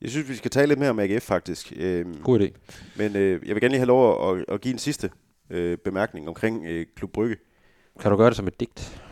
Jeg 0.00 0.10
synes, 0.10 0.28
vi 0.28 0.34
skal 0.34 0.50
tale 0.50 0.66
lidt 0.66 0.78
mere 0.78 0.90
om 0.90 0.98
AGF 0.98 1.22
faktisk. 1.22 1.72
Øhm, 1.76 2.22
God 2.22 2.40
idé. 2.40 2.50
Men 2.96 3.16
øh, 3.16 3.48
jeg 3.48 3.54
vil 3.54 3.60
gerne 3.60 3.72
lige 3.72 3.78
have 3.78 3.86
lov 3.86 4.30
at, 4.30 4.44
at 4.48 4.60
give 4.60 4.72
en 4.72 4.78
sidste 4.78 5.10
øh, 5.50 5.78
bemærkning 5.78 6.28
omkring 6.28 6.66
øh, 6.66 6.86
Klub 6.96 7.12
Brygge. 7.12 7.36
Kan 8.00 8.10
du 8.10 8.16
gøre 8.16 8.28
det 8.28 8.36
som 8.36 8.46
et 8.46 8.60
digt? 8.60 9.02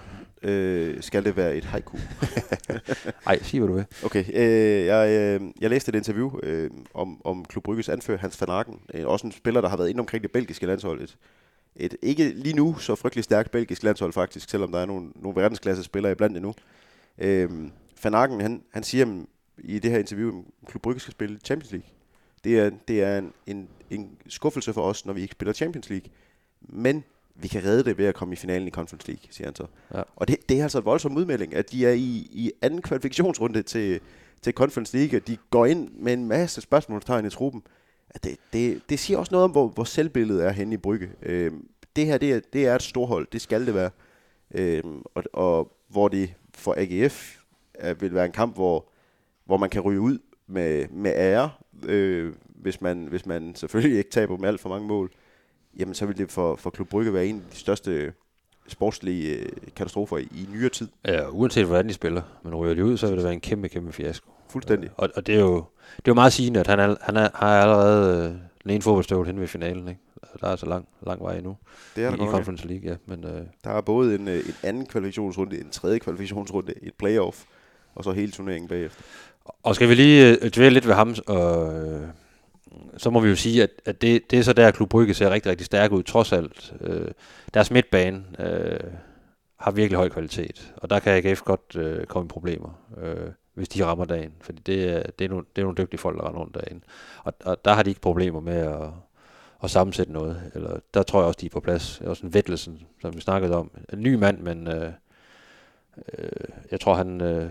Øh, 0.43 1.03
skal 1.03 1.25
det 1.25 1.37
være 1.37 1.57
et 1.57 1.65
haiku? 1.65 1.97
Nej, 3.27 3.43
sig 3.43 3.61
hvad 3.61 3.69
du 3.69 3.75
vil. 3.75 3.87
Okay, 4.05 4.25
øh, 4.35 4.87
jeg, 4.87 5.09
øh, 5.11 5.41
jeg 5.61 5.71
læste 5.71 5.89
et 5.89 5.95
interview 5.95 6.31
øh, 6.43 6.71
om, 6.95 7.27
om 7.27 7.45
Klub 7.45 7.65
Brygges 7.65 7.89
anfører 7.89 8.19
Hans 8.19 8.41
van 8.41 8.51
Aken. 8.51 8.81
Øh, 8.95 9.07
også 9.07 9.27
en 9.27 9.33
spiller, 9.33 9.61
der 9.61 9.69
har 9.69 9.77
været 9.77 9.89
inde 9.89 10.01
omkring 10.01 10.23
det 10.23 10.33
belgiske 10.33 10.67
landshold. 10.67 11.03
Et, 11.03 11.17
et 11.79 11.97
ikke 12.03 12.29
lige 12.29 12.57
nu 12.57 12.79
så 12.79 12.95
frygtelig 12.95 13.25
stærkt 13.25 13.51
belgisk 13.51 13.83
landshold 13.83 14.13
faktisk, 14.13 14.51
selvom 14.51 14.73
der 14.73 14.79
er 14.79 14.87
nogle, 14.87 15.11
nogle 15.15 15.41
verdensklasse 15.41 15.85
spillere 15.85 16.13
iblandt 16.13 16.37
endnu. 16.37 16.55
Øh, 17.19 17.51
van 18.05 18.15
Aken, 18.15 18.41
han, 18.41 18.63
han 18.71 18.83
siger 18.83 19.25
i 19.59 19.79
det 19.79 19.91
her 19.91 19.99
interview, 19.99 20.39
at 20.39 20.69
Klub 20.69 20.83
Brygge 20.83 21.01
skal 21.01 21.13
spille 21.13 21.39
Champions 21.45 21.73
League. 21.73 21.89
Det 22.45 22.59
er, 22.59 22.71
det 22.89 23.03
er 23.03 23.19
en, 23.19 23.33
en, 23.47 23.69
en 23.91 24.11
skuffelse 24.29 24.73
for 24.73 24.83
os, 24.83 25.07
når 25.07 25.13
vi 25.13 25.23
ikke 25.23 25.33
spiller 25.33 25.53
Champions 25.53 25.91
League. 25.91 26.11
Men 26.61 27.05
vi 27.35 27.49
kan 27.49 27.65
redde 27.65 27.85
det 27.85 27.99
ved 27.99 28.07
at 28.07 28.15
komme 28.15 28.33
i 28.35 28.37
finalen 28.37 28.69
i 28.69 28.71
Conference 28.71 29.09
League, 29.09 29.25
siger 29.31 29.47
han 29.47 29.55
så. 29.55 29.67
Ja. 29.95 30.03
Og 30.17 30.29
det, 30.29 30.49
det 30.49 30.59
er 30.59 30.63
altså 30.63 30.79
en 30.79 30.85
voldsom 30.85 31.17
udmelding, 31.17 31.55
at 31.55 31.73
de 31.73 31.87
er 31.87 31.93
i, 31.93 32.29
i 32.33 32.53
anden 32.63 32.83
kvalifikationsrunde 32.83 33.63
til, 33.63 34.01
til 34.43 34.53
Conference 34.53 34.97
League, 34.97 35.19
og 35.19 35.27
de 35.27 35.37
går 35.51 35.67
ind 35.67 35.89
med 35.93 36.13
en 36.13 36.25
masse 36.25 36.61
spørgsmålstegn 36.61 37.27
i 37.27 37.31
truppen. 37.31 37.63
Det, 38.25 38.37
det, 38.53 38.83
det 38.89 38.99
siger 38.99 39.19
også 39.19 39.33
noget 39.33 39.45
om, 39.45 39.51
hvor, 39.51 39.69
hvor 39.69 39.85
selvbilledet 39.85 40.47
er 40.47 40.51
henne 40.51 40.75
i 40.75 40.77
Brygge. 40.77 41.11
Øh, 41.23 41.53
det 41.97 42.07
her, 42.07 42.19
det 42.19 42.33
er, 42.33 42.41
det 42.53 42.67
er 42.67 42.75
et 42.75 42.83
storhold, 42.83 43.27
det 43.33 43.41
skal 43.41 43.67
det 43.67 43.75
være. 43.75 43.91
Øh, 44.55 44.83
og, 45.15 45.25
og 45.33 45.73
hvor 45.89 46.09
det 46.09 46.35
for 46.55 46.75
AGF 46.77 47.37
er, 47.75 47.95
vil 47.95 48.15
være 48.15 48.27
en 48.27 48.33
kamp, 48.33 48.55
hvor, 48.55 48.89
hvor 49.45 49.57
man 49.57 49.71
kan 49.71 49.81
ryge 49.81 50.01
ud 50.01 50.19
med, 50.47 50.89
med 50.89 51.13
ære, 51.17 51.51
øh, 51.83 52.33
hvis, 52.49 52.81
man, 52.81 53.07
hvis 53.07 53.27
man 53.27 53.55
selvfølgelig 53.55 53.99
ikke 53.99 54.11
taber 54.11 54.37
med 54.37 54.49
alt 54.49 54.61
for 54.61 54.69
mange 54.69 54.89
mål, 54.89 55.13
jamen 55.79 55.95
så 55.95 56.07
vil 56.07 56.19
det 56.19 56.31
for, 56.31 56.57
for 56.57 56.71
Klub 56.71 56.89
Brygge 56.89 57.13
være 57.13 57.27
en 57.27 57.37
af 57.37 57.51
de 57.53 57.57
største 57.57 58.13
sportslige 58.69 59.37
øh, 59.37 59.49
katastrofer 59.77 60.19
i, 60.19 60.23
i 60.23 60.49
nyere 60.53 60.69
tid. 60.69 60.89
Ja, 61.05 61.29
uanset 61.29 61.67
hvordan 61.67 61.89
de 61.89 61.95
spiller. 61.95 62.23
Men 62.45 62.55
ryger 62.55 62.75
de 62.75 62.85
ud, 62.85 62.97
så 62.97 63.07
vil 63.07 63.17
det 63.17 63.25
være 63.25 63.33
en 63.33 63.41
kæmpe, 63.41 63.69
kæmpe 63.69 63.93
fiasko. 63.93 64.31
Fuldstændig. 64.51 64.91
Og, 64.97 65.09
og 65.17 65.27
det 65.27 65.35
er 65.35 65.41
jo 65.41 65.65
det 65.97 66.09
er 66.09 66.09
jo 66.09 66.15
meget 66.15 66.33
sigende, 66.33 66.61
at 66.61 66.67
han, 66.67 66.81
er, 66.81 66.97
han 67.01 67.17
er, 67.17 67.29
har 67.35 67.61
allerede 67.61 68.25
øh, 68.25 68.31
den 68.63 68.71
ene 68.71 68.83
fodboldstøvle 68.83 69.27
hen 69.27 69.41
ved 69.41 69.49
finalen. 69.49 69.89
Ikke? 69.89 70.01
Der 70.41 70.47
er 70.47 70.51
altså 70.51 70.67
lang, 70.67 70.89
lang 71.07 71.23
vej 71.23 71.37
endnu 71.37 71.57
Det 71.97 72.05
er 72.05 72.11
der 72.11 72.17
i, 72.17 72.21
i 72.21 72.25
godt. 72.25 72.31
Conference 72.31 72.67
League. 72.67 72.91
Ja. 72.91 72.97
Men, 73.07 73.25
øh, 73.25 73.43
Der 73.65 73.71
er 73.71 73.81
både 73.81 74.15
en, 74.15 74.29
øh, 74.29 74.37
en 74.37 74.55
anden 74.63 74.87
kvalifikationsrunde, 74.87 75.61
en 75.61 75.71
tredje 75.71 75.99
kvalifikationsrunde, 75.99 76.75
et 76.83 76.95
playoff, 76.99 77.45
og 77.95 78.05
så 78.05 78.13
hele 78.13 78.33
turneringen 78.33 78.69
bagefter. 78.69 79.03
Og 79.63 79.75
skal 79.75 79.89
vi 79.89 79.95
lige 79.95 80.39
øh, 80.43 80.51
dvæle 80.51 80.75
lidt 80.75 80.87
ved 80.87 80.95
ham, 80.95 81.15
og, 81.27 81.75
øh, 81.75 82.09
så 82.97 83.11
må 83.11 83.21
vi 83.21 83.29
jo 83.29 83.37
sige, 83.37 83.63
at, 83.63 83.71
at 83.85 84.03
det, 84.03 84.31
det 84.31 84.39
er 84.39 84.43
så 84.43 84.53
der, 84.53 84.71
Klub 84.71 84.89
Brygge 84.89 85.15
ser 85.15 85.31
rigtig, 85.31 85.51
rigtig 85.51 85.67
stærk 85.67 85.93
ud, 85.93 86.03
trods 86.03 86.33
alt. 86.33 86.75
Øh, 86.81 87.09
deres 87.55 87.71
midtbane 87.71 88.25
øh, 88.39 88.81
har 89.57 89.71
virkelig 89.71 89.97
høj 89.97 90.09
kvalitet, 90.09 90.73
og 90.77 90.91
der 90.91 90.99
kan 90.99 91.13
AGF 91.13 91.43
godt 91.43 91.77
øh, 91.77 92.07
komme 92.07 92.27
i 92.27 92.29
problemer, 92.29 92.69
øh, 93.03 93.31
hvis 93.59 93.69
de 93.69 93.85
rammer 93.85 94.05
dagen, 94.05 94.33
fordi 94.41 94.63
det 94.67 94.89
er, 94.89 95.03
det, 95.19 95.25
er 95.25 95.29
nogle, 95.29 95.45
det 95.57 95.63
er 95.63 95.65
nogle 95.65 95.77
dygtige 95.77 96.01
folk, 96.01 96.19
der 96.19 96.29
render 96.29 96.41
rundt 96.41 96.55
derinde. 96.55 96.81
Og, 97.25 97.35
og 97.45 97.65
der 97.65 97.73
har 97.73 97.83
de 97.83 97.91
ikke 97.91 98.01
problemer 98.01 98.41
med 98.41 98.57
at, 98.57 98.91
at 99.63 99.71
sammensætte 99.71 100.13
noget, 100.13 100.51
eller 100.55 100.79
der 100.95 101.03
tror 101.03 101.21
jeg 101.21 101.27
også, 101.27 101.39
de 101.41 101.47
er 101.47 101.51
på 101.51 101.61
plads. 101.61 101.97
Det 101.99 102.07
er 102.07 102.11
også 102.11 102.27
en 102.27 102.35
Vettelsen, 102.35 102.83
som 103.01 103.17
vi 103.17 103.21
snakkede 103.21 103.57
om. 103.57 103.71
En 103.93 104.03
ny 104.03 104.15
mand, 104.15 104.41
men 104.41 104.69
øh, 104.69 104.93
øh, 106.19 106.29
jeg 106.71 106.81
tror, 106.81 106.95
han... 106.95 107.21
Øh, 107.21 107.51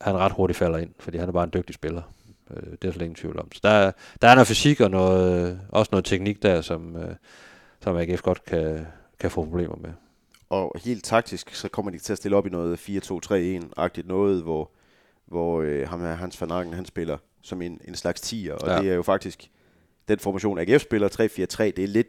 han 0.00 0.16
ret 0.16 0.32
hurtigt 0.32 0.58
falder 0.58 0.78
ind, 0.78 0.90
fordi 0.98 1.18
han 1.18 1.28
er 1.28 1.32
bare 1.32 1.44
en 1.44 1.50
dygtig 1.54 1.74
spiller. 1.74 2.02
Øh, 2.50 2.62
det 2.62 2.84
er 2.84 2.88
så 2.88 2.92
slet 2.92 3.04
ingen 3.04 3.14
tvivl 3.14 3.38
om. 3.38 3.52
Så 3.52 3.60
der, 3.62 3.92
der 4.22 4.28
er 4.28 4.34
noget 4.34 4.48
fysik 4.48 4.80
og 4.80 4.90
noget, 4.90 5.60
også 5.68 5.88
noget 5.92 6.04
teknik 6.04 6.42
der, 6.42 6.60
som, 6.60 6.96
øh, 6.96 7.14
som 7.80 7.96
AGF 7.96 8.22
godt 8.22 8.44
kan, 8.44 8.86
kan 9.20 9.30
få 9.30 9.44
problemer 9.44 9.76
med. 9.76 9.90
Og 10.50 10.76
helt 10.84 11.04
taktisk, 11.04 11.54
så 11.54 11.68
kommer 11.68 11.90
de 11.90 11.98
til 11.98 12.12
at 12.12 12.16
stille 12.16 12.36
op 12.36 12.46
i 12.46 12.50
noget 12.50 12.76
4-2-3-1-agtigt 12.78 14.08
noget, 14.08 14.42
hvor, 14.42 14.70
hvor 15.28 15.62
øh, 15.62 15.88
ham 15.88 16.00
her, 16.00 16.14
Hans 16.14 16.40
van 16.40 16.50
Aken, 16.50 16.72
han 16.72 16.86
spiller 16.86 17.18
som 17.42 17.62
en, 17.62 17.80
en 17.88 17.94
slags 17.94 18.20
tiger, 18.20 18.54
og 18.54 18.68
Ja. 18.68 18.82
det 18.82 18.90
er 18.90 18.94
jo 18.94 19.02
faktisk 19.02 19.50
den 20.08 20.18
formation, 20.18 20.58
AGF 20.58 20.82
spiller 20.82 21.08
3-4-3, 21.08 21.62
det 21.62 21.78
er 21.78 21.86
lidt, 21.88 22.06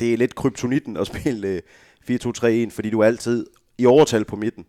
det 0.00 0.12
er 0.12 0.16
lidt 0.16 0.34
kryptonitten 0.34 0.96
at 0.96 1.06
spille 1.16 1.48
øh, 1.48 1.62
4-2-3-1, 2.10 2.70
fordi 2.70 2.90
du 2.90 3.00
er 3.00 3.04
altid 3.06 3.46
i 3.78 3.86
overtal 3.86 4.24
på 4.24 4.36
midten. 4.36 4.66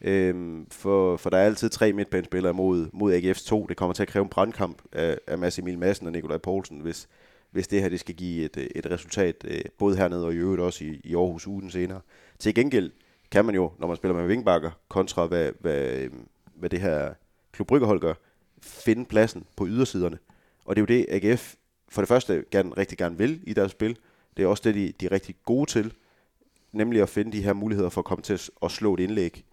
Øhm, 0.00 0.66
for, 0.70 1.16
for 1.16 1.30
der 1.30 1.36
er 1.36 1.44
altid 1.44 1.68
tre 1.68 1.92
midtbanespillere 1.92 2.54
mod, 2.54 2.88
mod 2.92 3.14
AGF's 3.14 3.46
to. 3.48 3.66
Det 3.66 3.76
kommer 3.76 3.94
til 3.94 4.02
at 4.02 4.08
kræve 4.08 4.22
en 4.22 4.28
brandkamp 4.28 4.82
af, 4.92 5.18
af 5.26 5.38
Mads 5.38 5.58
Emil 5.58 5.78
Madsen 5.78 6.06
og 6.06 6.12
Nikolaj 6.12 6.38
Poulsen, 6.38 6.80
hvis, 6.80 7.08
hvis 7.50 7.68
det 7.68 7.82
her 7.82 7.88
det 7.88 8.00
skal 8.00 8.14
give 8.14 8.44
et, 8.44 8.68
et 8.74 8.90
resultat, 8.90 9.36
øh, 9.44 9.60
både 9.78 9.96
hernede 9.96 10.26
og 10.26 10.32
i 10.34 10.36
øvrigt 10.36 10.62
også 10.62 10.84
i, 10.84 11.00
i 11.04 11.14
Aarhus 11.14 11.46
ugen 11.46 11.70
senere. 11.70 12.00
Til 12.38 12.54
gengæld 12.54 12.90
kan 13.30 13.44
man 13.44 13.54
jo, 13.54 13.70
når 13.78 13.86
man 13.86 13.96
spiller 13.96 14.14
med 14.16 14.26
vingbakker, 14.26 14.70
kontra 14.88 15.26
hvad, 15.26 15.52
hvad, 15.60 16.08
hvad 16.64 16.70
det 16.70 16.80
her 16.80 17.14
Klub 17.52 17.66
Bryggerhold 17.66 18.00
gør, 18.00 18.14
finde 18.62 19.04
pladsen 19.04 19.44
på 19.56 19.66
ydersiderne. 19.66 20.18
Og 20.64 20.76
det 20.76 20.82
er 20.82 20.94
jo 20.94 20.98
det, 20.98 21.06
AGF 21.24 21.54
for 21.88 22.02
det 22.02 22.08
første 22.08 22.44
gerne, 22.50 22.70
rigtig 22.70 22.98
gerne 22.98 23.18
vil 23.18 23.40
i 23.42 23.52
deres 23.52 23.70
spil. 23.70 23.98
Det 24.36 24.42
er 24.42 24.46
også 24.46 24.62
det, 24.64 24.74
de, 24.74 24.92
de 25.00 25.06
er 25.06 25.12
rigtig 25.12 25.34
gode 25.44 25.70
til, 25.70 25.92
nemlig 26.72 27.02
at 27.02 27.08
finde 27.08 27.32
de 27.32 27.42
her 27.42 27.52
muligheder 27.52 27.88
for 27.88 28.00
at 28.00 28.04
komme 28.04 28.22
til 28.22 28.40
at, 28.62 28.70
slå 28.70 28.94
et 28.94 29.00
indlæg. 29.00 29.44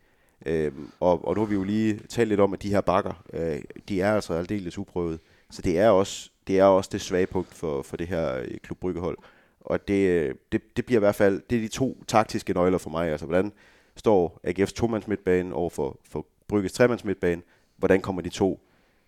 Øhm, 0.45 0.91
og, 0.99 1.27
og 1.27 1.35
nu 1.35 1.41
har 1.41 1.47
vi 1.47 1.55
jo 1.55 1.63
lige 1.63 1.99
talt 2.09 2.29
lidt 2.29 2.39
om, 2.39 2.53
at 2.53 2.63
de 2.63 2.69
her 2.69 2.81
bakker, 2.81 3.23
øh, 3.33 3.61
de 3.89 4.01
er 4.01 4.13
altså 4.13 4.33
aldeles 4.33 4.77
uprøvet. 4.77 5.19
Så 5.49 5.61
det 5.61 5.79
er 5.79 5.89
også 5.89 6.29
det, 6.47 6.59
er 6.59 6.63
også 6.63 6.89
det 6.93 7.01
svage 7.01 7.27
punkt 7.27 7.53
for, 7.53 7.81
for 7.81 7.97
det 7.97 8.07
her 8.07 8.35
øh, 8.35 8.57
Klub 8.63 8.77
Bryggehold. 8.77 9.17
Og 9.61 9.87
det, 9.87 10.09
øh, 10.09 10.35
det, 10.51 10.77
det 10.77 10.85
bliver 10.85 10.99
i 10.99 11.05
hvert 11.05 11.15
fald, 11.15 11.41
det 11.49 11.57
er 11.57 11.61
de 11.61 11.67
to 11.67 12.03
taktiske 12.07 12.53
nøgler 12.53 12.77
for 12.77 12.89
mig. 12.89 13.11
Altså, 13.11 13.25
hvordan 13.25 13.51
står 13.95 14.39
AGF's 14.47 14.73
to 14.73 14.87
midtbane 14.87 15.55
over 15.55 15.69
for, 15.69 15.99
for 16.09 16.25
Brygges 16.51 16.73
tremandsmidtbane. 16.73 17.41
Hvordan 17.77 18.01
kommer 18.01 18.21
de 18.21 18.29
to 18.29 18.59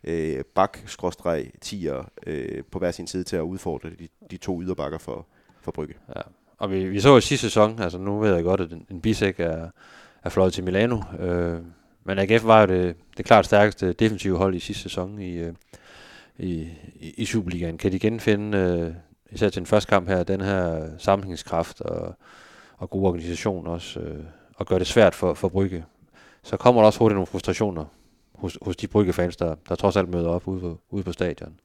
øh, 0.03 0.43
bak 0.55 0.77
tiger 1.61 2.03
øh, 2.27 2.63
på 2.71 2.79
hver 2.79 2.91
sin 2.91 3.07
side 3.07 3.23
til 3.23 3.35
at 3.35 3.41
udfordre 3.41 3.89
de, 3.89 4.07
de 4.31 4.37
to 4.37 4.61
yderbakker 4.61 4.97
for, 4.97 5.27
for 5.61 5.71
Brygge? 5.71 5.95
Ja. 6.15 6.21
Og 6.57 6.71
vi, 6.71 6.85
vi 6.85 6.99
så 6.99 7.09
jo 7.09 7.19
sidste 7.19 7.47
sæson, 7.47 7.79
altså 7.79 7.97
nu 7.97 8.19
ved 8.19 8.35
jeg 8.35 8.43
godt, 8.43 8.61
at 8.61 8.71
en, 8.71 8.85
en 8.91 9.01
bisæk 9.01 9.39
er, 9.39 9.69
er 10.23 10.29
fløjet 10.29 10.53
til 10.53 10.63
Milano, 10.63 11.01
øh, 11.19 11.59
men 12.03 12.19
AGF 12.19 12.45
var 12.45 12.61
jo 12.61 12.67
det, 12.67 12.95
det 13.17 13.25
klart 13.25 13.45
stærkeste 13.45 13.93
defensive 13.93 14.37
hold 14.37 14.55
i 14.55 14.59
sidste 14.59 14.83
sæson 14.83 15.19
i, 15.19 15.37
øh, 15.37 15.53
i, 16.37 16.67
i, 16.95 17.13
i 17.17 17.25
Superligaen. 17.25 17.77
Kan 17.77 17.91
de 17.91 17.99
genfinde, 17.99 18.57
øh, 18.57 18.93
især 19.31 19.49
til 19.49 19.59
den 19.59 19.67
første 19.67 19.89
kamp 19.89 20.07
her, 20.07 20.23
den 20.23 20.41
her 20.41 20.89
sammenhængskraft 20.97 21.81
og, 21.81 22.15
og 22.77 22.89
god 22.89 23.05
organisation 23.05 23.67
også, 23.67 23.99
øh, 23.99 24.23
og 24.55 24.65
gøre 24.65 24.79
det 24.79 24.87
svært 24.87 25.15
for, 25.15 25.33
for 25.33 25.49
Brygge, 25.49 25.85
så 26.43 26.57
kommer 26.57 26.81
der 26.81 26.85
også 26.85 26.99
hurtigt 26.99 27.15
nogle 27.15 27.27
frustrationer 27.27 27.85
hos, 28.35 28.57
hos 28.61 28.75
de 28.75 28.87
Brygge-fans, 28.87 29.37
der, 29.37 29.55
der 29.69 29.75
trods 29.75 29.95
alt 29.95 30.09
møder 30.09 30.29
op 30.29 30.47
ude 30.47 30.61
på, 30.61 30.79
ude 30.89 31.03
på 31.03 31.11
stadion. 31.11 31.59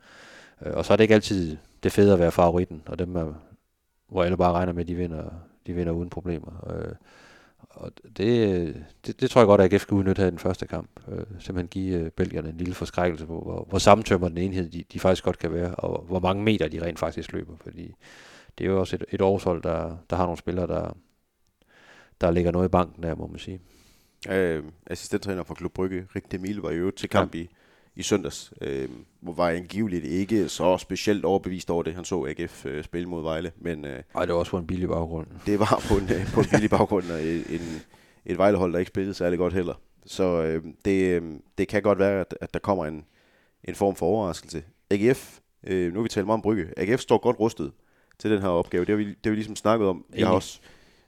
Øh, 0.66 0.72
og 0.74 0.84
så 0.84 0.92
er 0.92 0.96
det 0.96 1.04
ikke 1.04 1.14
altid 1.14 1.56
det 1.82 1.92
fede 1.92 2.12
at 2.12 2.18
være 2.18 2.32
favoritten, 2.32 2.82
og 2.86 2.98
dem 2.98 3.16
er, 3.16 3.32
hvor 4.08 4.24
alle 4.24 4.36
bare 4.36 4.52
regner 4.52 4.72
med, 4.72 4.82
at 4.82 4.88
de 4.88 4.94
vinder, 4.94 5.24
de 5.66 5.72
vinder 5.72 5.92
uden 5.92 6.10
problemer. 6.10 6.70
Øh, 6.70 6.94
og 7.70 7.92
det, 8.16 8.84
det, 9.06 9.20
det 9.20 9.30
tror 9.30 9.40
jeg 9.40 9.46
godt, 9.46 9.60
at 9.60 9.72
AGF 9.72 9.82
skal 9.82 9.94
udnytte 9.94 10.20
her 10.20 10.26
i 10.26 10.30
den 10.30 10.38
første 10.38 10.66
kamp. 10.66 10.90
Øh, 11.08 11.24
simpelthen 11.38 11.68
give 11.68 11.98
øh, 12.00 12.10
belgierne 12.10 12.48
en 12.48 12.56
lille 12.56 12.74
forskrækkelse 12.74 13.26
på, 13.26 13.40
hvor, 13.40 13.66
hvor 13.68 13.78
sammentømmer 13.78 14.28
den 14.28 14.38
enhed 14.38 14.70
de, 14.70 14.84
de 14.92 15.00
faktisk 15.00 15.24
godt 15.24 15.38
kan 15.38 15.52
være, 15.52 15.74
og 15.74 16.02
hvor 16.02 16.20
mange 16.20 16.42
meter 16.42 16.68
de 16.68 16.84
rent 16.84 16.98
faktisk 16.98 17.32
løber. 17.32 17.56
Fordi 17.60 17.94
det 18.58 18.66
er 18.66 18.70
jo 18.70 18.80
også 18.80 18.96
et, 18.96 19.04
et 19.10 19.20
årshold, 19.20 19.62
der, 19.62 19.96
der 20.10 20.16
har 20.16 20.24
nogle 20.24 20.38
spillere, 20.38 20.66
der, 20.66 20.96
der 22.20 22.30
ligger 22.30 22.52
noget 22.52 22.68
i 22.68 22.68
banken 22.68 23.02
der, 23.02 23.14
må 23.14 23.26
man 23.26 23.38
sige. 23.38 23.60
Øh, 24.28 24.62
assistenttræner 24.86 25.42
for 25.42 25.54
Klub 25.54 25.72
Brygge, 25.72 26.06
Rik 26.16 26.32
Demil, 26.32 26.56
var 26.56 26.70
jo 26.70 26.90
til 26.90 27.08
kamp 27.08 27.34
ja. 27.34 27.38
i, 27.38 27.48
i 27.96 28.02
søndags, 28.02 28.52
øh, 28.60 28.88
hvor 29.20 29.32
var 29.32 29.48
angiveligt 29.48 30.04
ikke 30.04 30.48
så 30.48 30.78
specielt 30.78 31.24
overbevist 31.24 31.70
over 31.70 31.82
det, 31.82 31.94
han 31.94 32.04
så 32.04 32.26
AGF 32.26 32.66
øh, 32.66 32.84
spille 32.84 33.08
mod 33.08 33.22
Vejle, 33.22 33.52
men 33.56 33.84
øh, 33.84 34.02
Og 34.14 34.26
det 34.26 34.32
var 34.34 34.38
også 34.40 34.50
på 34.50 34.58
en 34.58 34.66
billig 34.66 34.88
baggrund. 34.88 35.26
det 35.46 35.58
var 35.60 35.82
på 35.88 35.94
en, 35.94 36.04
øh, 36.04 36.32
på 36.34 36.40
en 36.40 36.46
billig 36.50 36.70
baggrund, 36.70 37.10
og 37.10 37.22
en, 37.22 37.44
en, 37.48 37.82
et 38.26 38.38
Vejlehold, 38.38 38.72
der 38.72 38.78
ikke 38.78 38.88
spillede 38.88 39.14
særlig 39.14 39.38
godt 39.38 39.52
heller. 39.52 39.74
Så 40.06 40.42
øh, 40.42 40.64
det, 40.84 41.22
øh, 41.22 41.22
det 41.58 41.68
kan 41.68 41.82
godt 41.82 41.98
være, 41.98 42.20
at, 42.20 42.34
at 42.40 42.54
der 42.54 42.60
kommer 42.60 42.86
en, 42.86 43.04
en 43.64 43.74
form 43.74 43.96
for 43.96 44.06
overraskelse. 44.06 44.62
AGF, 44.90 45.38
øh, 45.66 45.92
nu 45.92 45.98
har 45.98 46.02
vi 46.02 46.08
talt 46.08 46.26
meget 46.26 46.34
om 46.34 46.42
Brygge, 46.42 46.68
AGF 46.76 47.00
står 47.00 47.18
godt 47.18 47.40
rustet 47.40 47.72
til 48.18 48.30
den 48.30 48.40
her 48.42 48.48
opgave. 48.48 48.84
Det 48.84 48.90
har 48.90 48.96
vi, 48.96 49.04
det 49.04 49.16
har 49.24 49.30
vi 49.30 49.36
ligesom 49.36 49.56
snakket 49.56 49.88
om. 49.88 50.04
Jeg 50.16 50.26
har 50.26 50.34
også 50.34 50.60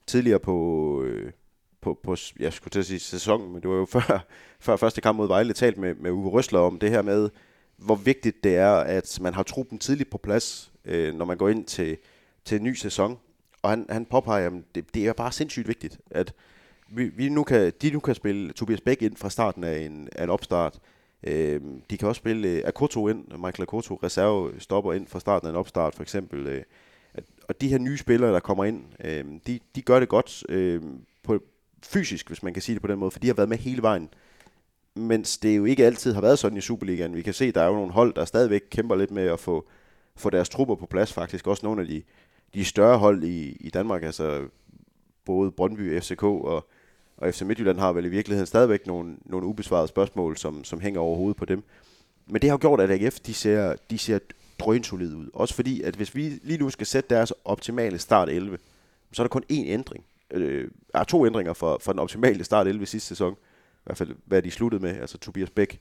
tidligere 0.07 0.40
på, 0.40 1.03
øh, 1.03 1.33
på, 1.81 1.99
på, 2.03 2.16
jeg 2.38 2.53
skulle 2.53 2.71
til 2.71 2.79
at 2.79 2.87
sige 2.87 3.01
sæsonen, 3.01 3.53
men 3.53 3.62
det 3.62 3.71
var 3.71 3.77
jo 3.77 3.85
før, 4.01 4.27
før 4.61 4.77
første 4.77 5.01
kamp 5.01 5.16
mod 5.16 5.29
Vejle, 5.29 5.53
talt 5.53 5.79
med, 5.79 5.95
med 5.95 6.11
Uwe 6.11 6.31
Røsler 6.31 6.61
om 6.61 6.79
det 6.79 6.90
her 6.90 7.03
med, 7.03 7.31
hvor 7.77 7.95
vigtigt 7.95 8.45
det 8.45 8.57
er, 8.57 8.73
at 8.73 9.19
man 9.21 9.35
har 9.35 9.43
truppen 9.43 9.79
tidligt 9.79 10.11
på 10.11 10.19
plads, 10.19 10.73
øh, 10.85 11.14
når 11.14 11.25
man 11.25 11.37
går 11.37 11.49
ind 11.49 11.64
til, 11.64 11.97
til 12.45 12.57
en 12.57 12.64
ny 12.64 12.75
sæson. 12.75 13.19
Og 13.62 13.71
han, 13.71 13.87
han 13.90 14.07
påpeger, 14.07 14.47
at 14.47 14.53
det, 14.75 14.95
det 14.95 15.07
er 15.07 15.12
bare 15.12 15.33
sindssygt 15.33 15.69
vigtigt, 15.69 15.99
at 16.11 16.35
vi, 16.88 17.05
vi 17.05 17.29
nu 17.29 17.45
kan, 17.45 17.73
de 17.83 17.90
nu 17.90 18.01
kan 18.01 18.14
spille 18.14 18.53
Tobias 18.53 18.81
Bæk 18.81 19.03
ind 19.03 19.16
fra 19.16 19.31
starten 19.31 19.64
af 19.64 19.79
en, 19.79 20.09
af 20.12 20.25
en 20.25 20.31
opstart. 20.31 20.79
Øh, 21.23 21.61
de 21.90 21.99
kan 21.99 22.09
også 22.09 22.19
spille 22.19 22.49
øh, 22.49 22.62
Akoto 22.64 23.09
ind, 23.09 23.25
Michael 23.29 23.62
Akoto, 23.62 23.95
reserve 23.95 24.61
stopper 24.61 24.93
ind 24.93 25.07
fra 25.07 25.21
starten 25.21 25.47
af 25.47 25.51
en 25.51 25.57
opstart 25.57 25.95
for 25.95 26.03
eksempel. 26.03 26.47
Øh, 26.47 26.62
at, 27.14 27.25
og 27.49 27.61
de 27.61 27.69
her 27.69 27.79
nye 27.79 27.99
spillere, 27.99 28.33
der 28.33 28.40
kommer 28.40 28.64
ind, 28.64 28.85
øh, 29.05 29.25
de, 29.47 29.61
de 29.75 29.83
gør 29.83 30.01
det 30.01 30.09
godt 30.09 30.45
øh, 30.49 30.83
på, 31.23 31.38
fysisk, 31.83 32.27
hvis 32.27 32.43
man 32.43 32.53
kan 32.53 32.62
sige 32.62 32.75
det 32.75 32.83
på 32.83 32.88
den 32.88 32.99
måde, 32.99 33.11
for 33.11 33.19
de 33.19 33.27
har 33.27 33.35
været 33.35 33.49
med 33.49 33.59
hele 33.59 33.83
vejen. 33.83 34.09
Mens 34.95 35.38
det 35.38 35.57
jo 35.57 35.64
ikke 35.64 35.87
altid 35.87 36.12
har 36.12 36.21
været 36.21 36.38
sådan 36.38 36.59
i 36.59 36.61
Superligaen. 36.61 37.16
Vi 37.16 37.23
kan 37.23 37.35
se, 37.35 37.53
der 37.53 37.62
er 37.62 37.66
jo 37.66 37.75
nogle 37.75 37.93
hold, 37.93 38.14
der 38.14 38.25
stadigvæk 38.25 38.62
kæmper 38.71 38.97
lidt 38.97 39.11
med 39.11 39.27
at 39.27 39.40
få, 39.40 39.69
få 40.16 40.31
deres 40.31 40.49
trupper 40.49 40.75
på 40.75 40.87
plads 40.87 41.12
faktisk. 41.12 41.47
Også 41.47 41.66
nogle 41.66 41.83
af 41.83 41.88
de, 41.88 42.03
de 42.55 42.64
større 42.64 42.99
hold 42.99 43.25
i, 43.25 43.57
i 43.61 43.71
Danmark, 43.71 44.03
altså 44.03 44.49
både 45.25 45.51
Brøndby, 45.51 46.01
FCK 46.01 46.23
og, 46.23 46.69
og 47.16 47.35
FC 47.35 47.43
Midtjylland 47.43 47.79
har 47.79 47.93
vel 47.93 48.05
i 48.05 48.09
virkeligheden 48.09 48.47
stadigvæk 48.47 48.87
nogle, 48.87 49.16
nogle 49.25 49.47
ubesvarede 49.47 49.88
spørgsmål, 49.88 50.37
som, 50.37 50.64
som 50.64 50.81
hænger 50.81 51.01
over 51.01 51.16
hovedet 51.16 51.37
på 51.37 51.45
dem. 51.45 51.62
Men 52.27 52.43
det 52.43 52.51
har 52.51 52.55
jo 52.55 52.61
gjort, 52.61 52.81
at 52.81 52.90
AGF 52.90 53.21
de 53.21 53.35
ser, 53.35 53.75
de 53.90 53.99
ser 53.99 54.19
drønsolid 54.59 55.14
ud. 55.14 55.31
Også 55.33 55.55
fordi, 55.55 55.83
at 55.83 55.97
hvis 55.97 56.14
vi 56.14 56.40
lige 56.43 56.59
nu 56.59 56.71
skal 56.71 56.87
sætte 56.87 57.14
deres 57.14 57.33
optimale 57.45 57.99
start 57.99 58.29
11, 58.29 58.59
så 59.12 59.23
er 59.23 59.25
der 59.25 59.29
kun 59.29 59.45
én 59.53 59.66
ændring. 59.66 60.05
Øh, 60.31 60.71
er 60.95 61.05
to 61.05 61.27
ændringer 61.27 61.53
for, 61.53 61.79
for 61.81 61.93
den 61.93 61.99
optimale 61.99 62.45
start 62.45 62.66
11 62.66 62.87
sidste 62.87 63.09
sæson. 63.09 63.33
I 63.33 63.83
hvert 63.85 63.97
fald, 63.97 64.14
hvad 64.25 64.43
de 64.43 64.51
sluttede 64.51 64.83
med. 64.83 65.01
Altså 65.01 65.19
Tobias 65.19 65.51
Bæk, 65.51 65.81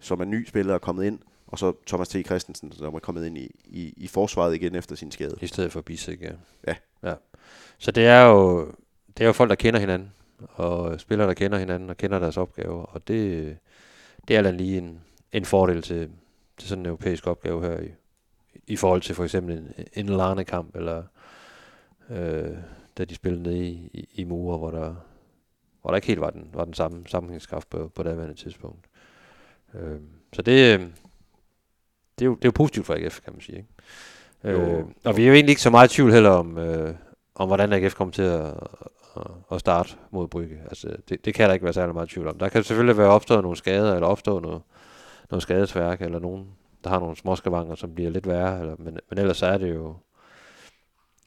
som 0.00 0.20
er 0.20 0.24
ny 0.24 0.46
spiller, 0.46 0.74
er 0.74 0.78
kommet 0.78 1.04
ind. 1.04 1.18
Og 1.46 1.58
så 1.58 1.72
Thomas 1.86 2.08
T. 2.08 2.26
Christensen, 2.26 2.72
som 2.72 2.94
er 2.94 2.98
kommet 2.98 3.26
ind 3.26 3.38
i, 3.38 3.50
i, 3.64 3.94
i 3.96 4.06
forsvaret 4.06 4.54
igen 4.54 4.74
efter 4.74 4.96
sin 4.96 5.10
skade. 5.10 5.36
I 5.40 5.46
stedet 5.46 5.72
for 5.72 5.80
Bisek, 5.80 6.22
ja. 6.22 6.32
Ja. 6.66 6.74
ja. 7.02 7.14
Så 7.78 7.90
det 7.90 8.06
er 8.06 8.24
jo 8.24 8.72
det 9.18 9.24
er 9.24 9.26
jo 9.26 9.32
folk, 9.32 9.50
der 9.50 9.56
kender 9.56 9.80
hinanden, 9.80 10.12
og 10.38 11.00
spillere, 11.00 11.28
der 11.28 11.34
kender 11.34 11.58
hinanden 11.58 11.90
og 11.90 11.96
kender 11.96 12.18
deres 12.18 12.36
opgaver, 12.36 12.82
og 12.82 13.08
det, 13.08 13.56
det 14.28 14.36
er 14.36 14.42
da 14.42 14.50
lige 14.50 14.78
en, 14.78 15.00
en 15.32 15.44
fordel 15.44 15.82
til, 15.82 16.10
til 16.58 16.68
sådan 16.68 16.82
en 16.82 16.86
europæisk 16.86 17.26
opgave 17.26 17.62
her 17.62 17.80
i, 17.80 17.90
i 18.66 18.76
forhold 18.76 19.02
til 19.02 19.14
for 19.14 19.24
eksempel 19.24 19.58
en, 19.58 19.72
en 19.92 20.06
Lerne-kamp, 20.06 20.76
eller 20.76 21.02
øh, 22.10 22.56
da 22.98 23.04
de 23.04 23.14
spillede 23.14 23.42
nede 23.42 23.58
i, 23.58 23.90
i, 23.94 24.08
i 24.14 24.24
Mure, 24.24 24.58
hvor 24.58 24.70
der, 24.70 24.94
hvor 25.80 25.90
der 25.90 25.96
ikke 25.96 26.06
helt 26.06 26.20
var 26.20 26.30
den, 26.30 26.50
var 26.52 26.64
den 26.64 26.74
samme 26.74 27.06
sammenhængskraft 27.06 27.70
på, 27.70 27.88
på 27.94 28.02
daværende 28.02 28.34
tidspunkt. 28.34 28.86
Øh, 29.74 30.00
så 30.32 30.42
det, 30.42 30.74
øh, 30.74 30.86
det, 32.18 32.24
er 32.24 32.26
jo, 32.26 32.34
det 32.34 32.44
er 32.44 32.48
jo 32.48 32.52
positivt 32.54 32.86
for 32.86 32.94
AGF, 32.94 33.20
kan 33.20 33.32
man 33.32 33.40
sige. 33.40 33.58
Ikke? 33.58 34.58
Øh, 34.58 34.84
og 35.04 35.16
vi 35.16 35.22
er 35.22 35.26
jo 35.26 35.34
egentlig 35.34 35.52
ikke 35.52 35.62
så 35.62 35.70
meget 35.70 35.92
i 35.92 35.94
tvivl 35.94 36.12
heller 36.12 36.30
om, 36.30 36.58
øh, 36.58 36.94
om 37.34 37.48
hvordan 37.48 37.72
AGF 37.72 37.94
kommer 37.94 38.12
til 38.12 38.22
at, 38.22 38.54
at, 39.16 39.26
at 39.52 39.60
starte 39.60 39.96
mod 40.10 40.28
Brygge. 40.28 40.60
Altså, 40.68 40.96
det, 41.08 41.24
det 41.24 41.34
kan 41.34 41.48
der 41.48 41.54
ikke 41.54 41.64
være 41.64 41.72
særlig 41.72 41.94
meget 41.94 42.08
tvivl 42.08 42.28
om. 42.28 42.38
Der 42.38 42.48
kan 42.48 42.62
selvfølgelig 42.64 42.96
være 42.96 43.08
opstået 43.08 43.42
nogle 43.42 43.56
skader, 43.56 43.94
eller 43.94 44.06
opstå 44.06 44.40
noget, 44.40 44.62
noget 45.30 45.42
skadesværk, 45.42 46.02
eller 46.02 46.18
nogen, 46.18 46.48
der 46.84 46.90
har 46.90 47.00
nogle 47.00 47.16
småskavanger, 47.16 47.74
som 47.74 47.94
bliver 47.94 48.10
lidt 48.10 48.28
værre. 48.28 48.60
Eller, 48.60 48.76
men, 48.78 48.98
men 49.10 49.18
ellers 49.18 49.36
så 49.36 49.46
er 49.46 49.58
det 49.58 49.74
jo 49.74 49.96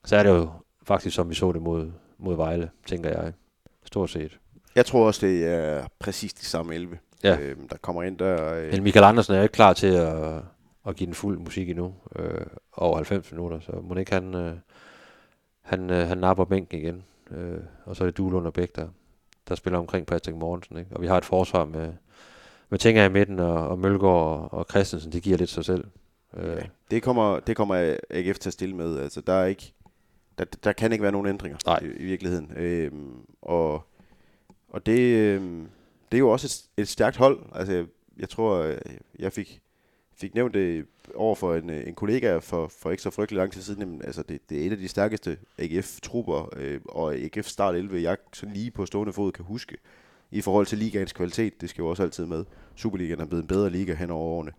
så 0.06 0.16
er 0.16 0.24
det 0.24 0.30
jo 0.30 0.50
faktisk, 0.84 1.16
som 1.16 1.30
vi 1.30 1.36
så 1.36 1.52
det 1.52 1.62
mod, 1.62 1.92
mod 2.18 2.36
Vejle, 2.36 2.70
tænker 2.86 3.10
jeg. 3.10 3.34
Stort 3.86 4.10
set. 4.10 4.40
Jeg 4.76 4.86
tror 4.86 5.08
også, 5.08 5.26
det 5.28 5.46
er 5.48 5.88
præcis 6.00 6.34
de 6.34 6.46
samme 6.46 6.76
11, 6.76 6.98
Ja. 7.24 7.38
øh, 7.40 7.56
der 7.70 7.78
kommer 7.78 8.04
ind 8.04 8.18
der. 8.18 8.54
Øh, 8.54 8.72
Men 8.72 8.84
Michael 8.84 9.04
Andersen 9.04 9.34
er 9.36 9.42
ikke 9.42 9.54
klar 9.54 9.74
til 9.74 9.88
at, 9.88 10.42
at 10.88 10.96
give 10.96 11.06
den 11.08 11.14
fuld 11.14 11.40
musik 11.40 11.70
endnu, 11.70 11.94
øh, 12.16 12.42
over 12.78 12.96
90 12.96 13.32
minutter, 13.32 13.60
så 13.60 13.72
må 13.84 13.96
ikke 13.96 14.14
han, 14.14 14.36
øh, 14.36 14.54
han, 15.62 15.90
øh, 15.90 16.08
han 16.08 16.18
napper 16.18 16.46
bænken 16.46 16.80
igen. 16.80 17.04
Øh, 17.32 17.58
og 17.86 17.96
så 17.96 18.04
er 18.04 18.08
det 18.08 18.18
Duelund 18.18 18.46
og 18.48 18.54
Bæk, 18.54 18.76
der, 18.76 18.88
der 19.50 19.56
spiller 19.56 19.80
omkring 19.80 20.06
Patrick 20.06 20.38
Mortensen. 20.38 20.78
Ikke? 20.78 20.96
Og 20.96 21.02
vi 21.02 21.08
har 21.08 21.18
et 21.18 21.26
forsvar 21.26 21.66
med, 21.66 21.94
med 22.70 22.80
Tinger 22.80 23.06
i 23.06 23.10
midten, 23.10 23.40
og, 23.40 23.68
og 23.68 23.80
Mølgaard 23.80 24.12
og, 24.42 24.54
og 24.54 24.66
Christensen, 24.70 25.12
det 25.12 25.24
giver 25.24 25.38
lidt 25.38 25.50
sig 25.50 25.66
selv. 25.66 25.84
Øh, 26.38 26.62
det, 26.92 27.04
kommer, 27.04 27.40
det 27.40 27.56
kommer 27.56 27.96
AGF 28.10 28.40
til 28.40 28.50
at 28.50 28.54
stille 28.54 28.76
med. 28.76 29.00
Altså, 29.00 29.22
der, 29.22 29.34
er 29.34 29.46
ikke, 29.46 29.74
der, 30.38 30.46
der 30.64 30.72
kan 30.72 30.92
ikke 30.92 31.04
være 31.04 31.12
nogen 31.12 31.28
ændringer 31.28 31.58
Nej. 31.66 31.80
i, 31.80 31.86
i 31.86 32.06
virkeligheden. 32.06 32.52
Øhm, 32.58 33.16
og 33.42 33.92
og 34.72 34.86
det, 34.86 35.00
øhm, 35.00 35.68
det 36.12 36.18
er 36.18 36.20
jo 36.20 36.30
også 36.30 36.68
et, 36.78 36.82
et 36.82 36.88
stærkt 36.88 37.18
hold. 37.18 37.40
Altså, 37.56 37.74
jeg, 37.74 37.86
jeg 38.20 38.30
tror, 38.30 38.58
øh, 38.58 38.78
jeg 39.20 39.34
fik, 39.34 39.62
fik 40.16 40.36
nævnt 40.36 40.54
det 40.54 40.86
over 41.16 41.36
for 41.36 41.56
en, 41.56 41.70
øh, 41.70 41.88
en 41.88 41.96
kollega 41.96 42.38
for, 42.38 42.68
for 42.68 42.92
ikke 42.92 43.04
så 43.04 43.10
frygtelig 43.10 43.38
lang 43.38 43.52
tid 43.52 43.62
siden. 43.62 43.80
Jamen, 43.80 44.02
altså, 44.06 44.24
det, 44.24 44.50
det 44.50 44.62
er 44.62 44.66
et 44.66 44.72
af 44.72 44.78
de 44.78 44.88
stærkeste 44.88 45.38
AGF-trupper, 45.58 46.50
øh, 46.56 46.82
og 46.86 47.16
AGF 47.16 47.48
start 47.48 47.76
11, 47.76 48.02
jeg 48.02 48.18
sådan 48.34 48.54
lige 48.54 48.72
på 48.72 48.86
stående 48.86 49.14
fod 49.14 49.32
kan 49.32 49.46
huske, 49.46 49.78
i 50.32 50.42
forhold 50.42 50.66
til 50.66 50.78
ligaens 50.78 51.14
kvalitet. 51.14 51.62
Det 51.62 51.70
skal 51.70 51.82
jo 51.82 51.88
også 51.88 52.04
altid 52.04 52.26
med. 52.26 52.46
Superligaen 52.76 53.22
er 53.22 53.26
blevet 53.26 53.42
en 53.42 53.48
bedre 53.48 53.70
liga 53.70 53.94
hen 53.94 54.12
over 54.12 54.24
årene. 54.24 54.52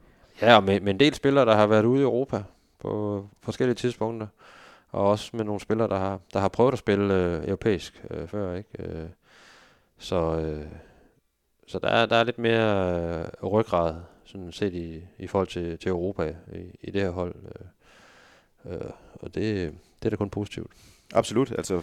Ja, 0.42 0.56
og 0.56 0.64
med, 0.64 0.80
med 0.80 0.92
en 0.92 1.00
del 1.00 1.14
spillere, 1.14 1.46
der 1.46 1.54
har 1.54 1.66
været 1.66 1.84
ude 1.84 2.00
i 2.00 2.04
Europa 2.04 2.42
på 2.78 3.26
forskellige 3.40 3.74
tidspunkter. 3.74 4.26
Og 4.92 5.08
også 5.08 5.30
med 5.36 5.44
nogle 5.44 5.60
spillere, 5.60 5.88
der 5.88 5.98
har, 5.98 6.20
der 6.32 6.40
har 6.40 6.48
prøvet 6.48 6.72
at 6.72 6.78
spille 6.78 7.14
øh, 7.14 7.48
europæisk 7.48 8.04
øh, 8.10 8.28
før. 8.28 8.54
ikke. 8.54 8.70
Øh, 8.78 9.08
så 9.98 10.16
øh, 10.16 10.66
så 11.66 11.78
der, 11.78 11.88
er, 11.88 12.06
der 12.06 12.16
er 12.16 12.24
lidt 12.24 12.38
mere 12.38 12.94
øh, 13.42 13.48
ryggrad, 13.50 13.94
sådan 14.24 14.52
set 14.52 14.74
i, 14.74 15.02
i 15.18 15.26
forhold 15.26 15.48
til, 15.48 15.78
til 15.78 15.88
Europa 15.88 16.34
i, 16.54 16.78
i 16.80 16.90
det 16.90 17.02
her 17.02 17.10
hold. 17.10 17.34
Øh, 18.66 18.74
øh, 18.74 18.90
og 19.12 19.34
det, 19.34 19.74
det 20.02 20.06
er 20.06 20.10
da 20.10 20.16
kun 20.16 20.30
positivt. 20.30 20.70
Absolut. 21.14 21.52
Altså 21.52 21.82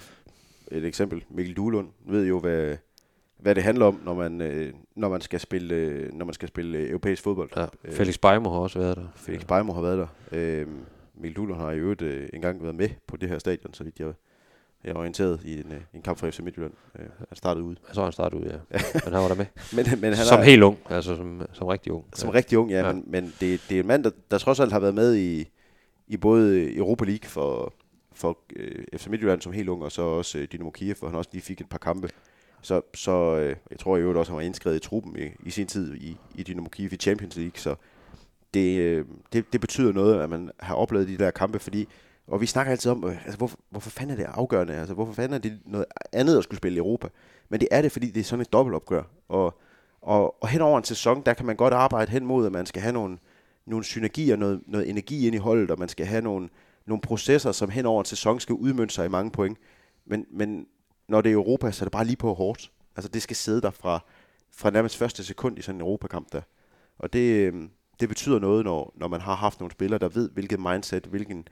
et 0.71 0.85
eksempel. 0.85 1.23
Mikkel 1.29 1.55
Duelund 1.55 1.89
ved 2.05 2.25
jo, 2.27 2.39
hvad, 2.39 2.77
hvad 3.37 3.55
det 3.55 3.63
handler 3.63 3.85
om, 3.85 4.01
når 4.05 4.13
man, 4.13 4.41
øh, 4.41 4.73
når 4.95 5.09
man 5.09 5.21
skal 5.21 5.39
spille, 5.39 5.75
øh, 5.75 6.13
når 6.13 6.25
man 6.25 6.33
skal 6.33 6.47
spille 6.47 6.89
europæisk 6.89 7.23
fodbold. 7.23 7.49
Ja, 7.55 7.65
Øh, 7.83 7.93
Felix 7.93 8.17
Beimo 8.17 8.49
har 8.49 8.59
også 8.59 8.79
været 8.79 8.97
der. 8.97 9.07
Felix 9.15 9.45
Beimo 9.45 9.73
har 9.73 9.81
været 9.81 9.97
der. 9.97 10.07
Øh, 10.31 10.67
Mikkel 11.19 11.55
har 11.55 11.71
i 11.71 11.77
øvrigt 11.77 12.01
øh, 12.01 12.29
engang 12.33 12.63
været 12.63 12.75
med 12.75 12.89
på 13.07 13.17
det 13.17 13.29
her 13.29 13.39
stadion, 13.39 13.73
så 13.73 13.83
vidt 13.83 13.99
jeg, 13.99 14.13
jeg 14.83 14.91
er 14.91 14.95
orienteret 14.95 15.41
i 15.45 15.53
en, 15.59 15.71
øh, 15.71 15.81
en 15.93 16.01
kamp 16.01 16.17
for 16.17 16.29
FC 16.31 16.39
Midtjylland. 16.39 16.73
Øh, 16.99 17.05
han 17.29 17.35
startede 17.35 17.63
ud. 17.65 17.75
Jeg 17.87 17.95
så 17.95 18.03
han 18.03 18.11
startede 18.11 18.41
ud, 18.41 18.45
ja. 18.45 18.57
Men 19.05 19.13
han 19.13 19.21
var 19.21 19.27
der 19.27 19.35
med. 19.35 19.45
Men, 19.73 19.85
men 20.01 20.13
han 20.13 20.25
som 20.25 20.39
er, 20.39 20.43
helt 20.43 20.63
ung, 20.63 20.77
altså 20.89 21.15
som, 21.15 21.41
som 21.53 21.67
rigtig 21.67 21.91
ung. 21.91 22.05
som 22.13 22.29
rigtig 22.29 22.57
ung, 22.57 22.69
ja, 22.71 22.77
Ja. 22.79 22.87
ja. 22.87 22.93
men, 22.93 23.03
men 23.07 23.33
det, 23.39 23.61
det 23.69 23.75
er 23.75 23.79
en 23.79 23.87
mand, 23.87 24.03
der, 24.03 24.11
der 24.31 24.37
trods 24.37 24.59
alt 24.59 24.71
har 24.71 24.79
været 24.79 24.95
med 24.95 25.15
i, 25.15 25.49
i 26.07 26.17
både 26.17 26.75
Europa 26.75 27.05
League 27.05 27.29
for, 27.29 27.73
for 28.13 28.37
øh, 28.55 28.85
FC 28.97 29.07
Midtjylland 29.07 29.41
som 29.41 29.53
helt 29.53 29.69
ung, 29.69 29.83
og 29.83 29.91
så 29.91 30.01
også 30.01 30.37
øh, 30.37 30.47
Dynamo 30.51 30.69
Kiev, 30.69 30.95
hvor 30.99 31.07
han 31.07 31.17
også 31.17 31.29
lige 31.33 31.41
fik 31.41 31.61
et 31.61 31.69
par 31.69 31.77
kampe. 31.77 32.09
Så, 32.61 32.81
så 32.93 33.37
øh, 33.37 33.55
jeg 33.71 33.79
tror 33.79 33.97
i 33.97 33.99
øvrigt 33.99 34.19
også, 34.19 34.31
han 34.31 34.35
var 34.35 34.41
indskrevet 34.41 34.75
i 34.77 34.79
truppen 34.79 35.15
i, 35.19 35.47
i 35.47 35.49
sin 35.49 35.67
tid 35.67 35.95
i, 35.95 36.17
i 36.35 36.43
Dynamo 36.43 36.69
Kiev 36.69 36.93
i 36.93 36.95
Champions 36.97 37.35
League, 37.35 37.53
så 37.55 37.75
det, 38.53 38.79
øh, 38.79 39.05
det, 39.33 39.53
det 39.53 39.61
betyder 39.61 39.93
noget, 39.93 40.21
at 40.21 40.29
man 40.29 40.51
har 40.59 40.75
oplevet 40.75 41.07
de 41.07 41.17
der 41.17 41.31
kampe, 41.31 41.59
fordi 41.59 41.87
og 42.29 42.41
vi 42.41 42.45
snakker 42.45 42.71
altid 42.71 42.91
om, 42.91 43.03
øh, 43.03 43.25
altså, 43.25 43.37
hvorfor, 43.37 43.59
hvorfor 43.69 43.89
fanden 43.89 44.11
er 44.11 44.15
det 44.15 44.31
afgørende? 44.33 44.73
Altså, 44.73 44.93
hvorfor 44.93 45.13
fanden 45.13 45.33
er 45.33 45.37
det 45.37 45.59
noget 45.65 45.85
andet 46.13 46.37
at 46.37 46.43
skulle 46.43 46.57
spille 46.57 46.75
i 46.75 46.79
Europa? 46.79 47.07
Men 47.49 47.59
det 47.59 47.67
er 47.71 47.81
det, 47.81 47.91
fordi 47.91 48.11
det 48.11 48.19
er 48.19 48.23
sådan 48.23 48.41
et 48.41 48.53
dobbeltopgør. 48.53 49.03
Og, 49.29 49.59
og, 50.01 50.43
og 50.43 50.49
hen 50.49 50.61
over 50.61 50.77
en 50.77 50.83
sæson, 50.83 51.21
der 51.25 51.33
kan 51.33 51.45
man 51.45 51.55
godt 51.55 51.73
arbejde 51.73 52.11
hen 52.11 52.25
mod, 52.25 52.45
at 52.45 52.51
man 52.51 52.65
skal 52.65 52.81
have 52.81 52.93
nogle, 52.93 53.17
nogle 53.65 53.85
synergier, 53.85 54.35
noget, 54.35 54.61
noget 54.67 54.89
energi 54.89 55.27
ind 55.27 55.35
i 55.35 55.39
holdet, 55.39 55.71
og 55.71 55.79
man 55.79 55.89
skal 55.89 56.05
have 56.05 56.21
nogle, 56.21 56.49
nogle 56.85 57.01
processer, 57.01 57.51
som 57.51 57.69
hen 57.69 57.85
over 57.85 58.01
en 58.01 58.05
sæson 58.05 58.39
skal 58.39 58.55
udmønte 58.55 58.93
sig 58.93 59.05
i 59.05 59.09
mange 59.09 59.31
point. 59.31 59.57
Men, 60.05 60.25
men 60.31 60.65
når 61.07 61.21
det 61.21 61.29
er 61.29 61.33
Europa, 61.33 61.71
så 61.71 61.83
er 61.83 61.85
det 61.85 61.91
bare 61.91 62.05
lige 62.05 62.17
på 62.17 62.33
hårdt. 62.33 62.71
Altså 62.95 63.09
det 63.09 63.21
skal 63.21 63.35
sidde 63.35 63.61
der 63.61 63.71
fra, 63.71 64.05
fra 64.51 64.69
nærmest 64.69 64.97
første 64.97 65.23
sekund 65.23 65.59
i 65.59 65.61
sådan 65.61 65.75
en 65.75 65.81
Europakamp 65.81 66.31
der. 66.31 66.41
Og 66.99 67.13
det, 67.13 67.53
øh, 67.53 67.53
det 67.99 68.09
betyder 68.09 68.39
noget, 68.39 68.65
når, 68.65 68.93
når 68.95 69.07
man 69.07 69.21
har 69.21 69.35
haft 69.35 69.59
nogle 69.59 69.71
spillere, 69.71 69.99
der 69.99 70.09
ved, 70.09 70.29
hvilket 70.29 70.59
mindset, 70.59 71.05
hvilken, 71.05 71.47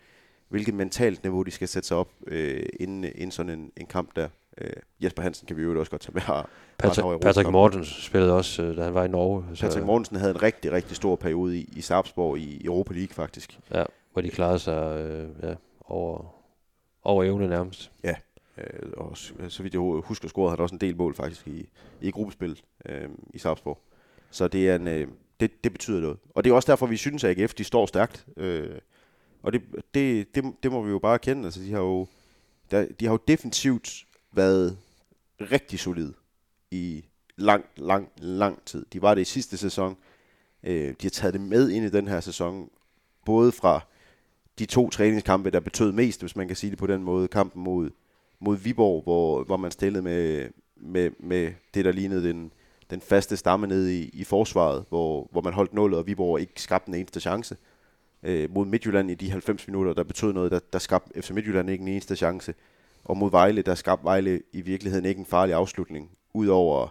hvilket 0.49 0.73
mentalt 0.73 1.23
niveau 1.23 1.43
de 1.43 1.51
skal 1.51 1.67
sætte 1.67 1.87
sig 1.87 1.97
op 1.97 2.09
øh, 2.27 2.65
inden, 2.79 3.03
inden 3.03 3.31
sådan 3.31 3.59
en, 3.59 3.71
en 3.77 3.85
kamp 3.85 4.15
der. 4.15 4.27
Øh, 4.57 4.73
Jesper 5.03 5.23
Hansen 5.23 5.47
kan 5.47 5.57
vi 5.57 5.61
jo 5.61 5.79
også 5.79 5.89
godt 5.89 6.01
tage 6.01 6.13
med 6.13 6.21
her. 6.21 6.49
Patrick, 6.77 7.21
Patrick. 7.21 7.49
Mortens 7.49 7.87
spillede 7.87 8.33
også, 8.33 8.63
øh, 8.63 8.77
da 8.77 8.83
han 8.83 8.93
var 8.93 9.03
i 9.03 9.07
Norge. 9.07 9.43
Patrick 9.61 9.85
Mortensen 9.85 10.17
havde 10.17 10.31
en 10.31 10.43
rigtig, 10.43 10.71
rigtig 10.71 10.95
stor 10.95 11.15
periode 11.15 11.57
i, 11.57 11.69
i 11.75 11.81
Sarpsborg 11.81 12.37
i 12.37 12.65
Europa 12.65 12.93
League 12.93 13.13
faktisk. 13.13 13.59
Ja, 13.73 13.83
hvor 14.13 14.21
de 14.21 14.29
klarede 14.29 14.59
sig 14.59 14.99
øh, 14.99 15.29
ja, 15.43 15.53
over, 15.85 16.35
over 17.03 17.23
evne 17.23 17.47
nærmest. 17.47 17.91
Øh, 18.57 18.91
og 18.97 19.17
så, 19.17 19.33
så 19.49 19.63
vidt 19.63 19.73
jeg 19.73 19.81
husker, 19.81 20.27
scorede 20.27 20.49
han 20.49 20.59
også 20.59 20.75
en 20.75 20.81
del 20.81 20.97
mål 20.97 21.15
faktisk 21.15 21.47
i, 21.47 21.69
i 22.01 22.11
gruppespil 22.11 22.61
øh, 22.85 23.09
i 23.33 23.37
Sarpsborg. 23.37 23.79
Så 24.31 24.47
det, 24.47 24.69
er 24.69 24.75
en, 24.75 24.87
øh, 24.87 25.07
det, 25.39 25.63
det 25.63 25.71
betyder 25.71 26.01
noget. 26.01 26.17
Og 26.29 26.43
det 26.43 26.49
er 26.49 26.53
også 26.53 26.71
derfor, 26.71 26.85
vi 26.85 26.97
synes, 26.97 27.23
at 27.23 27.39
AGF 27.39 27.53
de 27.53 27.63
står 27.63 27.85
stærkt. 27.85 28.25
Øh, 28.37 28.79
og 29.43 29.53
det, 29.53 29.61
det, 29.93 30.35
det, 30.35 30.43
det 30.63 30.71
må 30.71 30.81
vi 30.83 30.89
jo 30.89 30.99
bare 30.99 31.19
kende. 31.19 31.45
Altså, 31.45 31.61
de 31.61 31.71
har 31.71 31.79
jo, 31.79 32.07
der, 32.71 32.85
de 32.99 33.05
har 33.05 33.11
jo 33.11 33.19
defensivt 33.27 34.05
været 34.31 34.77
rigtig 35.39 35.79
solide 35.79 36.13
i 36.71 37.05
lang, 37.35 37.65
lang, 37.75 38.09
lang 38.17 38.65
tid. 38.65 38.85
De 38.93 39.01
var 39.01 39.13
det 39.13 39.21
i 39.21 39.25
sidste 39.25 39.57
sæson. 39.57 39.97
Øh, 40.63 40.89
de 40.89 40.95
har 41.01 41.09
taget 41.09 41.33
det 41.33 41.41
med 41.41 41.69
ind 41.69 41.85
i 41.85 41.89
den 41.89 42.07
her 42.07 42.19
sæson. 42.19 42.69
Både 43.25 43.51
fra 43.51 43.81
de 44.59 44.65
to 44.65 44.89
træningskampe, 44.89 45.49
der 45.49 45.59
betød 45.59 45.91
mest, 45.91 46.21
hvis 46.21 46.35
man 46.35 46.47
kan 46.47 46.55
sige 46.55 46.69
det 46.69 46.79
på 46.79 46.87
den 46.87 47.03
måde. 47.03 47.27
Kampen 47.27 47.63
mod, 47.63 47.89
mod 48.39 48.57
Viborg, 48.57 49.03
hvor, 49.03 49.43
hvor 49.43 49.57
man 49.57 49.71
stillede 49.71 50.03
med, 50.03 50.49
med, 50.75 51.11
med 51.19 51.53
det, 51.73 51.85
der 51.85 51.91
lignede 51.91 52.29
den, 52.29 52.51
den 52.89 53.01
faste 53.01 53.37
stamme 53.37 53.67
nede 53.67 53.99
i, 53.99 54.09
i 54.13 54.23
forsvaret, 54.23 54.85
hvor, 54.89 55.27
hvor 55.31 55.41
man 55.41 55.53
holdt 55.53 55.73
nullet, 55.73 55.99
og 55.99 56.07
Viborg 56.07 56.39
ikke 56.39 56.61
skabte 56.61 56.89
en 56.89 56.95
eneste 56.95 57.19
chance. 57.19 57.57
Øh, 58.23 58.51
mod 58.51 58.65
Midtjylland 58.65 59.11
i 59.11 59.15
de 59.15 59.29
90 59.29 59.67
minutter, 59.67 59.93
der 59.93 60.03
betød 60.03 60.33
noget, 60.33 60.51
der, 60.51 60.59
der 60.73 60.79
skabte 60.79 61.21
FC 61.21 61.29
Midtjylland 61.29 61.69
ikke 61.69 61.81
en 61.81 61.87
eneste 61.87 62.15
chance. 62.15 62.53
Og 63.03 63.17
mod 63.17 63.31
Vejle, 63.31 63.61
der 63.61 63.75
skabte 63.75 64.03
Vejle 64.03 64.41
i 64.53 64.61
virkeligheden 64.61 65.05
ikke 65.05 65.19
en 65.19 65.25
farlig 65.25 65.55
afslutning, 65.55 66.11
udover 66.33 66.87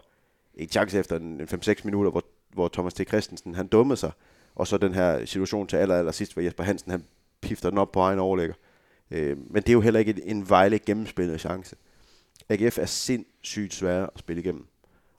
en 0.55 0.69
chance 0.69 0.99
efter 0.99 1.15
en, 1.15 1.41
en 1.41 1.47
5-6 1.47 1.81
minutter, 1.83 2.11
hvor, 2.11 2.23
hvor 2.53 2.67
Thomas 2.67 2.93
T. 2.93 3.07
Christensen, 3.07 3.55
han 3.55 3.67
dummede 3.67 3.97
sig, 3.97 4.11
og 4.55 4.67
så 4.67 4.77
den 4.77 4.93
her 4.93 5.25
situation 5.25 5.67
til 5.67 5.77
aller, 5.77 5.95
aller 5.95 6.11
sidst, 6.11 6.33
hvor 6.33 6.41
Jesper 6.41 6.63
Hansen, 6.63 6.91
han 6.91 7.03
pifter 7.41 7.69
den 7.69 7.77
op 7.77 7.91
på 7.91 7.99
egen 7.99 8.19
overlægger. 8.19 8.55
Øh, 9.11 9.37
men 9.37 9.63
det 9.63 9.69
er 9.69 9.73
jo 9.73 9.81
heller 9.81 9.99
ikke 9.99 10.23
en, 10.25 10.37
en 10.37 10.49
Vejle 10.49 10.79
gennemspillet 10.79 11.39
chance. 11.39 11.75
AGF 12.49 12.77
er 12.77 12.85
sindssygt 12.85 13.73
svære 13.73 14.03
at 14.13 14.19
spille 14.19 14.41
igennem. 14.41 14.67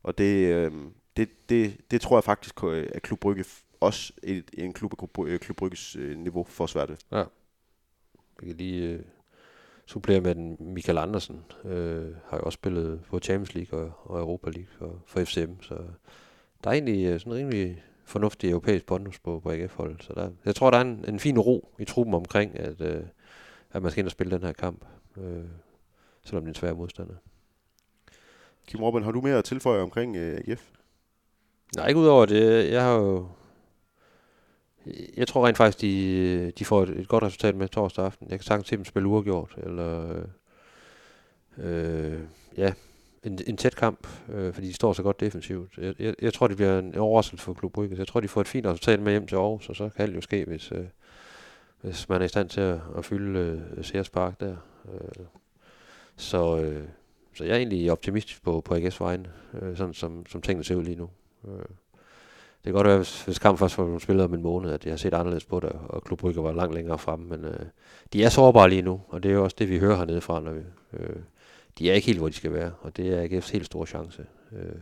Og 0.09 0.19
det, 0.19 0.55
øh, 0.55 0.73
det, 1.17 1.29
det, 1.49 1.77
det 1.91 2.01
tror 2.01 2.17
jeg 2.17 2.25
faktisk, 2.25 2.65
øh, 2.65 2.89
at 2.95 3.03
Klub 3.03 3.21
Brygge 3.21 3.45
også 3.81 4.13
et, 4.23 4.51
en 4.53 4.73
klub, 4.73 4.93
af 4.93 5.41
Klub 5.41 5.51
øh, 5.51 5.57
Brygges 5.57 5.97
øh, 5.97 6.19
niveau 6.19 6.45
får 6.45 6.67
svært 6.67 6.89
ved. 6.89 6.97
Ja. 7.13 7.25
Vi 8.41 8.47
kan 8.47 8.57
lige 8.57 8.89
øh, 8.89 9.01
supplere 9.87 10.21
med 10.21 10.35
den 10.35 10.57
Michael 10.61 10.99
Andersen. 10.99 11.45
Øh, 11.65 12.15
har 12.27 12.37
jo 12.37 12.43
også 12.43 12.57
spillet 12.57 13.01
på 13.09 13.19
Champions 13.19 13.55
League 13.55 13.81
og, 13.81 13.93
og 14.05 14.21
Europa 14.21 14.51
League 14.51 14.73
for, 14.79 15.03
for 15.07 15.25
FCM. 15.25 15.63
Så 15.63 15.75
der 16.65 16.71
er 16.71 16.75
egentlig 16.75 17.21
sådan 17.21 17.33
en 17.33 17.39
rimelig 17.39 17.83
fornuftig 18.05 18.51
europæisk 18.51 18.87
bonus 18.87 19.19
på, 19.19 19.41
på 19.41 19.51
AGF-holdet. 19.51 20.03
Så 20.03 20.13
der, 20.15 20.31
jeg 20.45 20.55
tror, 20.55 20.71
der 20.71 20.79
er 20.79 20.83
en, 20.83 21.05
en 21.09 21.19
fin 21.19 21.39
ro 21.39 21.75
i 21.79 21.85
truppen 21.85 22.15
omkring, 22.15 22.59
at, 22.59 22.81
øh, 22.81 23.03
at 23.71 23.83
man 23.83 23.91
skal 23.91 24.01
ind 24.01 24.09
og 24.09 24.13
spille 24.13 24.31
den 24.31 24.43
her 24.43 24.53
kamp. 24.53 24.85
Øh, 25.17 25.45
selvom 26.23 26.45
det 26.45 26.49
er 26.49 26.55
en 26.55 26.55
svær 26.55 26.75
modstander. 26.75 27.15
Kim 28.69 28.83
Robben, 28.83 29.03
har 29.03 29.11
du 29.13 29.21
mere 29.21 29.39
at 29.39 29.45
tilføje 29.45 29.83
omkring 29.83 30.17
øh, 30.17 30.41
AGF? 30.49 30.63
Nej, 31.77 31.89
ikke 31.89 32.01
udover 32.01 32.27
det. 32.27 32.73
Jeg 32.73 32.83
har 32.83 32.95
jo... 32.95 33.29
Jeg 35.17 35.29
tror 35.29 35.47
rent 35.47 35.57
faktisk, 35.57 35.81
de, 35.81 36.53
de 36.59 36.65
får 36.65 36.83
et, 36.83 36.89
et 36.89 37.09
godt 37.09 37.25
resultat 37.25 37.55
med 37.55 37.69
torsdag 37.69 38.05
aften. 38.05 38.31
Jeg 38.31 38.39
kan 38.39 38.45
sagtens 38.45 38.69
se 38.69 38.77
dem 38.77 38.85
spille 38.85 39.09
uafgjort, 39.09 39.55
eller 39.63 40.23
øh, 41.59 42.21
ja, 42.57 42.73
en, 43.25 43.39
en 43.47 43.57
tæt 43.57 43.77
kamp, 43.77 44.09
øh, 44.29 44.55
fordi 44.55 44.69
de 44.69 44.75
står 44.75 44.93
så 44.93 45.03
godt 45.03 45.21
defensivt. 45.21 45.79
Jeg, 45.79 45.95
jeg, 45.99 46.15
jeg 46.23 46.35
tror, 46.35 46.49
det 46.49 46.57
bliver 46.57 46.79
en 46.79 46.95
overraskelse 46.95 47.45
for 47.45 47.55
Klub 47.55 47.73
Brygge. 47.73 47.97
Jeg 47.99 48.07
tror, 48.07 48.21
de 48.21 48.29
får 48.29 48.41
et 48.41 48.49
fint 48.49 48.67
resultat 48.67 49.01
med 49.01 49.13
hjem 49.13 49.27
til 49.27 49.37
Aarhus, 49.37 49.69
og 49.69 49.77
så 49.77 49.89
kan 49.97 50.09
det 50.09 50.17
jo 50.17 50.21
ske, 50.21 50.45
hvis, 50.45 50.73
øh, 50.73 50.85
hvis 51.81 52.09
man 52.09 52.21
er 52.21 52.25
i 52.25 52.29
stand 52.29 52.49
til 52.49 52.61
at, 52.61 52.81
at 52.97 53.05
fylde 53.05 53.39
øh, 53.77 53.85
Sears 53.85 54.11
Park 54.11 54.41
der. 54.41 54.57
Øh, 54.93 55.25
så, 56.17 56.59
øh, 56.59 56.85
så 57.39 57.45
jeg 57.45 57.53
er 57.53 57.57
egentlig 57.57 57.93
optimistisk 57.93 58.43
på, 58.43 58.61
på 58.61 58.75
AGS 58.75 59.01
vejen, 59.01 59.27
øh, 59.63 59.77
sådan 59.77 59.95
som, 59.95 60.27
som 60.27 60.43
tingene 60.43 60.65
ser 60.65 60.75
ud 60.75 60.85
lige 60.85 60.97
nu. 60.97 61.11
Øh. 61.49 61.65
Det 62.59 62.65
kan 62.65 62.73
godt 62.73 62.87
være, 62.87 62.97
hvis, 62.97 63.23
hvis 63.23 63.39
kampen 63.39 63.59
først 63.59 63.79
var 63.79 63.99
spillet 63.99 64.25
om 64.25 64.35
en 64.35 64.43
måned, 64.43 64.71
at 64.71 64.85
jeg 64.85 64.93
har 64.93 64.97
set 64.97 65.15
anderledes 65.15 65.45
på 65.45 65.61
det, 65.61 65.73
og 65.89 66.05
Klub 66.05 66.19
Brygge 66.19 66.43
var 66.43 66.53
langt 66.53 66.75
længere 66.75 66.99
fremme, 66.99 67.29
men 67.29 67.45
øh, 67.45 67.67
de 68.13 68.25
er 68.25 68.29
sårbare 68.29 68.71
lige 68.71 68.83
nu, 68.83 69.01
og 69.09 69.23
det 69.23 69.29
er 69.29 69.35
jo 69.35 69.45
også 69.45 69.57
det, 69.59 69.69
vi 69.69 69.79
hører 69.79 69.97
hernede 69.97 70.21
fra, 70.21 70.41
når 70.41 70.53
vi, 70.53 70.61
øh, 70.93 71.17
de 71.79 71.91
er 71.91 71.95
ikke 71.95 72.07
helt, 72.07 72.19
hvor 72.19 72.29
de 72.29 72.35
skal 72.35 72.53
være, 72.53 72.73
og 72.81 72.97
det 72.97 73.09
er 73.09 73.25
AGF's 73.25 73.53
helt 73.53 73.67
store 73.67 73.87
chance 73.87 74.27
øh, 74.53 74.75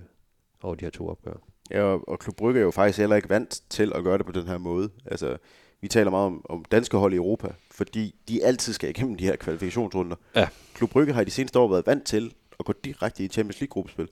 over 0.62 0.74
de 0.74 0.84
her 0.84 0.90
to 0.90 1.09
opgør. 1.09 1.34
Ja, 1.70 1.82
og, 1.82 2.09
og 2.09 2.18
Klub 2.18 2.36
Brygge 2.36 2.61
er 2.61 2.64
jo 2.64 2.70
faktisk 2.70 2.98
heller 2.98 3.16
ikke 3.16 3.28
vant 3.28 3.62
til 3.70 3.92
at 3.94 4.04
gøre 4.04 4.18
det 4.18 4.26
på 4.26 4.32
den 4.32 4.46
her 4.46 4.59
måde. 4.59 4.90
Altså, 5.07 5.36
vi 5.80 5.88
taler 5.88 6.11
meget 6.11 6.26
om, 6.26 6.46
om 6.48 6.64
danske 6.64 6.96
hold 6.96 7.12
i 7.12 7.16
Europa, 7.16 7.48
fordi 7.70 8.14
de 8.28 8.44
altid 8.44 8.72
skal 8.72 8.90
igennem 8.90 9.16
de 9.16 9.24
her 9.24 9.36
kvalifikationsrunder. 9.36 10.16
Ja. 10.34 10.48
Klub 10.74 10.90
Brygge 10.90 11.12
har 11.12 11.20
i 11.20 11.24
de 11.24 11.30
seneste 11.30 11.59
år 11.59 11.68
været 11.68 11.86
vant 11.86 12.04
til 12.04 12.32
at 12.61 12.66
gå 12.66 12.74
direkte 12.84 13.24
i 13.24 13.28
Champions 13.28 13.61
League-gruppespil. 13.61 14.09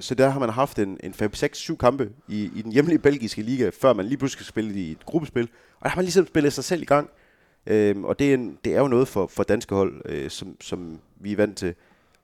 Så 0.00 0.14
der 0.14 0.28
har 0.28 0.40
man 0.40 0.48
haft 0.48 0.78
en, 0.78 1.00
en 1.02 1.14
5-6-7 1.22 1.76
kampe 1.76 2.10
i, 2.28 2.50
i 2.56 2.62
den 2.62 2.72
hjemlige 2.72 2.98
belgiske 2.98 3.42
liga, 3.42 3.70
før 3.80 3.92
man 3.92 4.06
lige 4.06 4.18
pludselig 4.18 4.44
skal 4.44 4.46
spille 4.46 4.80
i 4.80 4.90
et 4.90 5.06
gruppespil. 5.06 5.48
Og 5.78 5.82
der 5.82 5.88
har 5.88 5.96
man 5.96 6.04
ligesom 6.04 6.26
spillet 6.26 6.52
sig 6.52 6.64
selv 6.64 6.82
i 6.82 6.84
gang. 6.84 7.10
Øhm, 7.66 8.04
og 8.04 8.18
det 8.18 8.30
er, 8.30 8.34
en, 8.34 8.58
det 8.64 8.74
er 8.74 8.80
jo 8.80 8.88
noget 8.88 9.08
for, 9.08 9.26
for 9.26 9.42
danske 9.42 9.74
hold, 9.74 10.02
øh, 10.04 10.30
som, 10.30 10.56
som 10.60 10.98
vi 11.16 11.32
er 11.32 11.36
vant 11.36 11.56
til. 11.56 11.74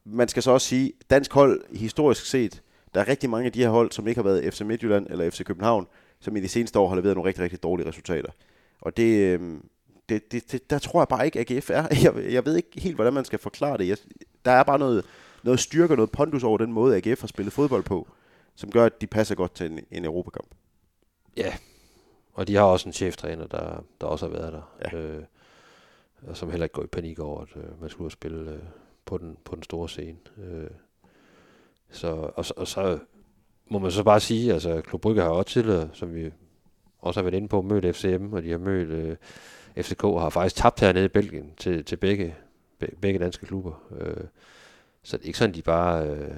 Man 0.05 0.28
skal 0.28 0.42
så 0.42 0.50
også 0.50 0.66
sige, 0.66 0.92
dansk 1.11 1.32
hold 1.32 1.76
historisk 1.76 2.26
set, 2.26 2.62
der 2.94 3.00
er 3.00 3.09
rigtig 3.09 3.30
mange 3.30 3.46
af 3.46 3.52
de 3.52 3.61
her 3.61 3.68
hold, 3.68 3.92
som 3.92 4.09
ikke 4.09 4.18
har 4.18 4.28
været 4.28 4.55
FC 4.55 4.61
Midtjylland 4.61 5.07
eller 5.11 5.30
FC 5.30 5.44
København, 5.44 5.86
som 6.20 6.36
i 6.36 6.40
de 6.40 6.48
seneste 6.48 6.78
år 6.78 6.88
har 6.88 6.96
leveret 6.96 7.16
nogle 7.16 7.28
rigtig, 7.28 7.44
rigtig 7.44 7.62
dårlige 7.62 7.88
resultater. 7.88 8.30
Og 8.80 8.96
det, 8.96 9.40
øh, 9.40 9.40
det, 10.09 10.32
det, 10.32 10.52
det 10.52 10.70
der 10.70 10.78
tror 10.78 11.00
jeg 11.00 11.09
bare 11.09 11.26
ikke, 11.26 11.40
at 11.40 11.50
AGF 11.50 11.70
er. 11.70 11.86
Jeg, 12.05 12.32
jeg 12.32 12.46
ved 12.46 12.57
ikke 12.57 12.70
helt, 12.76 12.94
hvordan 12.94 13.12
man 13.12 13.24
skal 13.24 13.38
forklare 13.38 13.78
det. 13.78 13.88
Jeg, 13.88 13.96
der 14.44 14.50
er 14.50 14.62
bare 14.62 14.78
noget, 14.78 15.05
noget 15.45 15.61
styrke 15.61 15.92
og 15.92 15.97
noget 15.97 16.11
pondus 16.11 16.45
over 16.45 16.59
den 16.59 16.72
måde, 16.72 16.97
AGF 16.97 17.20
har 17.20 17.28
spillet 17.28 17.53
fodbold 17.53 17.82
på, 17.82 18.09
som 18.55 18.70
gør, 18.70 18.86
at 18.86 19.01
de 19.01 19.07
passer 19.07 19.34
godt 19.34 19.55
til 19.55 19.70
en, 19.70 19.80
en 19.90 20.05
Europakamp. 20.05 20.49
Ja, 21.36 21.55
og 22.32 22.49
de 22.49 22.55
har 22.55 22.62
også 22.62 22.88
en 22.88 22.92
cheftræner, 22.92 23.47
der, 23.47 23.84
der 24.01 24.07
også 24.07 24.26
har 24.26 24.32
været 24.32 24.53
der. 24.53 24.74
Ja. 24.84 24.99
Øh, 24.99 25.22
og 26.26 26.36
som 26.36 26.51
heller 26.51 26.64
ikke 26.64 26.72
går 26.72 26.82
i 26.82 26.86
panik 26.86 27.18
over, 27.18 27.40
at 27.40 27.49
øh, 27.57 27.80
man 27.80 27.90
skulle 27.90 28.12
spille 28.12 28.51
øh, 28.51 28.59
på, 29.05 29.18
den, 29.18 29.36
på 29.45 29.55
den 29.55 29.62
store 29.62 29.88
scene. 29.88 30.18
Øh, 30.38 30.70
så, 31.90 32.09
og, 32.09 32.45
og 32.57 32.66
så 32.66 32.99
må 33.66 33.78
man 33.78 33.90
så 33.90 34.03
bare 34.03 34.20
sige, 34.20 34.53
altså 34.53 34.80
Klub 34.80 35.01
Brygge 35.01 35.22
har 35.22 35.28
også 35.28 35.51
tidligere, 35.51 35.88
som 35.92 36.14
vi 36.14 36.30
også 36.99 37.20
har 37.20 37.24
været 37.24 37.34
inde 37.34 37.49
på, 37.49 37.62
mødt 37.62 37.97
FCM, 37.97 38.32
og 38.32 38.42
de 38.42 38.51
har 38.51 38.59
mødt 38.59 38.88
øh, 38.88 39.16
FCK, 39.84 40.05
og 40.05 40.20
har 40.20 40.28
faktisk 40.28 40.57
tabt 40.57 40.80
hernede 40.80 41.05
i 41.05 41.09
Belgien 41.09 41.53
til, 41.57 41.84
til 41.84 41.97
begge, 41.97 42.34
be, 42.78 42.88
begge 43.01 43.18
danske 43.18 43.47
klubber. 43.47 43.82
Øh, 44.01 44.24
så 45.05 45.16
det 45.16 45.22
er 45.22 45.26
ikke 45.26 45.38
sådan, 45.38 45.55
de 45.55 45.62
bare, 45.62 46.07
øh, 46.09 46.36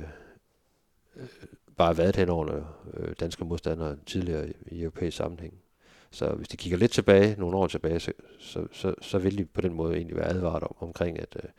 øh, 1.16 1.28
bare 1.76 1.86
har 1.86 1.94
været 1.94 2.16
hen 2.16 2.28
over 2.28 2.74
øh, 2.94 3.14
danske 3.20 3.44
modstandere 3.44 3.96
tidligere 4.06 4.48
i, 4.48 4.52
i 4.66 4.82
europæisk 4.82 5.16
sammenhæng. 5.16 5.54
Så 6.10 6.28
hvis 6.28 6.48
de 6.48 6.56
kigger 6.56 6.78
lidt 6.78 6.92
tilbage, 6.92 7.36
nogle 7.38 7.56
år 7.56 7.66
tilbage, 7.66 8.00
så, 8.00 8.12
så, 8.38 8.66
så, 8.72 8.94
så 9.00 9.18
vil 9.18 9.38
de 9.38 9.44
på 9.44 9.60
den 9.60 9.74
måde 9.74 9.96
egentlig 9.96 10.16
være 10.16 10.28
advaret 10.28 10.62
om, 10.62 10.76
omkring, 10.80 11.18
at, 11.18 11.36
øh, 11.42 11.50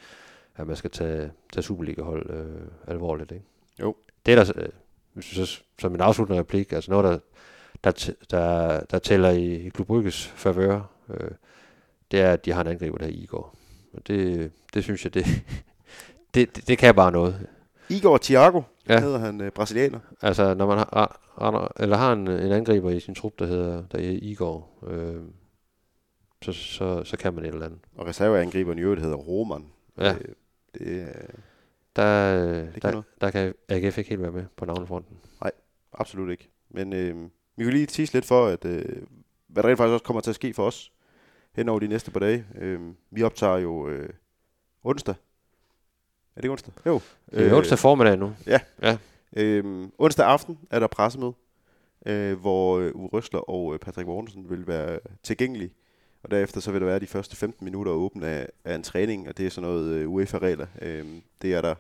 at 0.55 0.67
man 0.67 0.75
skal 0.75 0.91
tage, 0.91 1.31
tage 1.53 1.63
Superliga-hold 1.63 2.29
øh, 2.29 2.67
alvorligt. 2.87 3.31
Ikke? 3.31 3.45
Jo. 3.79 3.95
Det 4.25 4.33
er 4.33 4.43
der, 4.43 4.53
øh, 4.55 4.69
hvis 5.13 5.25
så, 5.25 5.61
som 5.79 5.95
en 5.95 6.01
afsluttende 6.01 6.39
replik, 6.39 6.73
altså 6.73 6.91
noget, 6.91 7.03
der, 7.03 7.19
der, 7.83 8.13
der, 8.31 8.79
der 8.81 8.99
tæller 8.99 9.29
i, 9.29 9.55
i 9.55 9.69
Klub 9.69 9.87
Brygges 9.87 10.27
favør, 10.27 10.81
øh, 11.09 11.31
det 12.11 12.21
er, 12.21 12.33
at 12.33 12.45
de 12.45 12.51
har 12.51 12.61
en 12.61 12.67
angriber, 12.67 12.97
der 12.97 13.05
er 13.05 13.09
Igor. 13.09 13.55
Og 13.93 14.07
det, 14.07 14.51
det 14.73 14.83
synes 14.83 15.03
jeg, 15.03 15.13
det, 15.13 15.25
det, 16.39 16.55
det, 16.55 16.67
det 16.67 16.77
kan 16.77 16.95
bare 16.95 17.11
noget. 17.11 17.47
Igor 17.89 18.17
Thiago, 18.17 18.61
Ja. 18.89 18.99
hedder 18.99 19.19
han, 19.19 19.41
øh, 19.41 19.51
brasilianer. 19.51 19.99
Altså, 20.21 20.53
når 20.53 20.67
man 20.67 20.77
har, 20.77 21.19
har, 21.39 21.71
eller 21.79 21.97
har 21.97 22.13
en, 22.13 22.27
en 22.27 22.51
angriber 22.51 22.89
i 22.89 22.99
sin 22.99 23.15
trup, 23.15 23.39
der 23.39 23.45
hedder 23.45 23.83
der 23.91 23.97
er 23.97 24.19
Igor, 24.21 24.69
øh, 24.87 25.21
så, 26.41 26.51
så, 26.51 27.03
så 27.03 27.17
kan 27.17 27.33
man 27.33 27.43
et 27.45 27.53
eller 27.53 27.65
andet. 27.65 27.79
Og 27.95 28.07
reserveangriberen 28.07 28.77
i 28.79 28.81
øvrigt 28.81 29.01
hedder 29.01 29.15
Roman. 29.17 29.65
Ja. 29.97 30.13
Øh, 30.13 30.19
det, 30.73 30.87
øh, 30.87 31.07
Der, 31.95 32.43
Det 32.43 32.73
kan 32.73 32.81
der, 32.81 32.91
noget. 32.91 33.05
der 33.21 33.31
kan 33.31 33.53
AGF 33.69 33.97
ikke 33.97 34.09
helt 34.09 34.21
være 34.21 34.31
med 34.31 34.45
på 34.57 34.65
navnefronten. 34.65 35.17
absolut 35.93 36.31
ikke. 36.31 36.49
Men 36.69 36.93
øh, 36.93 37.15
vi 37.55 37.63
kan 37.63 37.73
lige 37.73 37.85
tease 37.85 38.13
lidt 38.13 38.25
for, 38.25 38.47
at, 38.47 38.65
øh, 38.65 39.01
hvad 39.47 39.63
der 39.63 39.69
rent 39.69 39.77
faktisk 39.77 39.93
også 39.93 40.05
kommer 40.05 40.21
til 40.21 40.31
at 40.31 40.35
ske 40.35 40.53
for 40.53 40.67
os 40.67 40.91
hen 41.55 41.69
over 41.69 41.79
de 41.79 41.87
næste 41.87 42.11
par 42.11 42.19
dage. 42.19 42.45
Øh, 42.57 42.79
vi 43.11 43.23
optager 43.23 43.57
jo 43.57 43.87
øh, 43.89 44.09
onsdag. 44.83 45.15
Er 46.37 46.41
det 46.41 46.49
onsdag? 46.49 46.73
Jo. 46.85 47.01
Det 47.31 47.47
er 47.47 47.55
onsdag 47.55 47.79
formiddag 47.79 48.17
nu. 48.17 48.33
Øh, 49.35 49.87
onsdag 49.97 50.25
aften 50.25 50.57
er 50.69 50.79
der 50.79 50.87
pressemøde, 50.87 51.33
øh, 52.05 52.39
hvor 52.39 52.79
øh, 52.79 52.91
Uwe 52.95 53.09
Røsler 53.13 53.39
og 53.39 53.73
øh, 53.73 53.79
Patrick 53.79 54.07
Mortensen 54.07 54.49
vil 54.49 54.67
være 54.67 54.99
tilgængelige. 55.23 55.73
Og 56.23 56.31
derefter 56.31 56.61
så 56.61 56.71
vil 56.71 56.81
der 56.81 56.87
være 56.87 56.99
de 56.99 57.07
første 57.07 57.35
15 57.35 57.65
minutter 57.65 57.91
åbent 57.91 58.23
af, 58.23 58.49
af 58.65 58.75
en 58.75 58.83
træning, 58.83 59.27
og 59.29 59.37
det 59.37 59.45
er 59.45 59.49
sådan 59.49 59.69
noget 59.69 59.89
øh, 59.89 60.09
UEFA-regler. 60.09 60.67
Øh, 60.81 61.05
det, 61.41 61.53
er 61.53 61.61
der, 61.61 61.75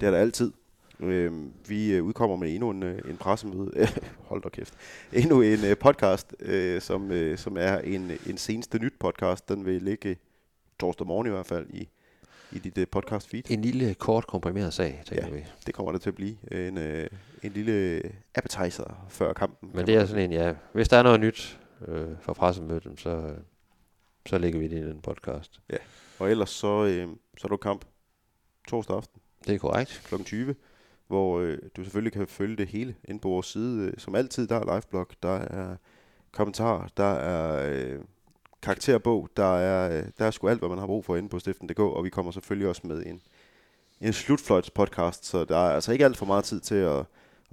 det 0.00 0.06
er 0.06 0.10
der 0.10 0.18
altid. 0.18 0.52
Øh, 1.00 1.32
vi 1.68 1.92
øh, 1.92 2.04
udkommer 2.04 2.36
med 2.36 2.54
endnu 2.54 2.70
en, 2.70 2.82
øh, 2.82 3.10
en 3.10 3.16
pressemøde. 3.16 3.88
Hold 4.28 4.42
da 4.42 4.48
kæft. 4.48 4.74
Endnu 5.12 5.42
en 5.42 5.64
øh, 5.64 5.76
podcast, 5.76 6.34
øh, 6.40 6.80
som, 6.80 7.10
øh, 7.10 7.38
som 7.38 7.56
er 7.56 7.78
en, 7.78 8.12
en 8.26 8.38
seneste 8.38 8.78
nyt 8.78 8.94
podcast. 9.00 9.48
Den 9.48 9.66
vil 9.66 9.82
ligge 9.82 10.16
torsdag 10.78 11.06
morgen 11.06 11.26
i 11.26 11.30
hvert 11.30 11.46
fald 11.46 11.66
i, 11.70 11.88
i 12.52 12.58
dit 12.58 12.78
øh, 12.78 12.86
podcast 12.86 13.28
feed. 13.28 13.50
En 13.50 13.62
lille, 13.62 13.94
kort, 13.94 14.26
komprimeret 14.26 14.74
sag, 14.74 15.02
tænker 15.06 15.26
Ja. 15.26 15.32
vi. 15.34 15.44
Det 15.66 15.74
kommer 15.74 15.92
det 15.92 16.00
til 16.00 16.10
at 16.10 16.14
blive. 16.14 16.36
En, 16.68 16.78
øh, 16.78 17.08
en 17.42 17.52
lille 17.52 18.02
appetizer 18.34 19.06
før 19.08 19.32
kampen. 19.32 19.70
Men 19.74 19.86
det 19.86 19.94
er 19.94 20.06
sådan 20.06 20.24
en, 20.24 20.32
ja, 20.32 20.54
hvis 20.72 20.88
der 20.88 20.96
er 20.96 21.02
noget 21.02 21.20
nyt 21.20 21.60
øh, 21.88 22.08
fra 22.20 22.32
pressemødet, 22.32 22.92
så, 23.00 23.34
så 24.26 24.38
lægger 24.38 24.58
vi 24.60 24.68
det 24.68 24.78
i 24.78 24.88
den 24.88 25.00
podcast. 25.00 25.60
Og 26.18 26.30
ellers 26.30 26.50
så, 26.50 26.84
øh, 26.84 27.08
så 27.38 27.46
er 27.46 27.48
der 27.48 27.56
kamp 27.56 27.84
torsdag 28.68 28.96
aften 28.96 29.20
Det 29.46 29.54
er 29.54 29.58
korrekt. 29.58 30.02
kl. 30.08 30.14
20, 30.24 30.54
hvor 31.06 31.40
øh, 31.40 31.58
du 31.76 31.82
selvfølgelig 31.84 32.12
kan 32.12 32.26
følge 32.26 32.56
det 32.56 32.68
hele 32.68 32.94
ind 33.04 33.20
på 33.20 33.28
vores 33.28 33.46
side. 33.46 33.86
Øh, 33.86 33.92
Som 33.98 34.14
altid, 34.14 34.46
der 34.46 34.56
er 34.56 34.74
liveblog, 34.74 35.06
der 35.22 35.34
er 35.38 35.76
kommentarer, 36.32 36.88
der 36.96 37.04
er 37.14 37.70
øh, 37.72 38.00
karakterbog, 38.62 39.28
der 39.36 39.56
er, 39.56 39.98
øh, 39.98 40.04
der 40.18 40.24
er 40.24 40.30
sgu 40.30 40.48
alt, 40.48 40.58
hvad 40.58 40.68
man 40.68 40.78
har 40.78 40.86
brug 40.86 41.04
for 41.04 41.16
inde 41.16 41.28
på 41.28 41.38
stiften.dk, 41.38 41.78
og 41.78 42.04
vi 42.04 42.10
kommer 42.10 42.32
selvfølgelig 42.32 42.68
også 42.68 42.82
med 42.84 43.06
en, 43.06 43.20
en 44.00 44.12
slutfløjts 44.12 44.70
podcast, 44.70 45.24
så 45.24 45.44
der 45.44 45.56
er 45.56 45.70
altså 45.70 45.92
ikke 45.92 46.04
alt 46.04 46.16
for 46.16 46.26
meget 46.26 46.44
tid 46.44 46.60
til 46.60 46.74
at, 46.74 47.04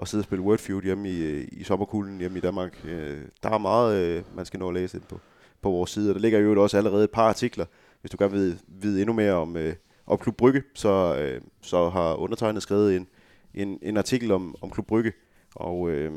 at 0.02 0.08
sidde 0.08 0.22
og 0.22 0.26
spille 0.26 0.44
Wordfeud 0.44 0.82
hjemme 0.82 1.10
i, 1.10 1.44
i 1.44 1.64
sommerkulden 1.64 2.20
hjemme 2.20 2.38
i 2.38 2.42
Danmark. 2.42 2.86
Øh, 2.86 3.22
der 3.44 3.50
er 3.50 3.58
meget, 3.58 3.96
øh, 3.96 4.24
man 4.36 4.46
skal 4.46 4.60
nå 4.60 4.68
at 4.68 4.74
læse 4.74 4.98
ind 4.98 5.06
på, 5.10 5.20
på 5.62 5.70
vores 5.70 5.92
side, 5.92 6.12
og 6.12 6.16
der 6.16 6.22
ligger 6.22 6.40
jo 6.40 6.64
også 6.64 6.78
allerede 6.78 7.04
et 7.04 7.12
par 7.12 7.30
artikler, 7.30 7.66
hvis 8.02 8.12
du 8.12 8.18
gerne 8.20 8.34
vil 8.34 8.60
vide 8.68 9.02
endnu 9.02 9.14
mere 9.14 9.34
om, 9.34 9.58
øh, 9.58 9.76
om 10.06 10.18
Klub 10.18 10.36
Brygge, 10.36 10.64
så, 10.74 11.18
øh, 11.20 11.42
så 11.62 11.90
har 11.90 12.14
undertegnet 12.16 12.64
skrevet 12.64 12.96
en, 12.96 13.08
en, 13.54 13.80
en 13.82 13.98
artikel 13.98 14.32
om, 14.32 14.56
om 14.62 14.70
Klub 14.70 14.88
Brygge, 14.88 15.14
og 15.56 15.90
øh, 15.90 16.14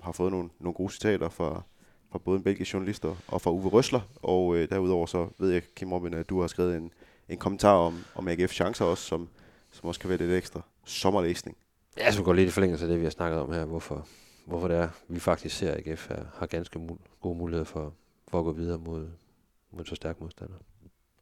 har 0.00 0.12
fået 0.12 0.32
nogle, 0.32 0.48
nogle 0.60 0.74
gode 0.74 0.92
citater 0.92 1.28
fra, 1.28 1.62
fra 2.12 2.18
både 2.18 2.36
en 2.36 2.42
belgisk 2.42 2.72
journalist 2.74 3.04
og- 3.04 3.40
fra 3.40 3.50
Uwe 3.50 3.68
Røsler, 3.68 4.00
og 4.22 4.56
øh, 4.56 4.68
derudover 4.70 5.06
så 5.06 5.28
ved 5.38 5.50
jeg, 5.50 5.62
Kim 5.76 5.92
Robin, 5.92 6.14
at 6.14 6.28
du 6.28 6.40
har 6.40 6.46
skrevet 6.48 6.76
en, 6.76 6.90
en 7.28 7.38
kommentar 7.38 7.74
om, 7.74 8.04
om 8.14 8.28
AGF 8.28 8.52
chancer 8.52 8.84
også, 8.84 9.04
som, 9.04 9.28
som 9.70 9.88
også 9.88 10.00
kan 10.00 10.10
være 10.10 10.18
lidt 10.18 10.32
ekstra 10.32 10.60
sommerlæsning. 10.84 11.56
Ja, 11.98 12.10
som 12.12 12.24
går 12.24 12.32
lidt 12.32 12.48
i 12.48 12.50
forlængelse 12.52 12.84
af 12.84 12.88
det, 12.88 12.98
vi 12.98 13.04
har 13.04 13.10
snakket 13.10 13.40
om 13.40 13.52
her, 13.52 13.64
hvorfor, 13.64 14.06
hvorfor 14.46 14.68
det 14.68 14.76
er, 14.76 14.88
vi 15.08 15.20
faktisk 15.20 15.56
ser, 15.56 15.70
at 15.72 15.86
AGF 15.86 16.10
er, 16.10 16.24
har 16.34 16.46
ganske 16.46 16.78
mul- 16.78 17.18
gode 17.20 17.38
muligheder 17.38 17.64
for, 17.64 17.92
for 18.28 18.38
at 18.38 18.44
gå 18.44 18.52
videre 18.52 18.78
mod, 18.78 19.06
mod 19.72 19.84
så 19.84 19.94
stærk 19.94 20.20
modstander. 20.20 20.54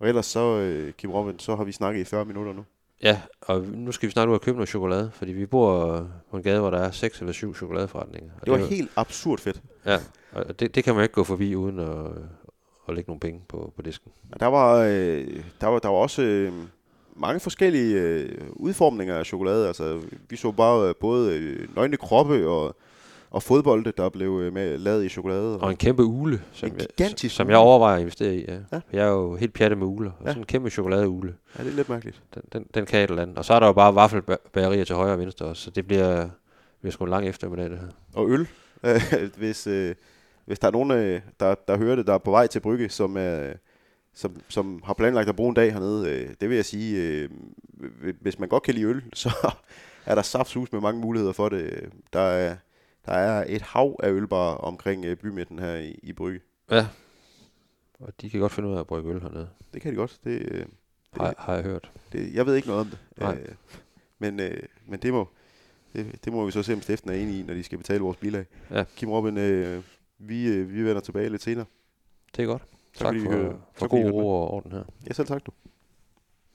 Og 0.01 0.09
ellers 0.09 0.27
så, 0.27 0.41
øh, 0.59 0.93
Kim 0.93 1.11
Robin, 1.11 1.39
så 1.39 1.57
har 1.57 1.65
vi 1.65 1.73
snakket 1.73 2.01
i 2.01 2.05
40 2.05 2.25
minutter 2.25 2.53
nu. 2.53 2.65
Ja, 3.03 3.21
og 3.41 3.61
nu 3.63 3.93
skal 3.93 4.07
vi 4.07 4.13
snart 4.13 4.29
ud 4.29 4.35
og 4.35 4.41
købe 4.41 4.57
noget 4.57 4.69
chokolade, 4.69 5.11
fordi 5.15 5.33
vi 5.33 5.47
bor 5.47 6.09
på 6.31 6.37
en 6.37 6.43
gade, 6.43 6.61
hvor 6.61 6.71
der 6.71 6.79
er 6.79 6.91
seks 6.91 7.21
eller 7.21 7.33
syv 7.33 7.55
chokoladeforretninger. 7.55 8.31
Og 8.35 8.41
Det 8.47 8.51
var 8.51 8.57
er 8.59 8.63
jo- 8.63 8.67
helt 8.69 8.91
absurd 8.97 9.39
fedt. 9.39 9.63
Ja, 9.87 9.99
og 10.33 10.61
det, 10.61 10.75
det 10.75 10.85
kan 10.85 10.95
man 10.95 11.03
ikke 11.03 11.15
gå 11.15 11.25
forbi 11.25 11.55
uden 11.57 11.79
at, 11.79 11.89
at 12.89 12.95
lægge 12.95 13.09
nogle 13.11 13.21
penge 13.21 13.41
på, 13.49 13.73
på 13.77 13.83
disken. 13.83 14.13
Og 14.33 14.41
der 14.41 14.47
var, 14.47 14.77
øh, 14.77 15.27
der 15.61 15.67
var, 15.67 15.79
der 15.79 15.89
var 15.89 15.97
også 15.97 16.23
øh, 16.23 16.53
mange 17.17 17.41
forskellige 17.41 18.01
øh, 18.01 18.39
udformninger 18.53 19.15
af 19.17 19.27
chokolade. 19.27 19.67
Altså, 19.67 20.01
vi 20.29 20.37
så 20.37 20.53
bare 20.53 20.89
øh, 20.89 20.95
både 21.01 21.37
øh, 21.39 21.77
nøgne 21.77 21.97
kroppe 21.97 22.49
og, 22.49 22.77
og 23.31 23.43
fodbolde, 23.43 23.93
der 23.97 24.09
blev 24.09 24.41
øh, 24.43 24.53
med, 24.53 24.79
lavet 24.79 25.05
i 25.05 25.09
chokolade. 25.09 25.59
Og 25.61 25.71
en 25.71 25.77
kæmpe 25.77 26.05
ule, 26.05 26.43
som, 26.53 26.69
En 26.69 26.75
jeg, 26.79 26.87
gigantisk 26.97 27.35
som 27.37 27.47
ule. 27.47 27.53
jeg 27.53 27.59
overvejer 27.61 27.95
at 27.97 28.01
investere 28.01 28.35
i. 28.37 28.45
Ja. 28.49 28.59
Ja. 28.73 28.81
Jeg 28.93 29.07
er 29.07 29.11
jo 29.11 29.37
helt 29.37 29.53
pjattet 29.55 29.79
med 29.79 29.87
uler. 29.87 30.11
Og 30.11 30.25
Ja. 30.25 30.31
sådan 30.31 30.43
en 30.43 30.47
kæmpe 30.47 30.71
chokoladeule. 30.71 31.35
Ja, 31.59 31.63
det 31.65 31.73
er 31.73 31.77
lidt 31.77 31.89
mærkeligt. 31.89 32.23
Den, 32.35 32.43
den, 32.53 32.67
den 32.75 32.87
kan 32.87 33.05
et 33.05 33.11
eller 33.11 33.23
andet. 33.23 33.39
Og 33.39 33.45
så 33.45 33.55
er 33.55 33.61
der 33.61 33.67
jo 33.67 33.73
bare 33.73 33.95
vaffelbagerier 33.95 34.85
til 34.85 34.95
højre 34.97 35.13
og 35.13 35.19
venstre 35.19 35.47
også. 35.47 35.63
Så 35.63 35.71
det 35.71 35.87
bliver, 35.87 36.29
bliver 36.81 36.93
sgu 36.93 37.05
en 37.05 37.11
lang 37.11 37.29
eftermiddag, 37.29 37.71
det 37.71 37.79
her. 37.79 37.87
Og 38.15 38.31
øl. 38.31 38.49
Hvis, 39.39 39.67
øh, 39.67 39.95
hvis 40.45 40.59
der 40.59 40.69
er 40.69 40.73
nogen, 40.73 40.91
øh, 40.91 41.21
der, 41.41 41.55
der 41.69 41.77
hører 41.77 41.97
det, 41.97 42.07
der 42.07 42.15
er 42.15 42.19
på 42.19 42.31
vej 42.31 42.47
til 42.47 42.61
Brygge, 42.61 42.89
som, 42.89 43.17
er, 43.17 43.53
som, 44.15 44.37
som 44.49 44.83
har 44.85 44.95
planlagt 44.95 45.29
at 45.29 45.37
bruge 45.37 45.49
en 45.49 45.55
dag 45.55 45.73
hernede, 45.73 46.11
øh, 46.11 46.35
det 46.41 46.49
vil 46.49 46.55
jeg 46.57 46.65
sige, 46.65 47.03
øh, 47.03 47.31
hvis 48.21 48.39
man 48.39 48.49
godt 48.49 48.63
kan 48.63 48.75
lide 48.75 48.87
øl, 48.87 49.03
så 49.15 49.31
er 50.07 50.15
der 50.15 50.23
saftsus 50.23 50.73
med 50.73 50.81
mange 50.81 51.01
muligheder 51.01 51.33
for 51.33 51.49
det. 51.49 51.91
Der 52.13 52.21
er, 52.21 52.57
der 53.07 53.13
er 53.13 53.45
et 53.49 53.63
hav 53.63 53.97
af 54.03 54.11
ølbar 54.11 54.55
omkring 54.55 55.05
øh, 55.05 55.17
bymidten 55.17 55.59
her 55.59 55.75
i, 55.75 55.99
i 56.03 56.13
Brygge. 56.13 56.41
Ja. 56.71 56.87
Og 58.01 58.13
de 58.21 58.31
kan 58.31 58.41
godt 58.41 58.53
finde 58.53 58.69
ud 58.69 58.75
af 58.75 58.81
at 58.81 58.87
brygge 58.87 59.11
øl 59.11 59.21
hernede. 59.23 59.49
Det 59.75 59.83
kan 59.83 59.91
de 59.93 59.97
godt. 59.97 60.19
Det, 60.25 60.43
øh, 60.51 60.67
Har, 61.13 61.35
har 61.39 61.55
jeg 61.55 61.63
hørt. 61.65 61.91
det, 62.13 62.35
jeg 62.35 62.47
ved 62.47 62.55
ikke 62.55 62.69
noget 62.69 62.81
om 62.81 62.87
det. 62.87 62.99
Nej. 63.19 63.39
Øh, 63.41 63.55
men, 64.19 64.41
øh, 64.41 64.63
men 64.87 65.01
det 65.01 65.13
må, 65.13 65.29
det, 65.93 66.25
det 66.25 66.33
må 66.33 66.45
vi 66.47 66.51
så 66.51 66.63
se, 66.63 66.73
om 66.73 66.83
stiften 66.83 67.11
er 67.11 67.15
enige 67.15 67.41
i, 67.41 67.43
når 67.43 67.55
de 67.55 67.63
skal 67.63 67.79
betale 67.79 68.01
vores 68.01 68.17
bilag. 68.17 68.45
Ja. 68.71 68.85
Kim 68.97 69.11
Robin, 69.11 69.39
øh, 69.39 69.83
vi, 70.21 70.49
øh, 70.49 70.75
vi 70.75 70.85
vender 70.85 71.01
tilbage 71.01 71.29
lidt 71.29 71.43
senere. 71.43 71.67
Det 72.37 72.43
er 72.43 72.47
godt. 72.47 72.63
Tak 72.95 73.15
Tak, 73.15 73.23
for, 73.25 73.61
for 73.73 73.87
I 73.87 73.89
god 73.89 74.11
ro 74.11 74.29
og 74.43 74.51
orden 74.51 74.73
her. 74.73 74.85
Ja, 75.09 75.13
selv 75.13 75.27
tak 75.29 75.47
du. 75.47 75.51